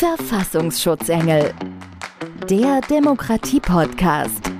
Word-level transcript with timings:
Verfassungsschutzengel. 0.00 1.52
Der 2.48 2.80
Demokratie-Podcast. 2.88 4.50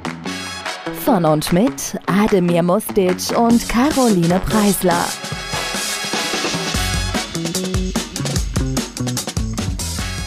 Von 1.03 1.25
und 1.25 1.51
mit 1.55 1.99
Ademir 2.05 2.63
Mustic 2.63 3.35
und 3.35 3.67
Caroline 3.67 4.39
Preisler. 4.45 5.03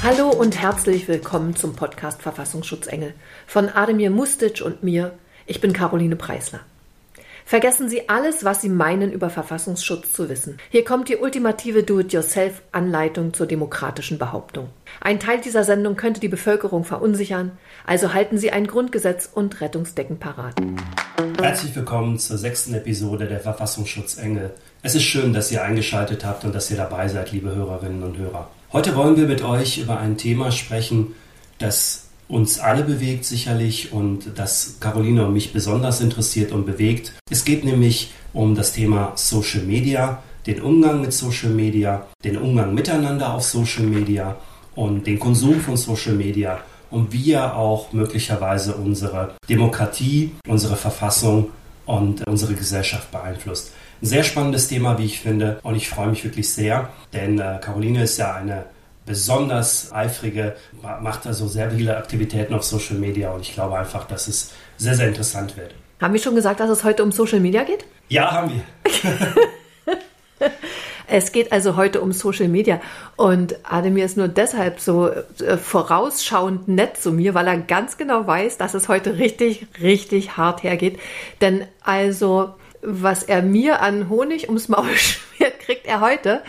Hallo 0.02 0.30
und 0.30 0.60
herzlich 0.60 1.08
willkommen 1.08 1.56
zum 1.56 1.76
Podcast 1.76 2.24
Verfassungsschutzengel 2.24 3.14
von 3.46 3.70
Ademir 3.70 4.10
Mustic 4.10 4.64
und 4.66 4.82
mir. 4.82 5.14
Ich 5.46 5.62
bin 5.62 5.74
Caroline 5.74 6.16
Preisler. 6.16 6.62
Vergessen 7.46 7.90
Sie 7.90 8.08
alles, 8.08 8.46
was 8.46 8.62
Sie 8.62 8.70
meinen, 8.70 9.12
über 9.12 9.30
Verfassungsschutz 9.30 10.14
zu 10.14 10.30
wissen. 10.30 10.58
Hier 10.70 10.86
kommt 10.86 11.10
die 11.10 11.18
ultimative 11.18 11.84
Do-it-yourself-Anleitung 11.84 13.34
zur 13.34 13.48
demokratischen 13.48 14.18
Behauptung. 14.18 14.70
Ein 15.02 15.20
Teil 15.20 15.42
dieser 15.42 15.64
Sendung 15.64 15.98
könnte 15.98 16.22
die 16.22 16.30
Bevölkerung 16.30 16.86
verunsichern, 16.86 17.52
also 17.86 18.14
halten 18.14 18.38
Sie 18.38 18.52
ein 18.52 18.66
Grundgesetz 18.66 19.30
und 19.34 19.60
Rettungsdecken 19.60 20.20
parat. 20.20 20.56
Herzlich 21.40 21.76
willkommen 21.76 22.18
zur 22.18 22.38
sechsten 22.38 22.74
Episode 22.76 23.28
der 23.28 23.42
Verfassungsschutzengel. 23.42 24.52
Es 24.82 24.96
ist 24.96 25.04
schön, 25.04 25.34
dass 25.34 25.52
ihr 25.52 25.64
eingeschaltet 25.64 26.24
habt 26.24 26.46
und 26.46 26.56
dass 26.56 26.72
ihr 26.72 26.78
dabei 26.78 27.10
seid, 27.10 27.32
liebe 27.32 27.54
Hörerinnen 27.54 28.04
und 28.04 28.18
Hörer. 28.18 28.50
Heute 28.72 28.96
wollen 28.96 29.18
wir 29.18 29.28
mit 29.28 29.44
euch 29.44 29.80
über 29.80 30.00
ein 30.00 30.18
Thema 30.18 30.52
sprechen, 30.52 31.14
das 31.60 32.03
uns 32.28 32.60
alle 32.60 32.84
bewegt 32.84 33.26
sicherlich 33.26 33.92
und 33.92 34.32
das 34.36 34.78
Caroline 34.80 35.26
und 35.26 35.34
mich 35.34 35.54
besonders 35.54 36.02
interessiert 36.02 36.52
und 36.52 36.66
bewegt. 36.66 37.14
Es 37.30 37.46
geht 37.46 37.64
nämlich 37.64 38.12
um 38.34 38.56
das 38.56 38.74
Thema 38.74 39.14
Social 39.16 39.64
Media, 39.64 40.24
den 40.48 40.62
Umgang 40.62 41.02
mit 41.02 41.14
Social 41.14 41.52
Media, 41.52 42.08
den 42.24 42.38
Umgang 42.38 42.74
miteinander 42.74 43.34
auf 43.34 43.44
Social 43.44 43.86
Media 43.86 44.36
und 44.76 45.08
den 45.08 45.20
Konsum 45.20 45.60
von 45.62 45.78
Social 45.78 46.16
Media 46.16 46.60
und 46.90 47.12
wie 47.12 47.32
er 47.32 47.56
auch 47.56 47.92
möglicherweise 47.94 48.76
unsere 48.76 49.36
Demokratie, 49.50 50.32
unsere 50.48 50.76
Verfassung 50.76 51.50
und 51.86 52.26
unsere 52.28 52.54
Gesellschaft 52.54 53.12
beeinflusst. 53.12 53.72
Ein 54.02 54.08
sehr 54.08 54.24
spannendes 54.24 54.68
Thema, 54.68 54.98
wie 54.98 55.06
ich 55.06 55.20
finde, 55.20 55.60
und 55.64 55.76
ich 55.76 55.90
freue 55.90 56.08
mich 56.10 56.24
wirklich 56.24 56.50
sehr, 56.50 56.90
denn 57.14 57.40
äh, 57.40 57.60
Caroline 57.62 58.04
ist 58.04 58.18
ja 58.18 58.36
eine 58.36 58.66
besonders 59.06 59.92
eifrige, 59.92 60.56
macht 61.02 61.28
also 61.28 61.48
sehr 61.48 61.72
viele 61.72 61.98
Aktivitäten 61.98 62.54
auf 62.54 62.64
Social 62.64 62.98
Media 62.98 63.32
und 63.32 63.42
ich 63.42 63.54
glaube 63.54 63.78
einfach, 63.78 64.06
dass 64.06 64.28
es 64.28 64.52
sehr, 64.78 64.96
sehr 64.96 65.08
interessant 65.08 65.58
wird. 65.58 65.74
Haben 66.02 66.14
wir 66.14 66.22
schon 66.22 66.36
gesagt, 66.36 66.60
dass 66.60 66.70
es 66.70 66.84
heute 66.84 67.04
um 67.04 67.12
Social 67.12 67.40
Media 67.40 67.64
geht? 67.64 67.86
Ja, 68.10 68.32
haben 68.32 68.52
wir. 68.52 68.64
es 71.08 71.32
geht 71.32 71.52
also 71.52 71.76
heute 71.76 72.02
um 72.02 72.12
Social 72.12 72.48
Media 72.48 72.82
und 73.16 73.56
Ademir 73.64 74.06
ist 74.06 74.18
nur 74.18 74.28
deshalb 74.28 74.80
so 74.80 75.10
äh, 75.10 75.58
vorausschauend 75.58 76.68
nett 76.68 76.98
zu 76.98 77.12
mir, 77.12 77.34
weil 77.34 77.48
er 77.48 77.58
ganz 77.58 77.98
genau 77.98 78.26
weiß, 78.28 78.58
dass 78.58 78.74
es 78.74 78.90
heute 78.90 79.18
richtig, 79.18 79.68
richtig 79.82 80.38
hart 80.38 80.64
hergeht. 80.64 81.00
Denn 81.42 81.66
also, 81.82 82.56
was 82.82 83.24
er 83.24 83.42
mir 83.42 83.82
an 83.82 84.10
Honig 84.10 84.48
ums 84.48 84.68
Maul 84.70 84.90
schmiert, 84.96 85.60
kriegt 85.60 85.86
er 85.86 86.02
heute 86.02 86.42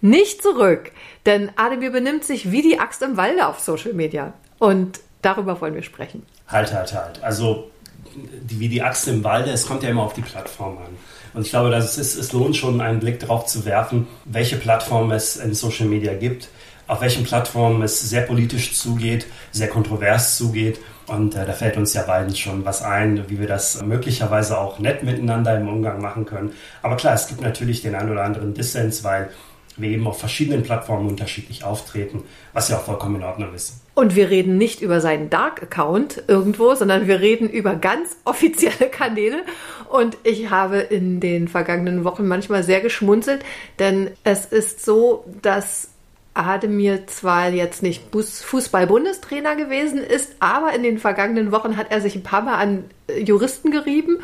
nicht 0.00 0.42
zurück. 0.42 0.92
Denn 1.26 1.50
Ademir 1.56 1.90
benimmt 1.90 2.24
sich 2.24 2.50
wie 2.50 2.62
die 2.62 2.78
Axt 2.78 3.02
im 3.02 3.16
Walde 3.16 3.46
auf 3.46 3.60
Social 3.60 3.92
Media. 3.92 4.32
Und 4.58 5.00
darüber 5.22 5.60
wollen 5.60 5.74
wir 5.74 5.82
sprechen. 5.82 6.24
Halt, 6.48 6.72
halt, 6.72 6.92
halt. 6.94 7.22
Also 7.22 7.70
die, 8.14 8.60
wie 8.60 8.68
die 8.68 8.82
Axt 8.82 9.08
im 9.08 9.22
Walde, 9.24 9.50
es 9.50 9.66
kommt 9.66 9.82
ja 9.82 9.90
immer 9.90 10.02
auf 10.02 10.14
die 10.14 10.22
Plattform 10.22 10.78
an. 10.78 10.96
Und 11.32 11.42
ich 11.42 11.50
glaube, 11.50 11.70
dass 11.70 11.96
es, 11.96 12.16
es 12.16 12.32
lohnt 12.32 12.56
schon, 12.56 12.80
einen 12.80 13.00
Blick 13.00 13.20
darauf 13.20 13.46
zu 13.46 13.64
werfen, 13.64 14.08
welche 14.24 14.56
Plattformen 14.56 15.12
es 15.12 15.36
in 15.36 15.54
Social 15.54 15.86
Media 15.86 16.14
gibt, 16.14 16.48
auf 16.86 17.00
welchen 17.00 17.22
Plattformen 17.22 17.82
es 17.82 18.00
sehr 18.00 18.22
politisch 18.22 18.74
zugeht, 18.74 19.26
sehr 19.52 19.68
kontrovers 19.68 20.36
zugeht. 20.36 20.80
Und 21.06 21.34
äh, 21.34 21.46
da 21.46 21.52
fällt 21.52 21.76
uns 21.76 21.94
ja 21.94 22.02
beiden 22.02 22.34
schon 22.34 22.64
was 22.64 22.82
ein, 22.82 23.28
wie 23.28 23.38
wir 23.38 23.46
das 23.46 23.82
möglicherweise 23.82 24.58
auch 24.58 24.78
nett 24.78 25.02
miteinander 25.02 25.56
im 25.56 25.68
Umgang 25.68 26.00
machen 26.00 26.24
können. 26.24 26.52
Aber 26.82 26.96
klar, 26.96 27.14
es 27.14 27.28
gibt 27.28 27.40
natürlich 27.40 27.82
den 27.82 27.94
einen 27.94 28.10
oder 28.10 28.24
anderen 28.24 28.54
Dissens, 28.54 29.04
weil 29.04 29.30
wir 29.76 29.90
eben 29.90 30.06
auf 30.06 30.18
verschiedenen 30.18 30.62
Plattformen 30.62 31.08
unterschiedlich 31.08 31.64
auftreten, 31.64 32.24
was 32.52 32.68
ja 32.68 32.76
auch 32.76 32.84
vollkommen 32.84 33.16
in 33.16 33.22
Ordnung 33.24 33.54
ist. 33.54 33.80
Und 33.94 34.16
wir 34.16 34.30
reden 34.30 34.56
nicht 34.56 34.80
über 34.80 35.00
seinen 35.00 35.30
Dark-Account 35.30 36.24
irgendwo, 36.26 36.74
sondern 36.74 37.06
wir 37.06 37.20
reden 37.20 37.48
über 37.48 37.74
ganz 37.74 38.16
offizielle 38.24 38.88
Kanäle. 38.90 39.42
Und 39.88 40.16
ich 40.22 40.50
habe 40.50 40.78
in 40.78 41.20
den 41.20 41.48
vergangenen 41.48 42.04
Wochen 42.04 42.26
manchmal 42.26 42.62
sehr 42.62 42.80
geschmunzelt, 42.80 43.44
denn 43.78 44.10
es 44.24 44.46
ist 44.46 44.84
so, 44.84 45.24
dass 45.42 45.88
Ademir 46.34 47.06
zwar 47.08 47.50
jetzt 47.50 47.82
nicht 47.82 48.04
Fußball-Bundestrainer 48.12 49.56
gewesen 49.56 49.98
ist, 49.98 50.36
aber 50.38 50.72
in 50.72 50.82
den 50.82 50.98
vergangenen 50.98 51.50
Wochen 51.52 51.76
hat 51.76 51.90
er 51.90 52.00
sich 52.00 52.14
ein 52.14 52.22
paar 52.22 52.42
Mal 52.42 52.54
an 52.54 52.84
Juristen 53.18 53.72
gerieben 53.72 54.18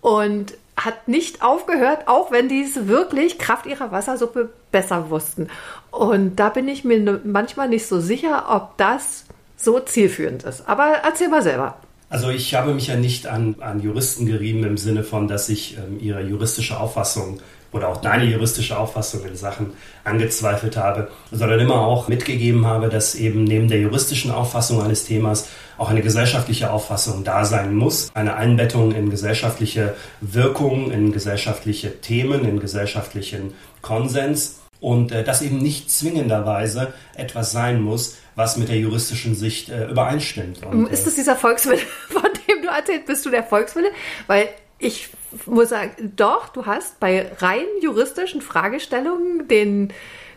und 0.00 0.54
hat 0.84 1.08
nicht 1.08 1.42
aufgehört, 1.42 2.08
auch 2.08 2.30
wenn 2.30 2.48
die 2.48 2.62
es 2.62 2.86
wirklich 2.86 3.38
Kraft 3.38 3.66
ihrer 3.66 3.92
Wassersuppe 3.92 4.50
besser 4.72 5.10
wussten. 5.10 5.48
Und 5.90 6.36
da 6.36 6.48
bin 6.48 6.68
ich 6.68 6.84
mir 6.84 7.20
manchmal 7.24 7.68
nicht 7.68 7.86
so 7.86 8.00
sicher, 8.00 8.46
ob 8.48 8.76
das 8.78 9.24
so 9.56 9.78
zielführend 9.80 10.44
ist. 10.44 10.68
Aber 10.68 10.86
erzähl 11.04 11.28
mal 11.28 11.42
selber. 11.42 11.76
Also 12.08 12.30
ich 12.30 12.54
habe 12.54 12.74
mich 12.74 12.88
ja 12.88 12.96
nicht 12.96 13.26
an, 13.26 13.56
an 13.60 13.80
Juristen 13.80 14.26
gerieben 14.26 14.64
im 14.64 14.76
Sinne 14.76 15.04
von, 15.04 15.28
dass 15.28 15.48
ich 15.48 15.76
ähm, 15.76 16.00
ihre 16.00 16.22
juristische 16.22 16.78
Auffassung 16.80 17.40
oder 17.72 17.88
auch 17.88 17.98
deine 17.98 18.24
juristische 18.24 18.78
Auffassung 18.78 19.24
in 19.24 19.36
Sachen 19.36 19.74
angezweifelt 20.04 20.76
habe, 20.76 21.08
sondern 21.30 21.60
immer 21.60 21.80
auch 21.80 22.08
mitgegeben 22.08 22.66
habe, 22.66 22.88
dass 22.88 23.14
eben 23.14 23.44
neben 23.44 23.68
der 23.68 23.78
juristischen 23.78 24.30
Auffassung 24.30 24.82
eines 24.82 25.04
Themas 25.04 25.48
auch 25.78 25.90
eine 25.90 26.02
gesellschaftliche 26.02 26.72
Auffassung 26.72 27.24
da 27.24 27.44
sein 27.44 27.74
muss, 27.74 28.10
eine 28.14 28.36
Einbettung 28.36 28.92
in 28.92 29.10
gesellschaftliche 29.10 29.94
Wirkungen, 30.20 30.90
in 30.90 31.12
gesellschaftliche 31.12 32.00
Themen, 32.00 32.44
in 32.44 32.60
gesellschaftlichen 32.60 33.54
Konsens 33.80 34.60
und 34.80 35.12
äh, 35.12 35.22
das 35.22 35.42
eben 35.42 35.58
nicht 35.58 35.90
zwingenderweise 35.90 36.92
etwas 37.14 37.52
sein 37.52 37.80
muss, 37.80 38.16
was 38.34 38.56
mit 38.56 38.68
der 38.68 38.78
juristischen 38.78 39.34
Sicht 39.34 39.68
äh, 39.68 39.86
übereinstimmt. 39.88 40.64
Und, 40.64 40.86
ist 40.86 41.06
es 41.06 41.14
dieser 41.14 41.36
Volkswille, 41.36 41.80
von 42.08 42.22
dem 42.48 42.62
du 42.62 42.68
erzählt 42.68 43.06
bist, 43.06 43.24
du 43.26 43.30
der 43.30 43.44
Volkswille? 43.44 43.90
Weil 44.26 44.48
ich 44.78 45.10
muss 45.46 45.70
sagen, 45.70 46.12
doch, 46.16 46.48
du 46.48 46.66
hast 46.66 47.00
bei 47.00 47.30
rein 47.38 47.66
juristischen 47.80 48.42
Fragestellungen 48.42 49.48
den 49.48 49.92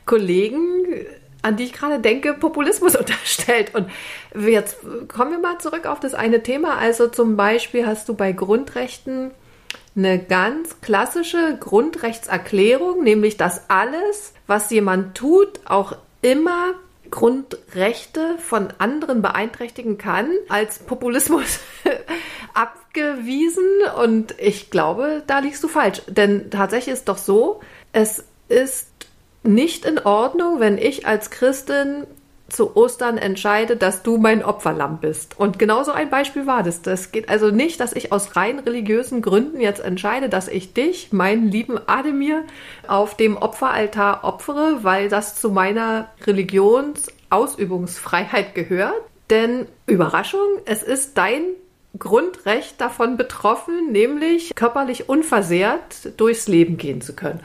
Kollegen, 0.06 0.86
an 1.42 1.58
die 1.58 1.66
ich 1.66 1.74
gerade 1.74 2.00
denke, 2.00 2.34
Populismus 2.34 2.96
unterstellt. 2.98 3.76
Und 3.76 3.90
jetzt 4.36 4.78
kommen 5.08 5.32
wir 5.32 5.40
mal 5.40 5.60
zurück 5.60 5.86
auf 5.86 6.00
das 6.00 6.14
eine 6.14 6.44
Thema. 6.44 6.78
Also 6.78 7.08
zum 7.08 7.36
Beispiel 7.36 7.86
hast 7.86 8.10
du 8.10 8.14
bei 8.14 8.32
Grundrechten 8.32 9.32
eine 9.96 10.18
ganz 10.18 10.82
klassische 10.82 11.58
Grundrechtserklärung, 11.60 13.04
nämlich 13.04 13.38
dass 13.38 13.70
alles, 13.70 14.34
was 14.48 14.72
jemand 14.72 15.16
tut, 15.16 15.60
auch 15.66 15.96
immer 16.22 16.74
Grundrechte 17.14 18.40
von 18.40 18.74
anderen 18.80 19.22
beeinträchtigen 19.22 20.00
kann, 20.00 20.32
als 20.50 20.80
Populismus 20.80 21.60
abgewiesen. 22.56 23.64
Und 24.02 24.34
ich 24.40 24.72
glaube, 24.72 25.22
da 25.28 25.38
liegst 25.38 25.64
du 25.64 25.68
falsch. 25.68 26.02
Denn 26.08 26.50
tatsächlich 26.50 26.92
ist 26.92 27.10
doch 27.10 27.20
so, 27.20 27.60
es 27.92 28.24
ist 28.50 28.88
nicht 29.44 29.86
in 29.86 30.00
Ordnung, 30.00 30.60
wenn 30.60 30.80
ich 30.80 31.06
als 31.06 31.30
Christin 31.30 32.08
zu 32.54 32.76
Ostern 32.76 33.18
entscheide, 33.18 33.76
dass 33.76 34.04
du 34.04 34.18
mein 34.18 34.44
Opferlamm 34.44 35.00
bist. 35.00 35.40
Und 35.40 35.58
genauso 35.60 35.92
ein 35.92 36.10
Beispiel 36.10 36.48
war 36.48 36.64
das. 36.64 36.82
Das 36.82 37.12
geht 37.12 37.30
also 37.30 37.52
nicht, 37.52 37.80
dass 37.80 37.94
ich 37.94 38.12
aus 38.12 38.36
rein 38.36 38.58
religiösen 38.60 39.22
Gründen 39.22 39.60
jetzt 39.60 39.84
entscheide, 39.84 40.30
dass 40.30 40.48
ich 40.48 40.74
dich, 40.74 41.12
meinen 41.12 41.50
lieben 41.50 41.80
Ademir, 41.88 42.44
auf 42.88 43.18
dem 43.18 43.38
Opferaltar 43.38 44.24
opfere, 44.24 44.84
weil 44.84 45.10
das 45.10 45.36
zu 45.36 45.50
meiner 45.50 46.10
Religionsausübungsfreiheit 46.26 48.56
gehört. 48.56 49.02
Denn 49.30 49.68
Überraschung, 49.88 50.60
es 50.66 50.84
ist 50.84 51.18
dein 51.18 51.44
Grundrecht 51.98 52.82
davon 52.82 53.16
betroffen, 53.18 53.92
nämlich 53.92 54.54
körperlich 54.56 55.10
unversehrt 55.10 56.14
durchs 56.18 56.48
Leben 56.48 56.78
gehen 56.78 57.02
zu 57.02 57.16
können. 57.16 57.40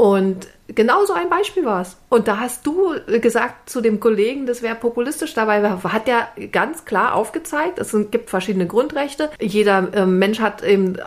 Und 0.00 0.46
genau 0.66 1.04
so 1.04 1.12
ein 1.12 1.28
Beispiel 1.28 1.66
war 1.66 1.82
es. 1.82 1.98
Und 2.08 2.26
da 2.26 2.40
hast 2.40 2.66
du 2.66 2.94
gesagt 3.20 3.68
zu 3.68 3.82
dem 3.82 4.00
Kollegen, 4.00 4.46
das 4.46 4.62
wäre 4.62 4.74
populistisch 4.74 5.34
dabei, 5.34 5.60
hat 5.62 6.06
der 6.06 6.28
ganz 6.50 6.86
klar 6.86 7.14
aufgezeigt, 7.14 7.78
es 7.78 7.94
gibt 8.10 8.30
verschiedene 8.30 8.66
Grundrechte. 8.66 9.28
Jeder 9.42 9.92
äh, 9.92 10.06
Mensch 10.06 10.40
hat 10.40 10.64
eben 10.64 10.96
äh, 10.96 11.02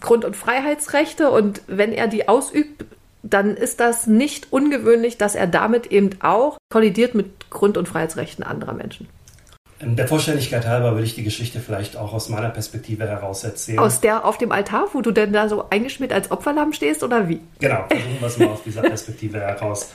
Grund- 0.00 0.24
und 0.24 0.36
Freiheitsrechte 0.36 1.30
und 1.30 1.60
wenn 1.66 1.92
er 1.92 2.08
die 2.08 2.30
ausübt, 2.30 2.86
dann 3.22 3.54
ist 3.54 3.78
das 3.78 4.06
nicht 4.06 4.54
ungewöhnlich, 4.54 5.18
dass 5.18 5.34
er 5.34 5.46
damit 5.46 5.88
eben 5.92 6.08
auch 6.22 6.56
kollidiert 6.70 7.14
mit 7.14 7.50
Grund- 7.50 7.76
und 7.76 7.88
Freiheitsrechten 7.88 8.42
anderer 8.42 8.72
Menschen. 8.72 9.06
Der 9.80 10.08
Vollständigkeit 10.08 10.66
halber 10.66 10.96
will 10.96 11.04
ich 11.04 11.14
die 11.14 11.22
Geschichte 11.22 11.60
vielleicht 11.60 11.96
auch 11.96 12.12
aus 12.12 12.28
meiner 12.28 12.50
Perspektive 12.50 13.06
heraus 13.06 13.44
erzählen. 13.44 13.78
Aus 13.78 14.00
der 14.00 14.24
auf 14.24 14.36
dem 14.36 14.50
Altar, 14.50 14.88
wo 14.92 15.02
du 15.02 15.12
denn 15.12 15.32
da 15.32 15.48
so 15.48 15.70
eingeschmiert 15.70 16.12
als 16.12 16.30
Opferlamm 16.30 16.72
stehst 16.72 17.04
oder 17.04 17.28
wie? 17.28 17.40
Genau, 17.60 17.84
versuchen 17.88 18.20
wir 18.20 18.26
es 18.26 18.38
mal 18.38 18.48
aus 18.48 18.62
dieser 18.64 18.82
Perspektive 18.88 19.40
heraus. 19.40 19.90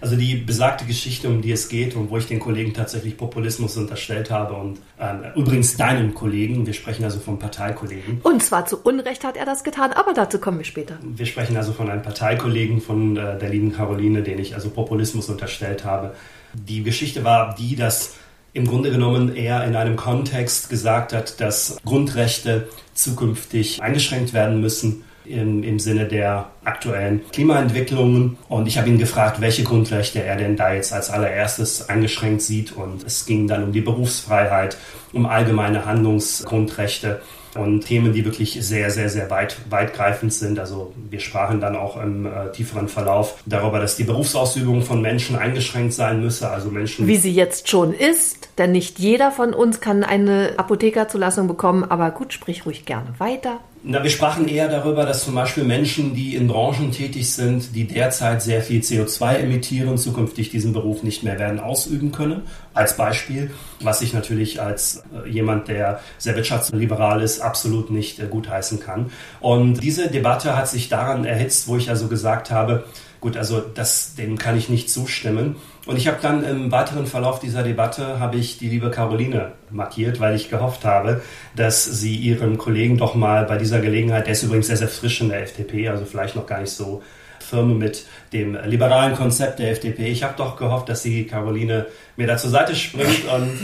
Also 0.00 0.16
die 0.16 0.36
besagte 0.36 0.84
Geschichte, 0.86 1.28
um 1.28 1.42
die 1.42 1.52
es 1.52 1.68
geht 1.68 1.94
und 1.94 2.10
wo 2.10 2.16
ich 2.16 2.26
den 2.26 2.38
Kollegen 2.38 2.72
tatsächlich 2.72 3.16
Populismus 3.16 3.76
unterstellt 3.76 4.30
habe 4.30 4.54
und 4.54 4.78
ähm, 4.98 5.24
übrigens 5.34 5.76
deinen 5.76 6.14
Kollegen, 6.14 6.66
wir 6.66 6.72
sprechen 6.72 7.04
also 7.04 7.18
von 7.18 7.38
Parteikollegen. 7.38 8.20
Und 8.22 8.42
zwar 8.42 8.66
zu 8.66 8.78
Unrecht 8.78 9.24
hat 9.24 9.36
er 9.36 9.44
das 9.44 9.62
getan, 9.62 9.92
aber 9.92 10.14
dazu 10.14 10.38
kommen 10.38 10.58
wir 10.58 10.64
später. 10.64 10.98
Wir 11.02 11.26
sprechen 11.26 11.56
also 11.56 11.72
von 11.72 11.90
einem 11.90 12.02
Parteikollegen 12.02 12.80
von 12.80 13.16
äh, 13.16 13.38
der 13.38 13.50
lieben 13.50 13.72
Caroline, 13.72 14.22
den 14.22 14.38
ich 14.38 14.54
also 14.54 14.70
Populismus 14.70 15.28
unterstellt 15.28 15.84
habe. 15.84 16.14
Die 16.54 16.82
Geschichte 16.82 17.24
war 17.24 17.54
die, 17.54 17.76
dass 17.76 18.14
im 18.54 18.66
Grunde 18.66 18.90
genommen 18.90 19.34
er 19.34 19.64
in 19.64 19.76
einem 19.76 19.96
Kontext 19.96 20.70
gesagt 20.70 21.12
hat, 21.12 21.40
dass 21.40 21.76
Grundrechte 21.84 22.68
zukünftig 22.94 23.82
eingeschränkt 23.82 24.32
werden 24.32 24.60
müssen 24.60 25.04
im, 25.24 25.64
im 25.64 25.80
Sinne 25.80 26.06
der 26.06 26.50
aktuellen 26.62 27.22
Klimaentwicklungen. 27.32 28.38
Und 28.48 28.68
ich 28.68 28.78
habe 28.78 28.88
ihn 28.88 28.98
gefragt, 28.98 29.40
welche 29.40 29.64
Grundrechte 29.64 30.22
er 30.22 30.36
denn 30.36 30.56
da 30.56 30.72
jetzt 30.72 30.92
als 30.92 31.10
allererstes 31.10 31.88
eingeschränkt 31.88 32.42
sieht. 32.42 32.72
Und 32.72 33.04
es 33.04 33.26
ging 33.26 33.48
dann 33.48 33.64
um 33.64 33.72
die 33.72 33.80
Berufsfreiheit, 33.80 34.76
um 35.12 35.26
allgemeine 35.26 35.84
Handlungsgrundrechte 35.84 37.22
und 37.54 37.82
Themen, 37.82 38.12
die 38.12 38.24
wirklich 38.24 38.58
sehr, 38.60 38.90
sehr, 38.90 39.08
sehr 39.08 39.30
weit, 39.30 39.56
weitgreifend 39.70 40.32
sind. 40.32 40.58
Also 40.58 40.92
wir 41.10 41.20
sprachen 41.20 41.60
dann 41.60 41.76
auch 41.76 42.02
im 42.02 42.26
äh, 42.26 42.50
tieferen 42.52 42.88
Verlauf 42.88 43.42
darüber, 43.46 43.80
dass 43.80 43.96
die 43.96 44.04
Berufsausübung 44.04 44.82
von 44.82 45.00
Menschen 45.00 45.36
eingeschränkt 45.36 45.94
sein 45.94 46.20
müsse. 46.20 46.50
Also 46.50 46.70
Menschen. 46.70 47.06
Wie 47.06 47.16
sie 47.16 47.32
jetzt 47.32 47.68
schon 47.68 47.92
ist, 47.92 48.48
denn 48.58 48.72
nicht 48.72 48.98
jeder 48.98 49.30
von 49.30 49.54
uns 49.54 49.80
kann 49.80 50.04
eine 50.04 50.54
Apothekerzulassung 50.56 51.48
bekommen. 51.48 51.84
Aber 51.84 52.10
gut, 52.10 52.32
sprich 52.32 52.66
ruhig 52.66 52.84
gerne 52.84 53.14
weiter. 53.18 53.60
Na, 53.86 54.02
wir 54.02 54.08
sprachen 54.08 54.48
eher 54.48 54.68
darüber, 54.68 55.04
dass 55.04 55.24
zum 55.24 55.34
Beispiel 55.34 55.62
Menschen, 55.62 56.14
die 56.14 56.36
in 56.36 56.48
Branchen 56.48 56.90
tätig 56.90 57.30
sind, 57.30 57.74
die 57.74 57.86
derzeit 57.86 58.40
sehr 58.40 58.62
viel 58.62 58.80
CO2 58.80 59.34
emittieren, 59.34 59.98
zukünftig 59.98 60.48
diesen 60.48 60.72
Beruf 60.72 61.02
nicht 61.02 61.22
mehr 61.22 61.38
werden 61.38 61.60
ausüben 61.60 62.10
können. 62.10 62.44
Als 62.72 62.96
Beispiel, 62.96 63.50
was 63.82 64.00
ich 64.00 64.14
natürlich 64.14 64.62
als 64.62 65.02
äh, 65.12 65.28
jemand, 65.28 65.68
der 65.68 66.00
sehr 66.16 66.34
wirtschaftsliberal 66.34 67.20
ist, 67.20 67.40
absolut 67.40 67.90
nicht 67.90 68.20
äh, 68.20 68.26
gutheißen 68.26 68.80
kann. 68.80 69.12
Und 69.40 69.82
diese 69.82 70.08
Debatte 70.08 70.56
hat 70.56 70.66
sich 70.66 70.88
daran 70.88 71.26
erhitzt, 71.26 71.68
wo 71.68 71.76
ich 71.76 71.90
also 71.90 72.08
gesagt 72.08 72.50
habe, 72.50 72.84
gut, 73.20 73.36
also 73.36 73.60
das, 73.60 74.14
dem 74.14 74.38
kann 74.38 74.56
ich 74.56 74.70
nicht 74.70 74.88
zustimmen. 74.88 75.56
Und 75.86 75.98
ich 75.98 76.06
habe 76.08 76.18
dann 76.22 76.44
im 76.44 76.72
weiteren 76.72 77.06
Verlauf 77.06 77.40
dieser 77.40 77.62
Debatte 77.62 78.18
habe 78.18 78.36
ich 78.36 78.58
die 78.58 78.68
liebe 78.68 78.90
Caroline 78.90 79.52
markiert, 79.70 80.18
weil 80.18 80.34
ich 80.34 80.48
gehofft 80.48 80.84
habe, 80.84 81.20
dass 81.56 81.84
sie 81.84 82.16
ihren 82.16 82.56
Kollegen 82.56 82.96
doch 82.96 83.14
mal 83.14 83.44
bei 83.44 83.58
dieser 83.58 83.80
Gelegenheit, 83.80 84.26
der 84.26 84.32
ist 84.32 84.42
übrigens 84.42 84.68
sehr, 84.68 84.78
sehr 84.78 84.88
frisch 84.88 85.20
in 85.20 85.28
der 85.28 85.42
FDP, 85.42 85.88
also 85.88 86.06
vielleicht 86.06 86.36
noch 86.36 86.46
gar 86.46 86.60
nicht 86.60 86.70
so 86.70 87.02
firme 87.38 87.74
mit 87.74 88.06
dem 88.32 88.56
liberalen 88.64 89.14
Konzept 89.14 89.58
der 89.58 89.72
FDP. 89.72 90.06
Ich 90.06 90.22
habe 90.22 90.34
doch 90.38 90.56
gehofft, 90.56 90.88
dass 90.88 91.02
sie 91.02 91.26
Caroline 91.26 91.86
mir 92.16 92.26
da 92.26 92.38
zur 92.38 92.50
Seite 92.50 92.74
springt 92.74 93.24
und 93.34 93.58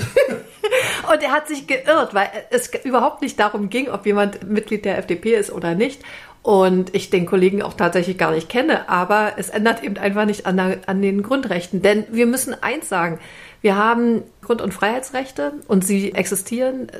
Und 1.11 1.23
er 1.23 1.33
hat 1.33 1.49
sich 1.49 1.67
geirrt, 1.67 2.15
weil 2.15 2.29
es 2.51 2.71
überhaupt 2.85 3.23
nicht 3.23 3.39
darum 3.41 3.69
ging, 3.69 3.89
ob 3.89 4.07
jemand 4.07 4.49
Mitglied 4.49 4.85
der 4.85 4.99
FDP 4.99 5.35
ist 5.35 5.51
oder 5.51 5.75
nicht. 5.75 6.03
Und 6.43 6.95
ich 6.95 7.11
den 7.11 7.27
Kollegen 7.27 7.61
auch 7.61 7.75
tatsächlich 7.75 8.17
gar 8.17 8.31
nicht 8.31 8.49
kenne, 8.49 8.89
aber 8.89 9.35
es 9.37 9.51
ändert 9.51 9.85
eben 9.85 9.99
einfach 9.99 10.25
nicht 10.25 10.47
an, 10.47 10.59
an 10.59 11.03
den 11.03 11.23
Grundrechten. 11.23 11.83
Denn 11.83 12.07
wir 12.11 12.27
müssen 12.27 12.55
eins 12.63 12.89
sagen, 12.89 13.19
wir 13.61 13.77
haben 13.77 14.23
Grund- 14.41 14.63
und 14.63 14.73
Freiheitsrechte 14.73 15.53
und 15.69 15.85
sie 15.85 16.15
existieren. 16.15 16.91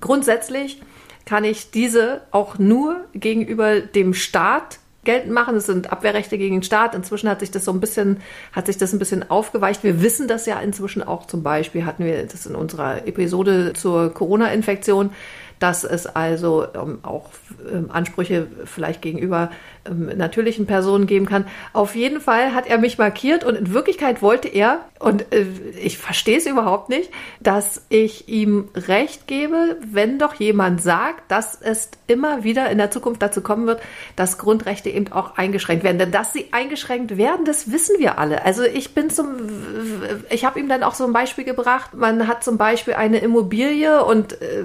Grundsätzlich 0.00 0.80
kann 1.26 1.44
ich 1.44 1.70
diese 1.70 2.22
auch 2.30 2.58
nur 2.58 3.04
gegenüber 3.12 3.80
dem 3.80 4.14
Staat 4.14 4.78
geltend 5.04 5.32
machen. 5.32 5.56
Es 5.56 5.66
sind 5.66 5.92
Abwehrrechte 5.92 6.38
gegen 6.38 6.56
den 6.56 6.62
Staat. 6.62 6.94
Inzwischen 6.94 7.28
hat 7.28 7.40
sich 7.40 7.50
das 7.50 7.64
so 7.64 7.72
ein 7.72 7.80
bisschen, 7.80 8.18
hat 8.52 8.66
sich 8.66 8.78
das 8.78 8.92
ein 8.92 8.98
bisschen 8.98 9.30
aufgeweicht. 9.30 9.84
Wir 9.84 10.02
wissen 10.02 10.28
das 10.28 10.46
ja 10.46 10.58
inzwischen 10.60 11.02
auch 11.02 11.26
zum 11.26 11.42
Beispiel, 11.42 11.84
hatten 11.84 12.04
wir 12.04 12.24
das 12.24 12.46
in 12.46 12.54
unserer 12.54 13.06
Episode 13.06 13.72
zur 13.74 14.12
Corona-Infektion, 14.12 15.10
dass 15.58 15.84
es 15.84 16.06
also 16.06 16.66
ähm, 16.74 16.98
auch 17.02 17.30
ähm, 17.72 17.90
Ansprüche 17.90 18.46
vielleicht 18.64 19.02
gegenüber 19.02 19.50
natürlichen 19.88 20.66
Personen 20.66 21.06
geben 21.06 21.26
kann. 21.26 21.46
Auf 21.72 21.94
jeden 21.94 22.20
Fall 22.20 22.54
hat 22.54 22.66
er 22.66 22.78
mich 22.78 22.98
markiert 22.98 23.44
und 23.44 23.54
in 23.54 23.72
Wirklichkeit 23.72 24.22
wollte 24.22 24.48
er, 24.48 24.80
und 24.98 25.32
äh, 25.32 25.46
ich 25.82 25.98
verstehe 25.98 26.38
es 26.38 26.46
überhaupt 26.46 26.88
nicht, 26.88 27.10
dass 27.40 27.82
ich 27.88 28.28
ihm 28.28 28.68
recht 28.74 29.26
gebe, 29.26 29.76
wenn 29.86 30.18
doch 30.18 30.34
jemand 30.34 30.82
sagt, 30.82 31.30
dass 31.30 31.60
es 31.60 31.90
immer 32.06 32.44
wieder 32.44 32.70
in 32.70 32.78
der 32.78 32.90
Zukunft 32.90 33.22
dazu 33.22 33.40
kommen 33.40 33.66
wird, 33.66 33.80
dass 34.16 34.38
Grundrechte 34.38 34.90
eben 34.90 35.12
auch 35.12 35.36
eingeschränkt 35.36 35.84
werden. 35.84 35.98
Denn 35.98 36.10
dass 36.10 36.32
sie 36.32 36.48
eingeschränkt 36.52 37.16
werden, 37.16 37.44
das 37.44 37.70
wissen 37.70 37.96
wir 37.98 38.18
alle. 38.18 38.44
Also 38.44 38.64
ich 38.64 38.94
bin 38.94 39.10
zum, 39.10 39.36
ich 40.30 40.44
habe 40.44 40.58
ihm 40.58 40.68
dann 40.68 40.82
auch 40.82 40.94
so 40.94 41.04
ein 41.04 41.12
Beispiel 41.12 41.44
gebracht. 41.44 41.94
Man 41.94 42.26
hat 42.26 42.44
zum 42.44 42.58
Beispiel 42.58 42.94
eine 42.94 43.18
Immobilie 43.18 44.04
und 44.04 44.40
äh, 44.42 44.64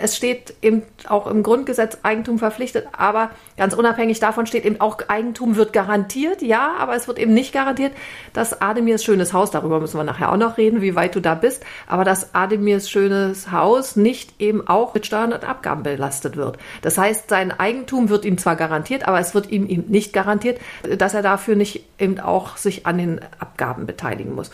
es 0.00 0.16
steht 0.16 0.54
eben 0.62 0.82
auch 1.08 1.26
im 1.26 1.42
Grundgesetz 1.42 1.98
Eigentum 2.02 2.38
verpflichtet, 2.38 2.88
aber 2.92 3.30
ganz 3.56 3.74
unabhängig 3.74 4.19
davon 4.20 4.46
steht 4.46 4.64
eben 4.64 4.80
auch 4.80 4.98
Eigentum 5.08 5.56
wird 5.56 5.72
garantiert, 5.72 6.42
ja, 6.42 6.74
aber 6.78 6.94
es 6.94 7.08
wird 7.08 7.18
eben 7.18 7.34
nicht 7.34 7.52
garantiert, 7.52 7.92
dass 8.32 8.60
Ademirs 8.60 9.02
schönes 9.02 9.32
Haus, 9.32 9.50
darüber 9.50 9.80
müssen 9.80 9.98
wir 9.98 10.04
nachher 10.04 10.32
auch 10.32 10.36
noch 10.36 10.58
reden, 10.58 10.80
wie 10.82 10.94
weit 10.94 11.14
du 11.14 11.20
da 11.20 11.34
bist, 11.34 11.64
aber 11.86 12.04
dass 12.04 12.34
Ademirs 12.34 12.88
schönes 12.88 13.50
Haus 13.50 13.96
nicht 13.96 14.40
eben 14.40 14.66
auch 14.68 14.94
mit 14.94 15.06
Steuern 15.06 15.32
und 15.32 15.44
Abgaben 15.44 15.82
belastet 15.82 16.36
wird. 16.36 16.58
Das 16.82 16.98
heißt, 16.98 17.28
sein 17.28 17.50
Eigentum 17.58 18.08
wird 18.08 18.24
ihm 18.24 18.38
zwar 18.38 18.56
garantiert, 18.56 19.08
aber 19.08 19.20
es 19.20 19.34
wird 19.34 19.50
ihm 19.50 19.66
eben 19.66 19.90
nicht 19.90 20.12
garantiert, 20.12 20.60
dass 20.96 21.14
er 21.14 21.22
dafür 21.22 21.56
nicht 21.56 21.84
eben 21.98 22.20
auch 22.20 22.56
sich 22.56 22.86
an 22.86 22.98
den 22.98 23.20
Abgaben 23.38 23.86
beteiligen 23.86 24.34
muss. 24.34 24.50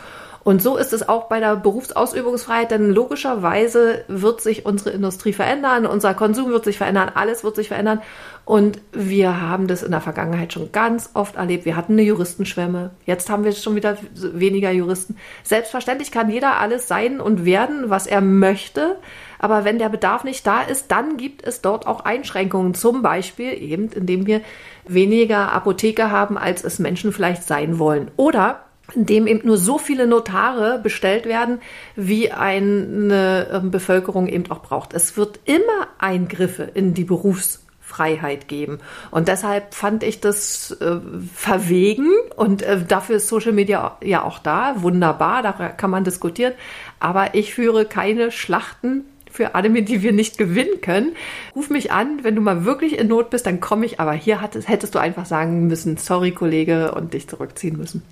Und 0.46 0.62
so 0.62 0.76
ist 0.76 0.92
es 0.92 1.08
auch 1.08 1.24
bei 1.24 1.40
der 1.40 1.56
Berufsausübungsfreiheit, 1.56 2.70
denn 2.70 2.92
logischerweise 2.92 4.04
wird 4.06 4.40
sich 4.40 4.64
unsere 4.64 4.90
Industrie 4.90 5.32
verändern, 5.32 5.86
unser 5.86 6.14
Konsum 6.14 6.50
wird 6.50 6.64
sich 6.64 6.78
verändern, 6.78 7.10
alles 7.12 7.42
wird 7.42 7.56
sich 7.56 7.66
verändern. 7.66 8.00
Und 8.44 8.78
wir 8.92 9.40
haben 9.40 9.66
das 9.66 9.82
in 9.82 9.90
der 9.90 10.00
Vergangenheit 10.00 10.52
schon 10.52 10.70
ganz 10.70 11.10
oft 11.14 11.34
erlebt. 11.34 11.64
Wir 11.64 11.74
hatten 11.74 11.94
eine 11.94 12.02
Juristenschwemme. 12.02 12.90
Jetzt 13.06 13.28
haben 13.28 13.42
wir 13.42 13.50
schon 13.50 13.74
wieder 13.74 13.98
weniger 14.14 14.70
Juristen. 14.70 15.16
Selbstverständlich 15.42 16.12
kann 16.12 16.30
jeder 16.30 16.60
alles 16.60 16.86
sein 16.86 17.20
und 17.20 17.44
werden, 17.44 17.90
was 17.90 18.06
er 18.06 18.20
möchte. 18.20 18.98
Aber 19.40 19.64
wenn 19.64 19.80
der 19.80 19.88
Bedarf 19.88 20.22
nicht 20.22 20.46
da 20.46 20.62
ist, 20.62 20.92
dann 20.92 21.16
gibt 21.16 21.44
es 21.44 21.60
dort 21.60 21.88
auch 21.88 22.04
Einschränkungen. 22.04 22.74
Zum 22.74 23.02
Beispiel 23.02 23.52
eben, 23.60 23.90
indem 23.90 24.28
wir 24.28 24.42
weniger 24.86 25.52
Apotheker 25.52 26.12
haben, 26.12 26.38
als 26.38 26.62
es 26.62 26.78
Menschen 26.78 27.12
vielleicht 27.12 27.42
sein 27.42 27.80
wollen. 27.80 28.12
Oder 28.16 28.60
in 28.94 29.06
dem 29.06 29.26
eben 29.26 29.46
nur 29.46 29.58
so 29.58 29.78
viele 29.78 30.06
Notare 30.06 30.78
bestellt 30.78 31.26
werden, 31.26 31.60
wie 31.96 32.30
eine 32.32 33.48
ähm, 33.52 33.70
Bevölkerung 33.70 34.28
eben 34.28 34.50
auch 34.50 34.62
braucht. 34.62 34.94
Es 34.94 35.16
wird 35.16 35.40
immer 35.44 35.88
Eingriffe 35.98 36.62
in 36.62 36.94
die 36.94 37.04
Berufsfreiheit 37.04 38.48
geben. 38.48 38.78
Und 39.10 39.28
deshalb 39.28 39.74
fand 39.74 40.02
ich 40.02 40.20
das 40.20 40.70
äh, 40.80 40.96
verwegen 41.34 42.10
und 42.36 42.62
äh, 42.62 42.84
dafür 42.86 43.16
ist 43.16 43.28
Social 43.28 43.52
Media 43.52 43.96
ja 44.02 44.22
auch 44.22 44.38
da. 44.38 44.82
Wunderbar, 44.82 45.42
da 45.42 45.52
kann 45.52 45.90
man 45.90 46.04
diskutieren. 46.04 46.52
Aber 47.00 47.34
ich 47.34 47.54
führe 47.54 47.86
keine 47.86 48.30
Schlachten 48.30 49.04
für 49.36 49.54
Anime, 49.54 49.82
die 49.82 50.02
wir 50.02 50.12
nicht 50.12 50.38
gewinnen 50.38 50.80
können. 50.80 51.14
Ruf 51.54 51.70
mich 51.70 51.92
an, 51.92 52.20
wenn 52.22 52.34
du 52.34 52.40
mal 52.40 52.64
wirklich 52.64 52.98
in 52.98 53.08
Not 53.08 53.30
bist, 53.30 53.46
dann 53.46 53.60
komme 53.60 53.84
ich. 53.84 54.00
Aber 54.00 54.12
hier 54.12 54.40
hattest, 54.40 54.68
hättest 54.68 54.94
du 54.94 54.98
einfach 54.98 55.26
sagen 55.26 55.66
müssen, 55.66 55.98
sorry 55.98 56.30
Kollege, 56.30 56.92
und 56.92 57.12
dich 57.12 57.28
zurückziehen 57.28 57.76
müssen. 57.76 58.02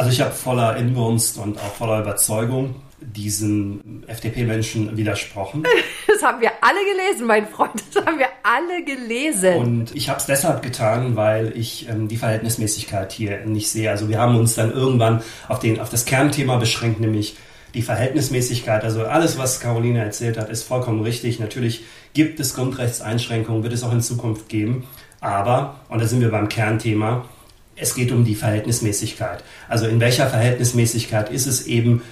Also 0.00 0.12
ich 0.12 0.22
habe 0.22 0.30
voller 0.30 0.78
Inbrunst 0.78 1.36
und 1.36 1.58
auch 1.58 1.74
voller 1.74 2.00
Überzeugung 2.00 2.76
diesen 3.02 4.02
FDP-Menschen 4.06 4.96
widersprochen. 4.96 5.62
Das 6.06 6.22
haben 6.22 6.40
wir 6.40 6.52
alle 6.62 6.78
gelesen, 6.90 7.26
mein 7.26 7.46
Freund. 7.46 7.82
Das 7.92 8.04
haben 8.06 8.18
wir 8.18 8.28
alle 8.42 8.82
gelesen. 8.82 9.56
Und 9.56 9.94
ich 9.94 10.08
habe 10.08 10.18
es 10.18 10.24
deshalb 10.24 10.62
getan, 10.62 11.16
weil 11.16 11.52
ich 11.54 11.86
ähm, 11.88 12.08
die 12.08 12.16
Verhältnismäßigkeit 12.16 13.12
hier 13.12 13.44
nicht 13.44 13.68
sehe. 13.68 13.90
Also 13.90 14.08
wir 14.08 14.18
haben 14.18 14.36
uns 14.36 14.54
dann 14.54 14.72
irgendwann 14.72 15.22
auf, 15.48 15.58
den, 15.58 15.80
auf 15.80 15.90
das 15.90 16.06
Kernthema 16.06 16.56
beschränkt, 16.56 17.00
nämlich 17.00 17.36
die 17.74 17.82
Verhältnismäßigkeit. 17.82 18.84
Also 18.84 19.04
alles, 19.04 19.36
was 19.36 19.60
Caroline 19.60 20.02
erzählt 20.02 20.38
hat, 20.38 20.48
ist 20.48 20.62
vollkommen 20.62 21.02
richtig. 21.02 21.40
Natürlich 21.40 21.84
gibt 22.14 22.40
es 22.40 22.54
Grundrechtseinschränkungen, 22.54 23.62
wird 23.62 23.74
es 23.74 23.82
auch 23.82 23.92
in 23.92 24.00
Zukunft 24.00 24.48
geben. 24.48 24.86
Aber, 25.20 25.80
und 25.90 26.00
da 26.00 26.06
sind 26.06 26.22
wir 26.22 26.30
beim 26.30 26.48
Kernthema, 26.48 27.26
es 27.80 27.94
geht 27.94 28.12
um 28.12 28.24
die 28.24 28.34
Verhältnismäßigkeit. 28.34 29.42
Also 29.68 29.86
in 29.86 30.00
welcher 30.00 30.28
Verhältnismäßigkeit 30.28 31.30
ist 31.30 31.46
es 31.46 31.66
eben 31.66 32.02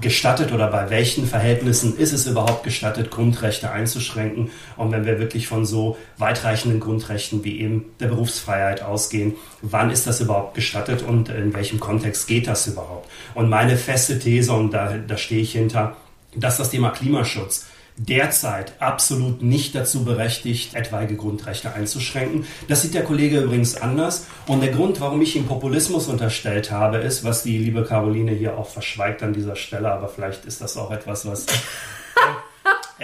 gestattet 0.00 0.52
oder 0.52 0.68
bei 0.68 0.90
welchen 0.90 1.26
Verhältnissen 1.26 1.96
ist 1.96 2.12
es 2.12 2.26
überhaupt 2.26 2.64
gestattet, 2.64 3.10
Grundrechte 3.10 3.70
einzuschränken? 3.70 4.50
Und 4.76 4.90
wenn 4.90 5.04
wir 5.04 5.18
wirklich 5.18 5.46
von 5.46 5.64
so 5.64 5.96
weitreichenden 6.18 6.80
Grundrechten 6.80 7.44
wie 7.44 7.60
eben 7.60 7.84
der 8.00 8.08
Berufsfreiheit 8.08 8.82
ausgehen, 8.82 9.34
wann 9.60 9.90
ist 9.90 10.06
das 10.06 10.20
überhaupt 10.20 10.54
gestattet 10.54 11.02
und 11.02 11.28
in 11.28 11.54
welchem 11.54 11.78
Kontext 11.78 12.26
geht 12.26 12.46
das 12.46 12.66
überhaupt? 12.66 13.08
Und 13.34 13.48
meine 13.48 13.76
feste 13.76 14.18
These, 14.18 14.52
und 14.52 14.72
da, 14.72 14.94
da 15.06 15.16
stehe 15.16 15.42
ich 15.42 15.52
hinter, 15.52 15.96
dass 16.34 16.56
das 16.56 16.70
Thema 16.70 16.90
Klimaschutz 16.90 17.66
derzeit 17.96 18.74
absolut 18.80 19.42
nicht 19.42 19.74
dazu 19.74 20.04
berechtigt, 20.04 20.74
etwaige 20.74 21.16
Grundrechte 21.16 21.72
einzuschränken. 21.74 22.46
Das 22.68 22.82
sieht 22.82 22.94
der 22.94 23.04
Kollege 23.04 23.40
übrigens 23.40 23.76
anders. 23.76 24.26
Und 24.46 24.60
der 24.62 24.70
Grund, 24.70 25.00
warum 25.00 25.20
ich 25.22 25.36
ihm 25.36 25.46
Populismus 25.46 26.08
unterstellt 26.08 26.70
habe, 26.70 26.98
ist, 26.98 27.24
was 27.24 27.42
die 27.42 27.58
liebe 27.58 27.84
Caroline 27.84 28.32
hier 28.32 28.56
auch 28.56 28.68
verschweigt 28.68 29.22
an 29.22 29.32
dieser 29.32 29.56
Stelle, 29.56 29.92
aber 29.92 30.08
vielleicht 30.08 30.44
ist 30.44 30.60
das 30.60 30.76
auch 30.76 30.90
etwas, 30.90 31.26
was 31.26 31.46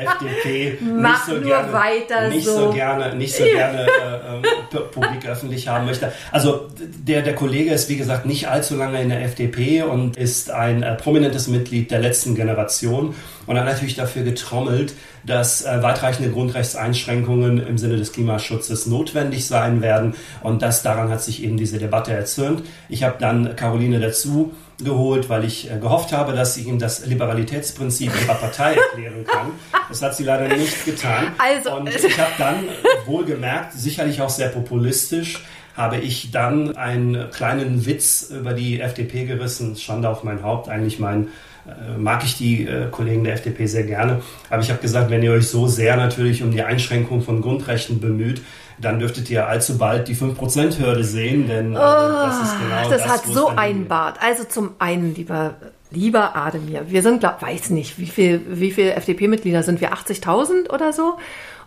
FDP 0.03 0.79
Mach 0.83 1.27
nicht 1.29 1.37
so 1.39 1.45
gerne, 1.47 1.73
weiter 1.73 2.29
nicht 2.29 2.45
so. 2.47 2.57
so 2.67 2.73
gerne, 2.73 3.15
nicht 3.17 3.35
so 3.35 3.45
gerne 3.45 3.83
äh, 4.73 4.75
pu- 4.77 4.81
publik 4.91 5.27
öffentlich 5.27 5.69
haben 5.69 5.87
möchte. 5.87 6.13
Also 6.33 6.69
der, 6.79 7.23
der 7.23 7.35
Kollege 7.35 7.71
ist 7.73 7.89
wie 7.89 7.97
gesagt 7.97 8.27
nicht 8.27 8.49
allzu 8.49 8.77
lange 8.77 9.01
in 9.03 9.09
der 9.09 9.23
FDP 9.23 9.83
und 9.83 10.17
ist 10.17 10.51
ein 10.51 10.83
äh, 10.83 10.95
prominentes 10.95 11.49
Mitglied 11.49 11.91
der 11.91 12.01
letzten 12.01 12.35
Generation 12.35 13.15
und 13.47 13.59
hat 13.59 13.65
natürlich 13.67 13.95
dafür 13.97 14.23
getrommelt, 14.25 14.95
dass 15.25 15.65
äh, 15.65 15.83
weitreichende 15.83 16.31
Grundrechtseinschränkungen 16.31 17.67
im 17.67 17.79
Sinne 17.79 17.97
des 17.97 18.13
Klimaschutzes 18.13 18.87
notwendig 18.87 19.47
sein 19.47 19.83
werden 19.83 20.15
und 20.43 20.63
das 20.63 20.83
daran 20.83 21.11
hat 21.11 21.23
sich 21.23 21.43
eben 21.43 21.57
diese 21.57 21.79
Debatte 21.79 22.13
erzürnt. 22.13 22.63
Ich 22.89 23.03
habe 23.03 23.17
dann 23.19 23.57
Caroline 23.57 24.01
dazu 24.01 24.53
geholt, 24.83 25.29
weil 25.29 25.45
ich 25.45 25.71
äh, 25.71 25.79
gehofft 25.79 26.13
habe, 26.13 26.33
dass 26.33 26.55
sie 26.55 26.63
ihm 26.63 26.79
das 26.79 27.05
Liberalitätsprinzip 27.05 28.13
ihrer 28.23 28.35
Partei 28.35 28.75
erklären 28.75 29.25
kann. 29.27 29.51
Das 29.89 30.03
hat 30.03 30.15
sie 30.15 30.25
leider 30.25 30.55
nicht 30.57 30.85
getan. 30.85 31.33
Also- 31.39 31.75
und 31.77 31.89
ich 31.89 32.19
habe 32.19 32.33
dann 32.39 32.65
äh, 32.65 33.07
wohlgemerkt, 33.07 33.73
sicherlich 33.73 34.21
auch 34.23 34.31
sehr 34.31 34.49
populistisch, 34.49 35.43
habe 35.77 35.99
ich 35.99 36.31
dann 36.31 36.77
einen 36.77 37.31
kleinen 37.31 37.87
Witz 37.87 38.31
über 38.31 38.53
die 38.53 38.81
FDP 38.81 39.25
gerissen. 39.25 39.77
Schande 39.77 40.09
auf 40.09 40.25
mein 40.25 40.43
Haupt. 40.43 40.69
Eigentlich 40.69 40.99
mein 40.99 41.29
äh, 41.67 41.97
mag 41.97 42.25
ich 42.25 42.37
die 42.37 42.67
äh, 42.67 42.89
Kollegen 42.91 43.25
der 43.25 43.35
FDP 43.35 43.67
sehr 43.67 43.85
gerne. 43.85 44.23
Aber 44.51 44.63
ich 44.63 44.71
habe 44.71 44.81
gesagt, 44.81 45.11
wenn 45.11 45.23
ihr 45.23 45.33
euch 45.33 45.49
so 45.49 45.67
sehr 45.67 45.97
natürlich 45.97 46.43
um 46.43 46.51
die 46.51 46.63
Einschränkung 46.63 47.23
von 47.23 47.43
Grundrechten 47.43 48.01
bemüht, 48.01 48.43
dann 48.81 48.99
dürftet 48.99 49.29
ihr 49.31 49.47
allzu 49.47 49.79
bald 49.79 50.09
die 50.09 50.17
5%-Hürde 50.17 51.05
sehen, 51.05 51.49
denn 51.49 51.73
äh, 51.73 51.79
das 51.79 52.43
ist 52.43 52.59
genau 52.59 52.87
Oh, 52.87 52.91
das, 52.91 53.03
das 53.03 53.09
hat 53.09 53.25
so 53.27 53.49
einen. 53.49 53.89
Bart. 53.89 54.19
Also 54.23 54.45
zum 54.45 54.71
einen, 54.79 55.15
lieber, 55.15 55.55
lieber 55.91 56.37
Ademir, 56.37 56.91
wir 56.91 57.03
sind, 57.03 57.21
glaub, 57.21 57.43
weiß 57.43 57.71
nicht, 57.71 57.99
wie 57.99 58.07
viel, 58.07 58.43
wie 58.49 58.71
viele 58.71 58.95
FDP-Mitglieder 58.95 59.63
sind 59.63 59.81
wir? 59.81 59.93
80.000 59.93 60.71
oder 60.71 60.93
so? 60.93 61.19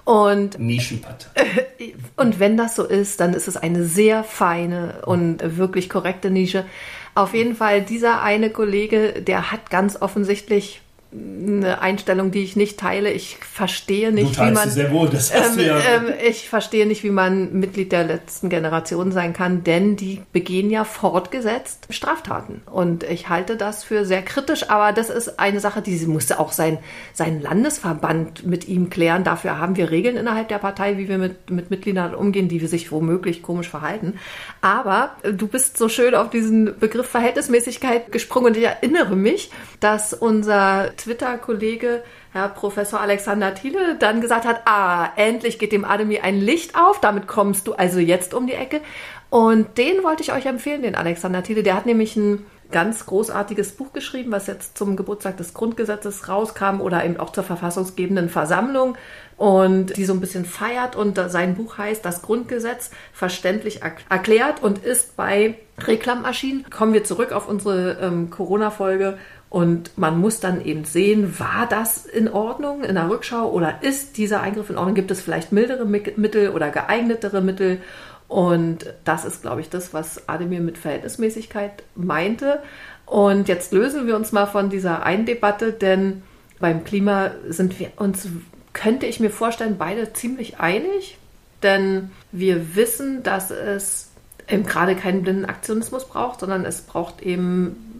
Und, 0.03 0.59
Nischenpartei. 0.59 1.29
und 2.15 2.39
wenn 2.39 2.57
das 2.57 2.75
so 2.75 2.85
ist, 2.85 3.19
dann 3.19 3.33
ist 3.33 3.47
es 3.47 3.57
eine 3.57 3.85
sehr 3.85 4.23
feine 4.23 5.01
und 5.05 5.57
wirklich 5.57 5.89
korrekte 5.89 6.31
Nische. 6.31 6.65
Auf 7.13 7.33
jeden 7.33 7.55
Fall, 7.55 7.81
dieser 7.81 8.21
eine 8.21 8.49
Kollege, 8.49 9.21
der 9.21 9.51
hat 9.51 9.69
ganz 9.69 10.01
offensichtlich 10.01 10.81
eine 11.13 11.81
Einstellung, 11.81 12.31
die 12.31 12.43
ich 12.43 12.55
nicht 12.55 12.79
teile. 12.79 13.11
Ich 13.11 13.37
verstehe 13.37 14.13
nicht, 14.13 14.39
wie 14.39 14.51
man. 14.51 14.91
wohl, 14.91 15.09
das 15.09 15.33
hast 15.33 15.51
Ähm, 15.51 15.57
du 15.57 15.65
ja. 15.65 15.79
ähm, 15.79 16.05
ich 16.25 16.47
verstehe 16.47 16.85
nicht, 16.85 17.03
wie 17.03 17.09
man 17.09 17.51
Mitglied 17.59 17.91
der 17.91 18.05
letzten 18.05 18.47
Generation 18.47 19.11
sein 19.11 19.33
kann, 19.33 19.65
denn 19.65 19.97
die 19.97 20.21
begehen 20.31 20.69
ja 20.69 20.85
fortgesetzt 20.85 21.87
Straftaten. 21.89 22.61
Und 22.65 23.03
ich 23.03 23.27
halte 23.27 23.57
das 23.57 23.83
für 23.83 24.05
sehr 24.05 24.21
kritisch, 24.21 24.69
aber 24.69 24.93
das 24.93 25.09
ist 25.09 25.37
eine 25.37 25.59
Sache, 25.59 25.81
die 25.81 25.97
musste 26.05 26.39
auch 26.39 26.53
sein, 26.53 26.77
sein 27.13 27.41
Landesverband 27.41 28.45
mit 28.45 28.69
ihm 28.69 28.89
klären. 28.89 29.25
Dafür 29.25 29.57
haben 29.57 29.75
wir 29.75 29.91
Regeln 29.91 30.15
innerhalb 30.15 30.47
der 30.47 30.59
Partei, 30.59 30.97
wie 30.97 31.09
wir 31.09 31.17
mit, 31.17 31.49
mit 31.49 31.71
Mitgliedern 31.71 32.15
umgehen, 32.15 32.47
die 32.47 32.65
sich 32.67 32.89
womöglich 32.91 33.43
komisch 33.43 33.67
verhalten. 33.67 34.17
Aber 34.61 35.11
äh, 35.23 35.33
du 35.33 35.47
bist 35.47 35.77
so 35.77 35.89
schön 35.89 36.15
auf 36.15 36.29
diesen 36.29 36.79
Begriff 36.79 37.07
Verhältnismäßigkeit 37.07 38.13
gesprungen 38.13 38.47
und 38.47 38.57
ich 38.57 38.63
erinnere 38.63 39.17
mich, 39.17 39.51
dass 39.81 40.13
unser 40.13 40.95
Twitter-Kollege 41.03 42.03
Herr 42.31 42.49
Professor 42.49 43.01
Alexander 43.01 43.53
Thiele 43.53 43.95
dann 43.97 44.21
gesagt 44.21 44.45
hat, 44.45 44.61
ah, 44.65 45.09
endlich 45.15 45.59
geht 45.59 45.71
dem 45.71 45.85
Ademir 45.85 46.23
ein 46.23 46.39
Licht 46.39 46.75
auf, 46.75 46.99
damit 47.01 47.27
kommst 47.27 47.67
du 47.67 47.73
also 47.73 47.99
jetzt 47.99 48.33
um 48.33 48.47
die 48.47 48.53
Ecke. 48.53 48.81
Und 49.29 49.77
den 49.77 50.03
wollte 50.03 50.23
ich 50.23 50.33
euch 50.33 50.45
empfehlen, 50.45 50.81
den 50.81 50.95
Alexander 50.95 51.43
Thiele. 51.43 51.63
Der 51.63 51.75
hat 51.75 51.85
nämlich 51.85 52.15
ein 52.15 52.45
ganz 52.69 53.05
großartiges 53.05 53.73
Buch 53.73 53.91
geschrieben, 53.91 54.31
was 54.31 54.47
jetzt 54.47 54.77
zum 54.77 54.95
Geburtstag 54.95 55.35
des 55.37 55.53
Grundgesetzes 55.53 56.29
rauskam 56.29 56.79
oder 56.79 57.03
eben 57.03 57.17
auch 57.17 57.31
zur 57.31 57.43
verfassungsgebenden 57.43 58.29
Versammlung 58.29 58.97
und 59.35 59.97
die 59.97 60.05
so 60.05 60.13
ein 60.13 60.21
bisschen 60.21 60.45
feiert. 60.45 60.95
Und 60.95 61.19
sein 61.27 61.55
Buch 61.55 61.77
heißt 61.77 62.03
Das 62.05 62.21
Grundgesetz 62.21 62.91
verständlich 63.11 63.83
erk- 63.83 64.09
erklärt 64.09 64.63
und 64.63 64.85
ist 64.85 65.17
bei 65.17 65.55
Reklam 65.79 66.23
erschienen. 66.23 66.65
Kommen 66.69 66.93
wir 66.93 67.03
zurück 67.03 67.33
auf 67.33 67.49
unsere 67.49 67.97
ähm, 68.01 68.29
Corona-Folge 68.29 69.17
und 69.51 69.97
man 69.97 70.17
muss 70.17 70.39
dann 70.39 70.63
eben 70.63 70.85
sehen, 70.85 71.37
war 71.37 71.67
das 71.69 72.05
in 72.05 72.29
Ordnung 72.29 72.85
in 72.85 72.95
der 72.95 73.09
Rückschau 73.09 73.51
oder 73.51 73.83
ist 73.83 74.15
dieser 74.15 74.39
Eingriff 74.39 74.69
in 74.69 74.77
Ordnung? 74.77 74.95
Gibt 74.95 75.11
es 75.11 75.19
vielleicht 75.19 75.51
mildere 75.51 75.83
Mi- 75.83 76.17
Mittel 76.17 76.51
oder 76.51 76.69
geeignetere 76.69 77.41
Mittel? 77.41 77.81
Und 78.29 78.93
das 79.03 79.25
ist, 79.25 79.41
glaube 79.41 79.59
ich, 79.59 79.69
das, 79.69 79.93
was 79.93 80.29
Ademir 80.29 80.61
mit 80.61 80.77
Verhältnismäßigkeit 80.77 81.83
meinte. 81.95 82.63
Und 83.05 83.49
jetzt 83.49 83.73
lösen 83.73 84.07
wir 84.07 84.15
uns 84.15 84.31
mal 84.31 84.45
von 84.45 84.69
dieser 84.69 85.03
einen 85.03 85.25
Debatte, 85.25 85.73
denn 85.73 86.23
beim 86.61 86.85
Klima 86.85 87.31
sind 87.49 87.77
wir 87.77 87.91
uns, 87.97 88.29
könnte 88.71 89.05
ich 89.05 89.19
mir 89.19 89.31
vorstellen, 89.31 89.75
beide 89.77 90.13
ziemlich 90.13 90.61
einig. 90.61 91.17
Denn 91.61 92.11
wir 92.31 92.77
wissen, 92.77 93.21
dass 93.21 93.51
es 93.51 94.11
eben 94.47 94.63
gerade 94.63 94.95
keinen 94.95 95.23
blinden 95.23 95.43
Aktionismus 95.43 96.07
braucht, 96.07 96.39
sondern 96.39 96.63
es 96.63 96.83
braucht 96.83 97.21
eben 97.21 97.90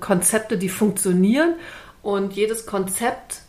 Konzepte, 0.00 0.58
die 0.58 0.68
funktionieren. 0.68 1.54
Und 2.02 2.32
jedes 2.32 2.66
Konzept 2.66 3.42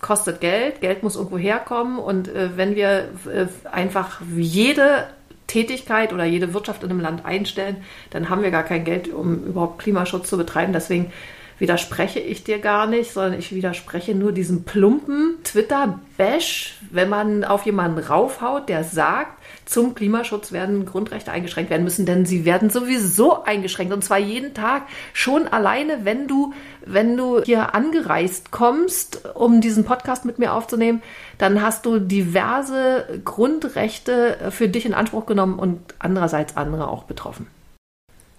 kostet 0.00 0.40
Geld, 0.40 0.80
Geld 0.80 1.02
muss 1.02 1.16
irgendwo 1.16 1.38
herkommen 1.38 1.98
und 1.98 2.28
äh, 2.28 2.56
wenn 2.56 2.74
wir 2.76 3.08
äh, 3.32 3.46
einfach 3.70 4.20
jede 4.36 5.06
Tätigkeit 5.46 6.12
oder 6.12 6.24
jede 6.24 6.54
Wirtschaft 6.54 6.82
in 6.84 6.90
einem 6.90 7.00
Land 7.00 7.24
einstellen, 7.24 7.78
dann 8.10 8.28
haben 8.28 8.42
wir 8.42 8.50
gar 8.50 8.64
kein 8.64 8.84
Geld, 8.84 9.12
um 9.12 9.44
überhaupt 9.44 9.80
Klimaschutz 9.80 10.28
zu 10.28 10.36
betreiben. 10.36 10.72
Deswegen 10.72 11.10
widerspreche 11.58 12.20
ich 12.20 12.44
dir 12.44 12.58
gar 12.58 12.86
nicht, 12.86 13.12
sondern 13.12 13.38
ich 13.38 13.52
widerspreche 13.52 14.14
nur 14.14 14.32
diesem 14.32 14.64
plumpen 14.64 15.36
Twitter-Bash, 15.42 16.78
wenn 16.90 17.08
man 17.08 17.44
auf 17.44 17.66
jemanden 17.66 17.98
raufhaut, 17.98 18.68
der 18.68 18.84
sagt, 18.84 19.37
zum 19.68 19.94
Klimaschutz 19.94 20.50
werden 20.50 20.86
Grundrechte 20.86 21.30
eingeschränkt 21.30 21.70
werden 21.70 21.84
müssen, 21.84 22.06
denn 22.06 22.24
sie 22.24 22.46
werden 22.46 22.70
sowieso 22.70 23.44
eingeschränkt 23.44 23.92
und 23.92 24.02
zwar 24.02 24.18
jeden 24.18 24.54
Tag. 24.54 24.84
Schon 25.12 25.46
alleine, 25.46 26.04
wenn 26.04 26.26
du, 26.26 26.54
wenn 26.86 27.18
du 27.18 27.42
hier 27.42 27.74
angereist 27.74 28.50
kommst, 28.50 29.26
um 29.34 29.60
diesen 29.60 29.84
Podcast 29.84 30.24
mit 30.24 30.38
mir 30.38 30.54
aufzunehmen, 30.54 31.02
dann 31.36 31.60
hast 31.60 31.84
du 31.84 31.98
diverse 31.98 33.20
Grundrechte 33.26 34.38
für 34.50 34.68
dich 34.68 34.86
in 34.86 34.94
Anspruch 34.94 35.26
genommen 35.26 35.58
und 35.58 35.80
andererseits 35.98 36.56
andere 36.56 36.88
auch 36.88 37.04
betroffen. 37.04 37.46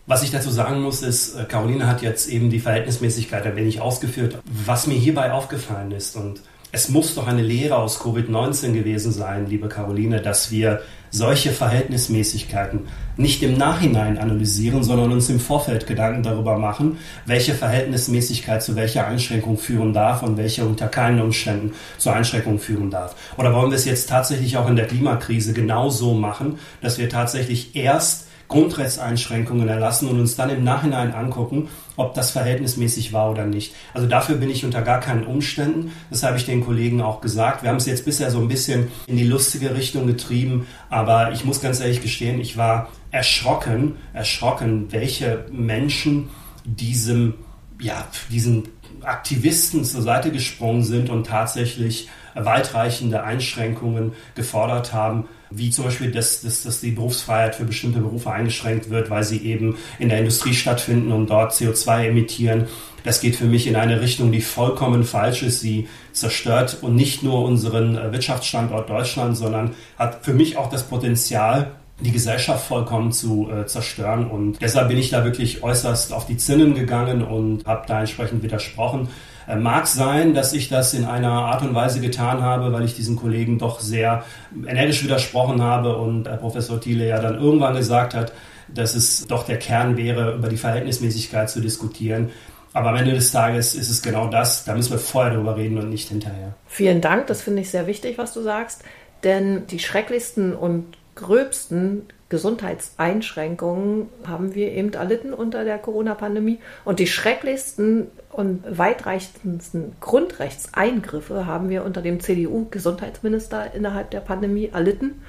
Was 0.07 0.23
ich 0.23 0.31
dazu 0.31 0.49
sagen 0.49 0.81
muss, 0.81 1.03
ist, 1.03 1.35
äh, 1.35 1.45
Caroline 1.45 1.85
hat 1.85 2.01
jetzt 2.01 2.27
eben 2.29 2.49
die 2.49 2.59
Verhältnismäßigkeit 2.59 3.45
ein 3.45 3.55
wenig 3.55 3.79
ausgeführt. 3.81 4.39
Was 4.65 4.87
mir 4.87 4.95
hierbei 4.95 5.31
aufgefallen 5.31 5.91
ist, 5.91 6.15
und 6.15 6.41
es 6.71 6.89
muss 6.89 7.13
doch 7.13 7.27
eine 7.27 7.43
Lehre 7.43 7.77
aus 7.77 8.01
Covid-19 8.01 8.73
gewesen 8.73 9.11
sein, 9.11 9.45
liebe 9.47 9.69
Caroline, 9.69 10.19
dass 10.21 10.49
wir 10.49 10.81
solche 11.11 11.51
Verhältnismäßigkeiten 11.51 12.87
nicht 13.17 13.43
im 13.43 13.57
Nachhinein 13.57 14.17
analysieren, 14.17 14.83
sondern 14.83 15.11
uns 15.11 15.29
im 15.29 15.39
Vorfeld 15.39 15.87
Gedanken 15.87 16.23
darüber 16.23 16.57
machen, 16.57 16.97
welche 17.25 17.53
Verhältnismäßigkeit 17.53 18.63
zu 18.63 18.75
welcher 18.75 19.07
Einschränkung 19.07 19.57
führen 19.57 19.93
darf 19.93 20.23
und 20.23 20.37
welche 20.37 20.65
unter 20.65 20.87
keinen 20.87 21.19
Umständen 21.19 21.73
zur 21.97 22.13
Einschränkung 22.13 22.59
führen 22.59 22.89
darf. 22.89 23.15
Oder 23.37 23.53
wollen 23.53 23.71
wir 23.71 23.77
es 23.77 23.85
jetzt 23.85 24.09
tatsächlich 24.09 24.55
auch 24.57 24.69
in 24.69 24.77
der 24.77 24.87
Klimakrise 24.87 25.53
genauso 25.53 26.13
machen, 26.13 26.59
dass 26.81 26.97
wir 26.97 27.09
tatsächlich 27.09 27.75
erst 27.75 28.28
Grundrechtseinschränkungen 28.49 29.69
erlassen 29.69 30.09
und 30.09 30.19
uns 30.19 30.35
dann 30.35 30.49
im 30.49 30.63
Nachhinein 30.63 31.13
angucken, 31.13 31.69
ob 31.95 32.15
das 32.15 32.31
verhältnismäßig 32.31 33.13
war 33.13 33.31
oder 33.31 33.45
nicht. 33.45 33.73
Also 33.93 34.07
dafür 34.07 34.35
bin 34.35 34.49
ich 34.49 34.65
unter 34.65 34.81
gar 34.81 34.99
keinen 34.99 35.23
Umständen. 35.23 35.91
Das 36.09 36.23
habe 36.23 36.37
ich 36.37 36.45
den 36.45 36.65
Kollegen 36.65 37.01
auch 37.01 37.21
gesagt. 37.21 37.63
Wir 37.63 37.69
haben 37.69 37.77
es 37.77 37.85
jetzt 37.85 38.05
bisher 38.05 38.31
so 38.31 38.39
ein 38.39 38.47
bisschen 38.47 38.87
in 39.07 39.17
die 39.17 39.25
lustige 39.25 39.75
Richtung 39.75 40.07
getrieben, 40.07 40.67
aber 40.89 41.31
ich 41.31 41.45
muss 41.45 41.61
ganz 41.61 41.79
ehrlich 41.79 42.01
gestehen, 42.01 42.41
ich 42.41 42.57
war 42.57 42.89
erschrocken, 43.11 43.95
erschrocken, 44.13 44.91
welche 44.91 45.45
Menschen 45.51 46.29
diesem, 46.65 47.35
ja, 47.79 48.07
diesen 48.31 48.67
Aktivisten 49.01 49.85
zur 49.85 50.01
Seite 50.01 50.31
gesprungen 50.31 50.83
sind 50.83 51.09
und 51.09 51.27
tatsächlich 51.27 52.09
weitreichende 52.33 53.23
Einschränkungen 53.23 54.13
gefordert 54.35 54.93
haben, 54.93 55.25
wie 55.51 55.69
zum 55.69 55.85
Beispiel, 55.85 56.11
dass, 56.11 56.41
dass, 56.41 56.63
dass 56.63 56.81
die 56.81 56.91
Berufsfreiheit 56.91 57.55
für 57.55 57.65
bestimmte 57.65 57.99
Berufe 57.99 58.31
eingeschränkt 58.31 58.89
wird, 58.89 59.09
weil 59.09 59.23
sie 59.23 59.39
eben 59.39 59.77
in 59.97 60.09
der 60.09 60.19
Industrie 60.19 60.53
stattfinden 60.53 61.11
und 61.11 61.29
dort 61.29 61.53
CO2 61.53 62.07
emittieren. 62.07 62.67
Das 63.03 63.21
geht 63.21 63.35
für 63.35 63.45
mich 63.45 63.67
in 63.67 63.75
eine 63.75 64.01
Richtung, 64.01 64.31
die 64.31 64.41
vollkommen 64.41 65.03
falsch 65.03 65.43
ist. 65.43 65.61
Sie 65.61 65.87
zerstört 66.11 66.77
und 66.81 66.95
nicht 66.95 67.23
nur 67.23 67.43
unseren 67.43 67.95
Wirtschaftsstandort 68.11 68.89
Deutschland, 68.89 69.37
sondern 69.37 69.75
hat 69.97 70.23
für 70.23 70.33
mich 70.33 70.57
auch 70.57 70.69
das 70.69 70.83
Potenzial, 70.83 71.71
die 72.01 72.11
Gesellschaft 72.11 72.67
vollkommen 72.67 73.11
zu 73.11 73.49
äh, 73.51 73.65
zerstören. 73.65 74.29
Und 74.29 74.61
deshalb 74.61 74.89
bin 74.89 74.97
ich 74.97 75.09
da 75.09 75.23
wirklich 75.23 75.63
äußerst 75.63 76.13
auf 76.13 76.25
die 76.25 76.37
Zinnen 76.37 76.73
gegangen 76.75 77.23
und 77.23 77.65
habe 77.65 77.85
da 77.87 78.01
entsprechend 78.01 78.43
widersprochen. 78.43 79.09
Äh, 79.49 79.55
mag 79.55 79.87
sein, 79.87 80.35
dass 80.35 80.53
ich 80.53 80.69
das 80.69 80.93
in 80.93 81.05
einer 81.05 81.31
Art 81.31 81.63
und 81.63 81.73
Weise 81.73 81.99
getan 82.01 82.43
habe, 82.43 82.71
weil 82.71 82.85
ich 82.85 82.95
diesen 82.95 83.15
Kollegen 83.15 83.57
doch 83.57 83.79
sehr 83.79 84.23
energisch 84.67 85.03
widersprochen 85.03 85.61
habe 85.61 85.97
und 85.97 86.27
äh, 86.27 86.37
Professor 86.37 86.79
Thiele 86.79 87.07
ja 87.07 87.19
dann 87.19 87.39
irgendwann 87.39 87.75
gesagt 87.75 88.13
hat, 88.13 88.31
dass 88.67 88.93
es 88.93 89.25
doch 89.25 89.43
der 89.43 89.57
Kern 89.57 89.97
wäre, 89.97 90.35
über 90.35 90.49
die 90.49 90.57
Verhältnismäßigkeit 90.57 91.49
zu 91.49 91.61
diskutieren. 91.61 92.29
Aber 92.73 92.89
am 92.89 92.97
Ende 92.97 93.13
des 93.13 93.31
Tages 93.31 93.73
ist 93.73 93.89
es 93.89 94.03
genau 94.03 94.27
das. 94.27 94.65
Da 94.65 94.75
müssen 94.75 94.91
wir 94.91 94.99
vorher 94.99 95.33
darüber 95.33 95.57
reden 95.57 95.79
und 95.79 95.89
nicht 95.89 96.09
hinterher. 96.09 96.53
Vielen 96.67 97.01
Dank, 97.01 97.25
das 97.25 97.41
finde 97.41 97.63
ich 97.63 97.71
sehr 97.71 97.87
wichtig, 97.87 98.19
was 98.19 98.33
du 98.33 98.43
sagst. 98.43 98.83
Denn 99.23 99.65
die 99.65 99.79
schrecklichsten 99.79 100.53
und 100.53 100.98
gröbsten 101.19 102.07
Gesundheitseinschränkungen 102.29 104.07
haben 104.25 104.55
wir 104.55 104.71
eben 104.71 104.93
erlitten 104.93 105.33
unter 105.33 105.63
der 105.63 105.77
Corona-Pandemie. 105.77 106.59
Und 106.85 106.99
die 106.99 107.07
schrecklichsten 107.07 108.07
und 108.31 108.63
weitreichendsten 108.65 109.93
Grundrechtseingriffe 109.99 111.45
haben 111.45 111.69
wir 111.69 111.83
unter 111.83 112.01
dem 112.01 112.19
CDU-Gesundheitsminister 112.19 113.73
innerhalb 113.73 114.11
der 114.11 114.21
Pandemie 114.21 114.69
erlitten. 114.71 115.21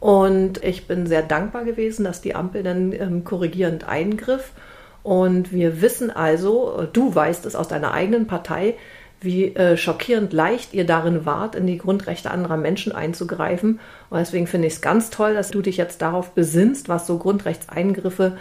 Und 0.00 0.62
ich 0.64 0.86
bin 0.88 1.06
sehr 1.06 1.22
dankbar 1.22 1.64
gewesen, 1.64 2.04
dass 2.04 2.20
die 2.20 2.34
Ampel 2.34 2.62
dann 2.62 2.92
ähm, 2.92 3.24
korrigierend 3.24 3.86
eingriff. 3.88 4.52
Und 5.02 5.52
wir 5.52 5.80
wissen 5.80 6.10
also, 6.10 6.88
du 6.92 7.14
weißt 7.14 7.46
es 7.46 7.54
aus 7.54 7.68
deiner 7.68 7.92
eigenen 7.92 8.26
Partei, 8.26 8.74
wie 9.20 9.54
äh, 9.54 9.76
schockierend 9.76 10.32
leicht 10.32 10.74
ihr 10.74 10.84
darin 10.84 11.24
wart, 11.24 11.54
in 11.54 11.66
die 11.66 11.78
Grundrechte 11.78 12.30
anderer 12.30 12.56
Menschen 12.56 12.92
einzugreifen. 12.92 13.80
Und 14.10 14.18
deswegen 14.18 14.46
finde 14.46 14.68
ich 14.68 14.74
es 14.74 14.80
ganz 14.80 15.10
toll, 15.10 15.34
dass 15.34 15.50
du 15.50 15.62
dich 15.62 15.76
jetzt 15.76 16.02
darauf 16.02 16.30
besinnst, 16.32 16.88
was 16.88 17.06
so 17.06 17.18
Grundrechtseingriffe 17.18 18.36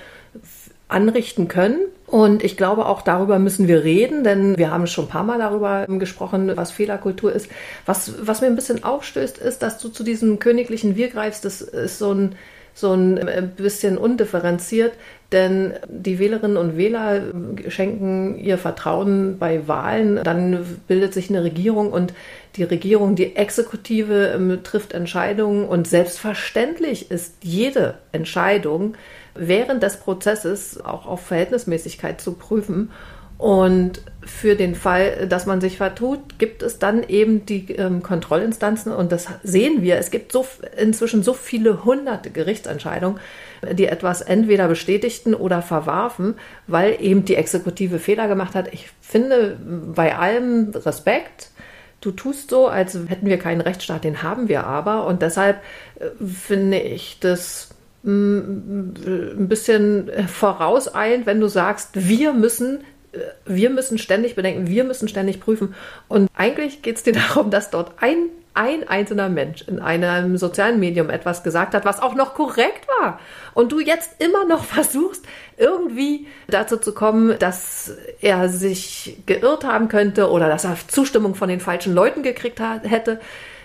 anrichten 0.88 1.48
können. 1.48 1.80
Und 2.06 2.44
ich 2.44 2.58
glaube, 2.58 2.86
auch 2.86 3.02
darüber 3.02 3.40
müssen 3.40 3.68
wir 3.68 3.84
reden, 3.84 4.24
denn 4.24 4.58
wir 4.58 4.70
haben 4.70 4.86
schon 4.86 5.06
ein 5.06 5.10
paar 5.10 5.24
Mal 5.24 5.40
darüber 5.40 5.86
gesprochen, 5.88 6.56
was 6.56 6.72
Fehlerkultur 6.72 7.34
ist. 7.34 7.50
Was, 7.86 8.28
was 8.28 8.42
mir 8.42 8.48
ein 8.48 8.56
bisschen 8.56 8.84
aufstößt, 8.84 9.40
ist, 9.40 9.64
dass 9.64 9.80
du 9.80 9.90
zu 9.90 10.04
diesem 10.04 10.38
königlichen 10.38 10.96
Wir 10.96 11.10
greifst. 11.10 11.46
Das 11.46 11.62
ist 11.62 11.98
so 11.98 12.14
ein, 12.14 12.36
so 12.76 12.92
ein 12.94 13.18
äh, 13.18 13.42
bisschen 13.56 13.98
undifferenziert, 13.98 14.94
denn 15.32 15.74
die 15.88 16.20
Wählerinnen 16.20 16.58
und 16.58 16.78
Wähler 16.78 17.22
schenken 17.70 18.38
ihr 18.38 18.58
Vertrauen 18.58 19.40
bei 19.40 19.68
Wahlen. 19.68 20.20
Dann 20.24 20.80
bildet 20.88 21.14
sich 21.14 21.30
eine 21.30 21.44
Regierung 21.44 21.92
und 21.92 22.14
die 22.58 22.64
Regierung, 22.64 23.16
die 23.16 23.36
Exekutive 23.38 24.34
ähm, 24.36 24.60
trifft 24.64 24.94
Entscheidungen 24.94 25.66
und 25.66 25.88
selbstverständlich 25.88 27.10
ist 27.12 27.36
jede 27.42 27.96
Entscheidung 28.12 28.96
während 29.36 29.82
des 29.82 29.98
Prozesses 29.98 30.84
auch 30.84 31.08
auf 31.08 31.22
Verhältnismäßigkeit 31.26 32.20
zu 32.20 32.34
prüfen. 32.34 32.92
Und 33.38 34.02
für 34.26 34.56
den 34.56 34.76
Fall, 34.76 35.28
dass 35.28 35.46
man 35.46 35.62
sich 35.62 35.78
vertut, 35.78 36.40
gibt 36.40 36.64
es 36.64 36.80
dann 36.80 37.04
eben 37.04 37.46
die 37.46 37.72
ähm, 37.74 38.02
Kontrollinstanzen 38.02 38.92
und 38.92 39.12
das 39.12 39.28
sehen 39.44 39.82
wir. 39.82 39.98
Es 39.98 40.10
gibt 40.10 40.32
so, 40.32 40.46
inzwischen 40.78 41.22
so 41.22 41.34
viele 41.34 41.86
hunderte 41.86 42.32
Gerichtsentscheidungen, 42.32 43.20
die 43.74 43.86
etwas 43.86 44.22
entweder 44.22 44.68
bestätigten 44.68 45.36
oder 45.36 45.62
verwarfen, 45.62 46.36
weil 46.66 46.98
eben 47.00 47.26
die 47.26 47.36
Exekutive 47.36 48.00
Fehler 48.00 48.28
gemacht 48.28 48.56
hat. 48.56 48.74
Ich 48.74 48.90
finde 49.02 49.58
bei 49.94 50.16
allem 50.16 50.72
Respekt, 50.74 51.50
du 52.02 52.12
tust 52.12 52.50
so, 52.50 52.68
als 52.68 52.98
hätten 53.08 53.28
wir 53.28 53.38
keinen 53.38 53.62
Rechtsstaat, 53.62 54.04
den 54.04 54.24
haben 54.24 54.50
wir 54.50 54.66
aber. 54.66 55.06
Und 55.06 55.22
deshalb 55.22 55.58
äh, 56.00 56.06
finde 56.26 56.80
ich 56.80 57.20
das 57.20 57.70
ein 58.08 59.48
bisschen 59.50 60.12
vorauseilend, 60.28 61.26
wenn 61.26 61.40
du 61.40 61.48
sagst, 61.48 62.08
wir 62.08 62.34
müssen 62.34 62.84
wir 63.46 63.70
müssen 63.70 63.98
ständig 63.98 64.36
bedenken, 64.36 64.68
wir 64.68 64.84
müssen 64.84 65.08
ständig 65.08 65.40
prüfen. 65.40 65.76
Und 66.08 66.30
eigentlich 66.36 66.82
geht 66.82 66.98
es 66.98 67.04
dir 67.04 67.14
darum, 67.14 67.52
dass 67.52 67.70
dort 67.70 67.92
ein, 68.02 68.30
ein 68.54 68.88
einzelner 68.88 69.30
Mensch 69.30 69.64
in 69.68 69.80
einem 69.80 70.38
sozialen 70.38 70.80
Medium 70.80 71.10
etwas 71.10 71.44
gesagt 71.44 71.74
hat, 71.74 71.86
was 71.86 72.02
auch 72.02 72.16
noch 72.16 72.34
korrekt 72.34 72.88
war. 73.00 73.20
Und 73.54 73.72
du 73.72 73.80
jetzt 73.80 74.22
immer 74.22 74.46
noch 74.46 74.64
versuchst, 74.66 75.26
irgendwie 75.58 76.28
dazu 76.48 76.78
zu 76.78 76.94
kommen, 76.94 77.38
dass 77.40 77.92
er 78.22 78.50
sich 78.50 79.18
geirrt 79.26 79.64
haben 79.64 79.88
könnte 79.88 80.30
oder 80.30 80.48
dass 80.48 80.66
er 80.66 80.78
Zustimmung 80.88 81.36
von 81.36 81.50
den 81.50 81.60
falschen 81.60 81.94
Leuten 81.94 82.24
gekriegt 82.24 82.60
hat, 82.60 82.90
hätte. 82.90 83.20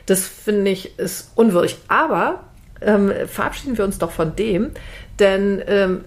Das 0.07 0.27
finde 0.27 0.71
ich 0.71 0.99
ist 0.99 1.31
unwürdig. 1.37 1.77
Aber 1.89 2.45
ähm, 2.81 3.13
verabschieden 3.27 3.77
wir 3.77 3.85
uns 3.85 3.99
doch 3.99 4.11
von 4.11 4.35
dem, 4.37 4.71
denn 5.19 5.63
ähm, 5.67 6.05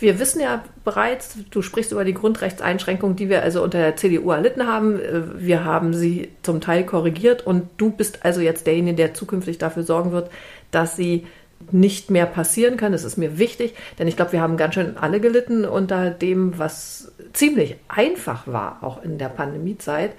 wir 0.00 0.18
wissen 0.18 0.40
ja 0.40 0.64
bereits, 0.84 1.36
du 1.50 1.62
sprichst 1.62 1.92
über 1.92 2.04
die 2.04 2.14
Grundrechtseinschränkungen, 2.14 3.16
die 3.16 3.28
wir 3.28 3.42
also 3.42 3.62
unter 3.62 3.78
der 3.78 3.96
CDU 3.96 4.30
erlitten 4.30 4.66
haben. 4.66 5.00
Äh, 5.00 5.22
wir 5.40 5.64
haben 5.64 5.94
sie 5.94 6.30
zum 6.42 6.60
Teil 6.60 6.84
korrigiert 6.84 7.46
und 7.46 7.68
du 7.76 7.90
bist 7.90 8.24
also 8.24 8.40
jetzt 8.40 8.66
derjenige, 8.66 8.96
der 8.96 9.14
zukünftig 9.14 9.58
dafür 9.58 9.82
sorgen 9.82 10.12
wird, 10.12 10.30
dass 10.70 10.96
sie 10.96 11.26
nicht 11.70 12.10
mehr 12.10 12.26
passieren 12.26 12.76
können. 12.76 12.92
Das 12.92 13.04
ist 13.04 13.16
mir 13.16 13.38
wichtig, 13.38 13.74
denn 13.98 14.08
ich 14.08 14.16
glaube, 14.16 14.32
wir 14.32 14.40
haben 14.40 14.56
ganz 14.56 14.74
schön 14.74 14.96
alle 14.96 15.20
gelitten 15.20 15.64
unter 15.64 16.10
dem, 16.10 16.58
was 16.58 17.12
ziemlich 17.32 17.76
einfach 17.88 18.46
war, 18.46 18.78
auch 18.82 19.02
in 19.02 19.18
der 19.18 19.28
Pandemiezeit. 19.28 20.12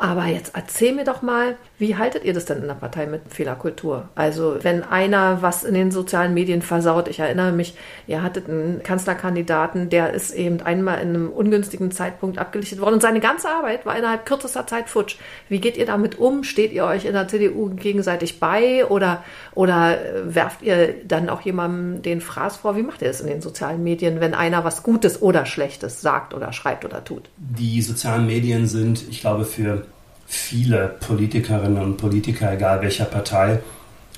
Aber 0.00 0.26
jetzt 0.26 0.52
erzähl 0.54 0.94
mir 0.94 1.04
doch 1.04 1.22
mal, 1.22 1.56
wie 1.78 1.96
haltet 1.96 2.24
ihr 2.24 2.32
das 2.32 2.44
denn 2.44 2.58
in 2.58 2.68
der 2.68 2.74
Partei 2.74 3.06
mit 3.06 3.22
Fehlerkultur? 3.30 4.08
Also 4.14 4.58
wenn 4.62 4.84
einer 4.84 5.42
was 5.42 5.64
in 5.64 5.74
den 5.74 5.90
sozialen 5.90 6.34
Medien 6.34 6.62
versaut, 6.62 7.08
ich 7.08 7.18
erinnere 7.18 7.50
mich, 7.50 7.74
ihr 8.06 8.22
hattet 8.22 8.48
einen 8.48 8.82
Kanzlerkandidaten, 8.84 9.90
der 9.90 10.14
ist 10.14 10.32
eben 10.32 10.60
einmal 10.62 11.00
in 11.00 11.08
einem 11.08 11.28
ungünstigen 11.30 11.90
Zeitpunkt 11.90 12.38
abgelichtet 12.38 12.80
worden 12.80 12.94
und 12.94 13.02
seine 13.02 13.18
ganze 13.18 13.48
Arbeit 13.48 13.86
war 13.86 13.98
innerhalb 13.98 14.24
kürzester 14.24 14.68
Zeit 14.68 14.88
futsch. 14.88 15.16
Wie 15.48 15.60
geht 15.60 15.76
ihr 15.76 15.86
damit 15.86 16.16
um? 16.16 16.44
Steht 16.44 16.72
ihr 16.72 16.84
euch 16.84 17.04
in 17.04 17.14
der 17.14 17.26
CDU 17.26 17.70
gegenseitig 17.70 18.38
bei 18.38 18.86
oder, 18.86 19.24
oder 19.56 19.98
werft 20.22 20.62
ihr 20.62 20.94
dann 21.08 21.28
auch 21.28 21.40
jemandem 21.40 22.02
den 22.02 22.20
Fraß 22.20 22.58
vor? 22.58 22.76
Wie 22.76 22.84
macht 22.84 23.02
ihr 23.02 23.10
es 23.10 23.20
in 23.20 23.26
den 23.26 23.40
sozialen 23.40 23.82
Medien, 23.82 24.20
wenn 24.20 24.34
einer 24.34 24.62
was 24.62 24.84
Gutes 24.84 25.20
oder 25.22 25.44
Schlechtes 25.44 26.00
sagt 26.00 26.34
oder 26.34 26.52
schreibt 26.52 26.84
oder 26.84 27.04
tut? 27.04 27.30
Die 27.36 27.82
sozialen 27.82 28.26
Medien 28.26 28.68
sind, 28.68 29.04
ich 29.08 29.20
glaube, 29.20 29.44
für 29.44 29.87
viele 30.28 30.96
Politikerinnen 31.00 31.82
und 31.82 31.96
Politiker, 31.96 32.52
egal 32.52 32.82
welcher 32.82 33.06
Partei, 33.06 33.60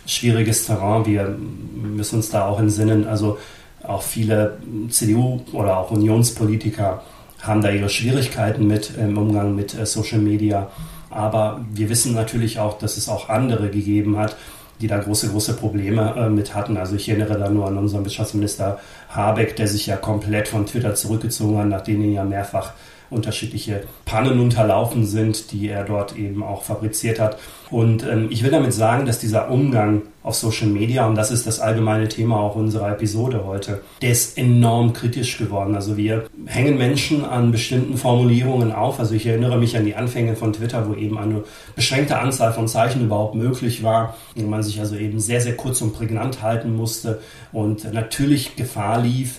schwieriges 0.07 0.67
Terrain. 0.67 1.07
Wir 1.07 1.37
müssen 1.75 2.17
uns 2.17 2.31
da 2.31 2.47
auch 2.47 2.59
entsinnen. 2.59 3.07
Also 3.07 3.39
auch 3.85 4.03
viele 4.03 4.59
CDU 4.91 5.41
oder 5.53 5.79
auch 5.79 5.93
Unionspolitiker 5.93 7.03
haben 7.41 7.63
da 7.63 7.71
ihre 7.71 7.89
Schwierigkeiten 7.89 8.67
mit 8.67 8.93
im 8.99 9.17
Umgang 9.17 9.55
mit 9.55 9.73
äh, 9.75 9.87
Social 9.87 10.19
Media. 10.19 10.69
Aber 11.11 11.65
wir 11.73 11.89
wissen 11.89 12.13
natürlich 12.13 12.59
auch, 12.59 12.77
dass 12.77 12.97
es 12.97 13.09
auch 13.09 13.29
andere 13.29 13.71
gegeben 13.71 14.19
hat, 14.19 14.37
die 14.81 14.89
da 14.89 14.99
große, 14.99 15.31
große 15.31 15.55
Probleme 15.55 16.15
äh, 16.17 16.29
mit 16.29 16.55
hatten. 16.55 16.77
Also 16.77 16.97
ich 16.97 17.09
erinnere 17.09 17.39
da 17.39 17.49
nur 17.49 17.69
an 17.69 17.79
unseren 17.79 18.05
Wirtschaftsminister 18.05 18.81
Habeck, 19.09 19.57
der 19.57 19.69
sich 19.69 19.87
ja 19.87 19.97
komplett 19.97 20.49
von 20.49 20.67
Twitter 20.67 20.95
zurückgezogen 20.97 21.57
hat, 21.57 21.69
nachdem 21.69 22.03
ihn 22.03 22.13
ja 22.13 22.25
mehrfach 22.25 22.73
unterschiedliche 23.11 23.83
Pannen 24.05 24.41
unterlaufen 24.41 25.05
sind, 25.05 25.53
die 25.53 25.69
er 25.69 25.85
dort 25.85 26.17
eben 26.17 26.43
auch 26.43 26.63
fabriziert 26.63 27.19
hat. 27.19 27.39
Und 27.71 28.05
ähm, 28.05 28.29
ich 28.31 28.43
will 28.43 28.51
damit 28.51 28.73
sagen, 28.73 29.07
dass 29.07 29.19
dieser 29.19 29.51
Umgang 29.51 30.03
auf 30.23 30.35
Social 30.35 30.69
Media, 30.69 31.07
und 31.07 31.15
das 31.15 31.31
ist 31.31 31.47
das 31.47 31.61
allgemeine 31.61 32.09
Thema 32.09 32.39
auch 32.41 32.55
unserer 32.55 32.93
Episode 32.93 33.45
heute, 33.47 33.81
der 34.03 34.11
ist 34.11 34.37
enorm 34.37 34.93
kritisch 34.93 35.39
geworden. 35.39 35.75
Also 35.75 35.97
wir 35.97 36.27
hängen 36.47 36.77
Menschen 36.77 37.25
an 37.25 37.53
bestimmten 37.53 37.97
Formulierungen 37.97 38.73
auf. 38.73 39.01
Also 39.01 39.15
ich 39.15 39.27
erinnere 39.27 39.59
mich 39.59 39.77
an 39.77 39.85
die 39.85 39.95
Anfänge 39.95 40.37
von 40.37 40.53
Twitter, 40.53 40.89
wo 40.89 40.95
eben 40.95 41.17
eine 41.17 41.45
beschränkte 41.75 42.19
Anzahl 42.19 42.53
von 42.53 42.69
Zeichen 42.69 43.05
überhaupt 43.05 43.35
möglich 43.35 43.83
war, 43.83 44.17
wo 44.35 44.47
man 44.47 44.63
sich 44.63 44.81
also 44.81 44.97
eben 44.97 45.21
sehr, 45.21 45.41
sehr 45.41 45.57
kurz 45.57 45.81
und 45.81 45.95
prägnant 45.95 46.43
halten 46.43 46.77
musste 46.77 47.21
und 47.53 47.93
natürlich 47.93 48.57
Gefahr 48.57 49.01
lief, 49.01 49.39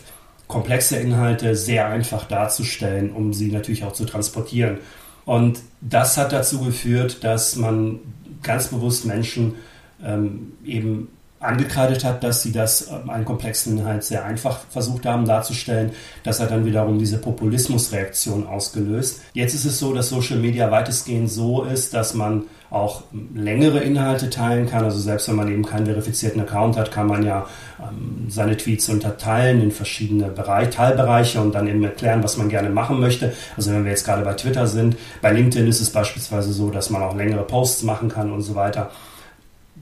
komplexe 0.51 0.97
Inhalte 0.97 1.55
sehr 1.55 1.87
einfach 1.87 2.25
darzustellen, 2.25 3.11
um 3.11 3.33
sie 3.33 3.51
natürlich 3.51 3.83
auch 3.83 3.93
zu 3.93 4.05
transportieren. 4.05 4.77
Und 5.25 5.59
das 5.81 6.17
hat 6.17 6.33
dazu 6.33 6.61
geführt, 6.61 7.23
dass 7.23 7.55
man 7.55 7.99
ganz 8.43 8.67
bewusst 8.67 9.05
Menschen 9.05 9.55
ähm, 10.03 10.53
eben 10.63 11.07
angekreidet 11.39 12.03
hat, 12.03 12.23
dass 12.23 12.43
sie 12.43 12.51
das 12.51 12.87
ähm, 12.87 13.09
einen 13.09 13.25
komplexen 13.25 13.77
Inhalt 13.77 14.03
sehr 14.03 14.25
einfach 14.25 14.59
versucht 14.69 15.05
haben 15.05 15.25
darzustellen. 15.25 15.91
Das 16.23 16.39
hat 16.39 16.51
dann 16.51 16.65
wiederum 16.65 16.99
diese 16.99 17.17
Populismusreaktion 17.17 18.45
ausgelöst. 18.45 19.21
Jetzt 19.33 19.55
ist 19.55 19.65
es 19.65 19.79
so, 19.79 19.93
dass 19.93 20.09
Social 20.09 20.37
Media 20.37 20.69
weitestgehend 20.69 21.31
so 21.31 21.63
ist, 21.63 21.93
dass 21.93 22.13
man 22.13 22.45
auch 22.71 23.03
längere 23.35 23.79
Inhalte 23.79 24.29
teilen 24.29 24.67
kann. 24.67 24.85
Also 24.85 24.97
selbst 24.97 25.27
wenn 25.27 25.35
man 25.35 25.51
eben 25.51 25.65
keinen 25.65 25.85
verifizierten 25.85 26.41
Account 26.41 26.77
hat, 26.77 26.89
kann 26.89 27.05
man 27.05 27.23
ja 27.23 27.45
ähm, 27.79 28.27
seine 28.29 28.55
Tweets 28.55 28.87
unterteilen 28.87 29.61
in 29.61 29.71
verschiedene 29.71 30.29
Bereich, 30.29 30.69
Teilbereiche 30.69 31.41
und 31.41 31.53
dann 31.53 31.67
eben 31.67 31.83
erklären, 31.83 32.23
was 32.23 32.37
man 32.37 32.47
gerne 32.47 32.69
machen 32.69 33.01
möchte. 33.01 33.33
Also 33.57 33.71
wenn 33.71 33.83
wir 33.83 33.91
jetzt 33.91 34.05
gerade 34.05 34.23
bei 34.23 34.33
Twitter 34.33 34.67
sind, 34.67 34.95
bei 35.21 35.33
LinkedIn 35.33 35.67
ist 35.67 35.81
es 35.81 35.89
beispielsweise 35.89 36.53
so, 36.53 36.71
dass 36.71 36.89
man 36.89 37.03
auch 37.03 37.15
längere 37.15 37.43
Posts 37.43 37.83
machen 37.83 38.07
kann 38.07 38.31
und 38.31 38.41
so 38.41 38.55
weiter. 38.55 38.89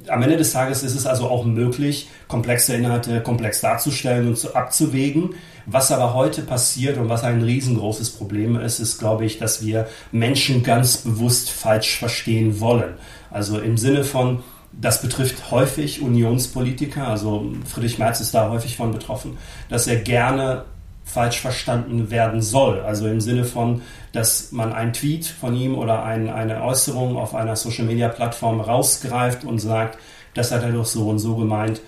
Am 0.10 0.22
Ende 0.24 0.38
des 0.38 0.52
Tages 0.52 0.84
ist 0.84 0.96
es 0.96 1.06
also 1.06 1.28
auch 1.28 1.46
möglich, 1.46 2.10
komplexe 2.28 2.76
Inhalte 2.76 3.22
komplex 3.22 3.62
darzustellen 3.62 4.28
und 4.28 4.38
zu, 4.38 4.56
abzuwägen. 4.56 5.36
Was 5.66 5.92
aber 5.92 6.14
heute 6.14 6.42
passiert 6.42 6.98
und 6.98 7.10
was 7.10 7.24
ein 7.24 7.42
riesengroßes 7.42 8.12
Problem 8.12 8.60
ist, 8.60 8.80
ist, 8.80 8.98
glaube 8.98 9.26
ich, 9.26 9.38
dass 9.38 9.64
wir 9.64 9.88
Menschen 10.12 10.64
ganz 10.64 10.98
bewusst 10.98 11.52
falsch 11.52 11.98
verstehen 11.98 12.60
wollen. 12.60 12.96
Also 13.30 13.60
im 13.60 13.78
Sinne 13.78 14.04
von, 14.04 14.44
das 14.72 15.02
betrifft 15.02 15.52
häufig 15.52 16.02
Unionspolitiker, 16.02 17.08
also 17.08 17.52
Friedrich 17.66 18.00
Merz 18.00 18.20
ist 18.20 18.34
da 18.34 18.50
häufig 18.50 18.78
von 18.78 18.92
betroffen, 18.92 19.38
dass 19.70 19.88
er 19.88 19.98
gerne 19.98 20.66
falsch 21.12 21.40
verstanden 21.40 22.12
werden 22.12 22.42
soll. 22.42 22.82
Also 22.82 23.08
im 23.08 23.22
Sinne 23.22 23.46
von, 23.46 23.82
dass 24.12 24.52
man 24.52 24.74
ein 24.74 24.94
Tweet 24.94 25.26
von 25.26 25.56
ihm 25.56 25.78
oder 25.78 26.04
ein, 26.04 26.30
eine 26.30 26.64
Äußerung 26.64 27.18
auf 27.18 27.36
einer 27.36 27.56
Social-Media-Plattform 27.56 28.62
rausgreift 28.62 29.44
und 29.44 29.60
sagt, 29.60 29.98
das 30.34 30.52
hat 30.52 30.64
er 30.64 30.72
doch 30.72 30.86
so 30.86 31.10
und 31.10 31.20
so 31.20 31.36
gemeint, 31.36 31.82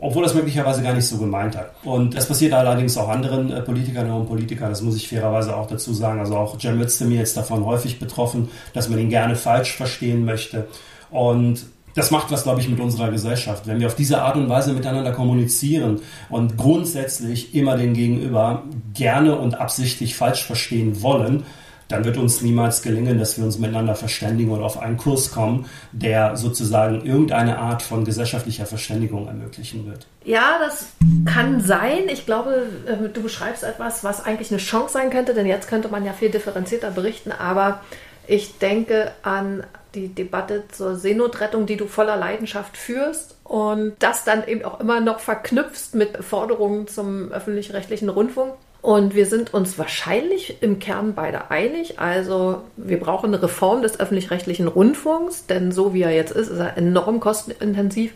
obwohl 0.00 0.22
das 0.22 0.34
möglicherweise 0.34 0.82
gar 0.82 0.94
nicht 0.94 1.06
so 1.06 1.18
gemeint 1.18 1.56
hat. 1.56 1.72
Und 1.84 2.16
das 2.16 2.26
passiert 2.26 2.54
allerdings 2.54 2.96
auch 2.96 3.08
anderen 3.08 3.50
äh, 3.50 3.60
Politikerinnen 3.60 4.12
und 4.12 4.26
Politikern, 4.26 4.70
das 4.70 4.80
muss 4.80 4.96
ich 4.96 5.08
fairerweise 5.08 5.54
auch 5.54 5.66
dazu 5.66 5.92
sagen. 5.92 6.20
Also 6.20 6.36
auch 6.36 6.58
Cem 6.58 6.80
Özdemir 6.80 7.22
ist 7.22 7.36
davon 7.36 7.66
häufig 7.66 7.98
betroffen, 7.98 8.48
dass 8.72 8.88
man 8.88 8.98
ihn 8.98 9.10
gerne 9.10 9.36
falsch 9.36 9.76
verstehen 9.76 10.24
möchte. 10.24 10.68
Und 11.10 11.66
das 11.94 12.10
macht 12.10 12.30
was, 12.30 12.42
glaube 12.42 12.60
ich, 12.60 12.68
mit 12.68 12.80
unserer 12.80 13.10
Gesellschaft. 13.10 13.66
Wenn 13.66 13.80
wir 13.80 13.86
auf 13.86 13.94
diese 13.94 14.22
Art 14.22 14.36
und 14.36 14.48
Weise 14.48 14.72
miteinander 14.72 15.12
kommunizieren 15.12 16.00
und 16.28 16.56
grundsätzlich 16.56 17.54
immer 17.54 17.76
den 17.76 17.94
Gegenüber 17.94 18.64
gerne 18.92 19.36
und 19.36 19.60
absichtlich 19.60 20.16
falsch 20.16 20.44
verstehen 20.44 21.02
wollen, 21.02 21.44
dann 21.88 22.04
wird 22.04 22.16
uns 22.16 22.40
niemals 22.40 22.82
gelingen, 22.82 23.18
dass 23.18 23.36
wir 23.36 23.44
uns 23.44 23.58
miteinander 23.58 23.94
verständigen 23.94 24.50
oder 24.50 24.64
auf 24.64 24.78
einen 24.78 24.96
Kurs 24.96 25.30
kommen, 25.30 25.66
der 25.92 26.36
sozusagen 26.36 27.04
irgendeine 27.04 27.58
Art 27.58 27.82
von 27.82 28.04
gesellschaftlicher 28.04 28.66
Verständigung 28.66 29.28
ermöglichen 29.28 29.86
wird. 29.86 30.06
Ja, 30.24 30.58
das 30.60 30.88
kann 31.26 31.60
sein. 31.60 32.08
Ich 32.10 32.24
glaube, 32.24 32.66
äh, 32.86 33.08
du 33.10 33.22
beschreibst 33.22 33.62
etwas, 33.62 34.02
was 34.02 34.24
eigentlich 34.24 34.50
eine 34.50 34.58
Chance 34.58 34.94
sein 34.94 35.10
könnte, 35.10 35.34
denn 35.34 35.46
jetzt 35.46 35.68
könnte 35.68 35.88
man 35.88 36.04
ja 36.04 36.14
viel 36.14 36.30
differenzierter 36.30 36.90
berichten, 36.90 37.32
aber 37.32 37.80
ich 38.26 38.58
denke 38.58 39.12
an 39.22 39.64
die 39.94 40.08
Debatte 40.08 40.64
zur 40.70 40.96
Seenotrettung, 40.96 41.66
die 41.66 41.76
du 41.76 41.86
voller 41.86 42.16
Leidenschaft 42.16 42.76
führst 42.76 43.36
und 43.44 43.94
das 43.98 44.24
dann 44.24 44.46
eben 44.46 44.64
auch 44.64 44.80
immer 44.80 45.00
noch 45.00 45.20
verknüpfst 45.20 45.94
mit 45.94 46.24
Forderungen 46.24 46.88
zum 46.88 47.30
öffentlich-rechtlichen 47.32 48.08
Rundfunk. 48.08 48.54
Und 48.82 49.14
wir 49.14 49.24
sind 49.24 49.54
uns 49.54 49.78
wahrscheinlich 49.78 50.62
im 50.62 50.78
Kern 50.78 51.14
beide 51.14 51.50
einig. 51.50 51.98
Also 51.98 52.62
wir 52.76 53.00
brauchen 53.00 53.32
eine 53.32 53.42
Reform 53.42 53.80
des 53.80 53.98
öffentlich-rechtlichen 53.98 54.68
Rundfunks, 54.68 55.46
denn 55.46 55.72
so 55.72 55.94
wie 55.94 56.02
er 56.02 56.10
jetzt 56.10 56.32
ist, 56.32 56.48
ist 56.48 56.58
er 56.58 56.76
enorm 56.76 57.18
kostenintensiv 57.18 58.12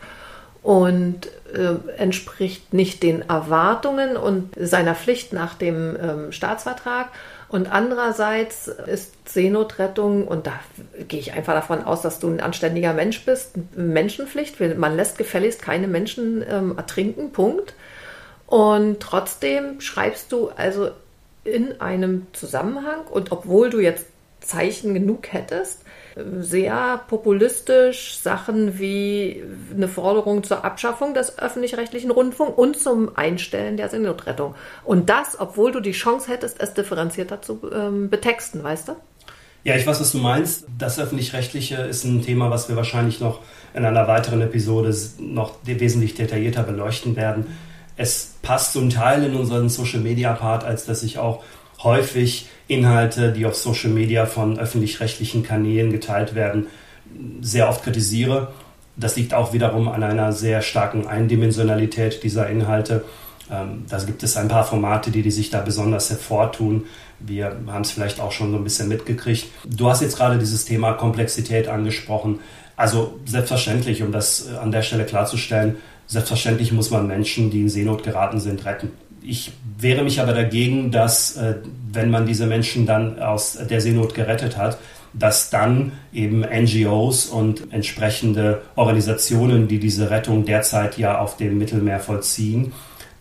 und 0.63 1.29
äh, 1.55 1.77
entspricht 1.97 2.75
nicht 2.75 3.03
den 3.03 3.27
Erwartungen 3.27 4.19
und 4.19 4.55
seiner 4.61 4.95
Pflicht 4.95 5.33
nach 5.33 5.55
dem 5.55 5.97
ähm, 5.99 6.33
Staatsvertrag. 6.33 7.09
Und 7.49 7.73
andererseits 7.73 8.69
ist 8.69 9.29
Seenotrettung, 9.29 10.29
und 10.29 10.47
da 10.47 10.61
gehe 11.09 11.19
ich 11.19 11.33
einfach 11.33 11.55
davon 11.55 11.83
aus, 11.83 12.03
dass 12.03 12.19
du 12.19 12.29
ein 12.29 12.41
anständiger 12.41 12.93
Mensch 12.93 13.25
bist, 13.25 13.53
Menschenpflicht. 13.75 14.61
Man 14.77 14.97
lässt 14.97 15.17
gefälligst 15.17 15.63
keine 15.63 15.89
Menschen 15.89 16.45
ähm, 16.49 16.77
ertrinken, 16.77 17.33
Punkt. 17.33 17.75
Und 18.47 19.01
trotzdem 19.01 19.81
schreibst 19.81 20.33
du 20.33 20.51
also 20.57 20.91
in 21.45 21.81
einem 21.81 22.27
Zusammenhang 22.33 23.07
und 23.11 23.33
obwohl 23.33 23.71
du 23.71 23.81
jetzt 23.81 24.07
Zeichen 24.41 24.95
genug 24.95 25.33
hättest, 25.33 25.83
sehr 26.41 27.01
populistisch 27.09 28.19
Sachen 28.19 28.79
wie 28.79 29.43
eine 29.75 29.89
Forderung 29.89 30.43
zur 30.43 30.65
Abschaffung 30.65 31.15
des 31.15 31.39
öffentlich-rechtlichen 31.39 32.11
Rundfunks 32.11 32.57
und 32.57 32.79
zum 32.79 33.17
Einstellen 33.17 33.77
der 33.77 33.89
Seenotrettung. 33.89 34.55
Und 34.85 35.11
das, 35.11 35.39
obwohl 35.39 35.73
du 35.73 35.81
die 35.81 35.93
Chance 35.93 36.31
hättest, 36.31 36.61
es 36.61 36.75
differenzierter 36.75 37.43
zu 37.43 37.61
ähm, 37.73 38.11
betexten, 38.11 38.63
weißt 38.63 38.89
du? 38.89 38.93
Ja, 39.65 39.77
ich 39.77 39.87
weiß, 39.87 40.01
was 40.01 40.13
du 40.13 40.19
meinst. 40.19 40.67
Das 40.79 40.99
öffentlich-rechtliche 40.99 41.77
ist 41.77 42.05
ein 42.05 42.23
Thema, 42.23 42.51
was 42.51 42.69
wir 42.69 42.77
wahrscheinlich 42.77 43.21
noch 43.21 43.41
in 43.75 43.85
einer 43.85 44.07
weiteren 44.09 44.41
Episode 44.41 44.95
noch 45.19 45.57
wesentlich 45.65 46.15
detaillierter 46.15 46.63
beleuchten 46.63 47.17
werden 47.17 47.47
es 47.99 48.37
passt 48.43 48.73
zum 48.73 48.89
Teil 48.89 49.25
in 49.25 49.35
unseren 49.35 49.69
Social 49.69 50.01
Media 50.01 50.33
Part, 50.33 50.65
als 50.65 50.87
dass 50.87 51.03
ich 51.03 51.19
auch 51.19 51.43
häufig 51.83 52.49
Inhalte, 52.67 53.33
die 53.33 53.47
auf 53.47 53.55
Social 53.55 53.91
Media 53.91 54.27
von 54.27 54.59
öffentlich-rechtlichen 54.59 55.43
Kanälen 55.43 55.93
geteilt 55.93 56.35
werden, 56.35 56.67
sehr 57.41 57.69
oft 57.69 57.83
kritisiere. 57.83 58.53
Das 58.97 59.17
liegt 59.17 59.33
auch 59.33 59.53
wiederum 59.53 59.89
an 59.89 60.03
einer 60.03 60.33
sehr 60.33 60.61
starken 60.61 61.07
Eindimensionalität 61.07 62.23
dieser 62.23 62.49
Inhalte. 62.51 63.05
Ähm, 63.51 63.85
da 63.89 63.99
gibt 63.99 64.23
es 64.23 64.37
ein 64.37 64.49
paar 64.49 64.65
Formate, 64.65 65.11
die, 65.11 65.23
die 65.23 65.31
sich 65.31 65.51
da 65.51 65.61
besonders 65.61 66.11
hervortun. 66.11 66.85
Wir 67.21 67.57
haben 67.69 67.83
es 67.83 67.93
vielleicht 67.93 68.21
auch 68.21 68.33
schon 68.33 68.51
so 68.51 68.57
ein 68.59 68.65
bisschen 68.65 68.89
mitgekriegt. 68.89 69.47
Du 69.65 69.89
hast 69.89 70.03
jetzt 70.03 70.17
gerade 70.17 70.39
dieses 70.39 70.65
Thema 70.65 70.93
Komplexität 70.93 71.69
angesprochen. 71.69 72.41
Also 72.77 73.19
selbstverständlich, 73.25 74.03
um 74.03 74.13
das 74.13 74.49
äh, 74.49 74.57
an 74.57 74.73
der 74.73 74.83
Stelle 74.83 75.05
klarzustellen, 75.07 75.77
Selbstverständlich 76.09 76.73
muss 76.73 76.91
man 76.91 77.07
Menschen, 77.07 77.51
die 77.51 77.61
in 77.61 77.69
Seenot 77.69 78.03
geraten 78.03 78.41
sind, 78.41 78.65
retten. 78.65 78.93
Ich 79.23 79.53
wehre 79.79 80.03
mich 80.03 80.21
aber 80.21 80.33
dagegen, 80.33 80.91
dass, 80.91 81.37
äh, 81.37 81.57
wenn 81.93 82.11
man 82.11 82.27
diese 82.27 82.47
Menschen 82.47 82.87
dann 82.87 83.19
aus 83.21 83.59
der 83.69 83.81
Seenot 83.81 84.15
gerettet 84.15 84.57
hat, 84.57 84.79
dass 85.13 85.51
dann 85.51 85.93
eben 86.13 86.43
NGOs 86.43 87.27
und 87.27 87.73
entsprechende 87.73 88.63
Organisationen, 88.77 89.69
die 89.69 89.79
diese 89.79 90.11
Rettung 90.11 90.45
derzeit 90.45 90.99
ja 90.99 91.19
auf 91.19 91.37
dem 91.37 91.59
Mittelmeer 91.59 92.01
vollziehen, 92.01 92.73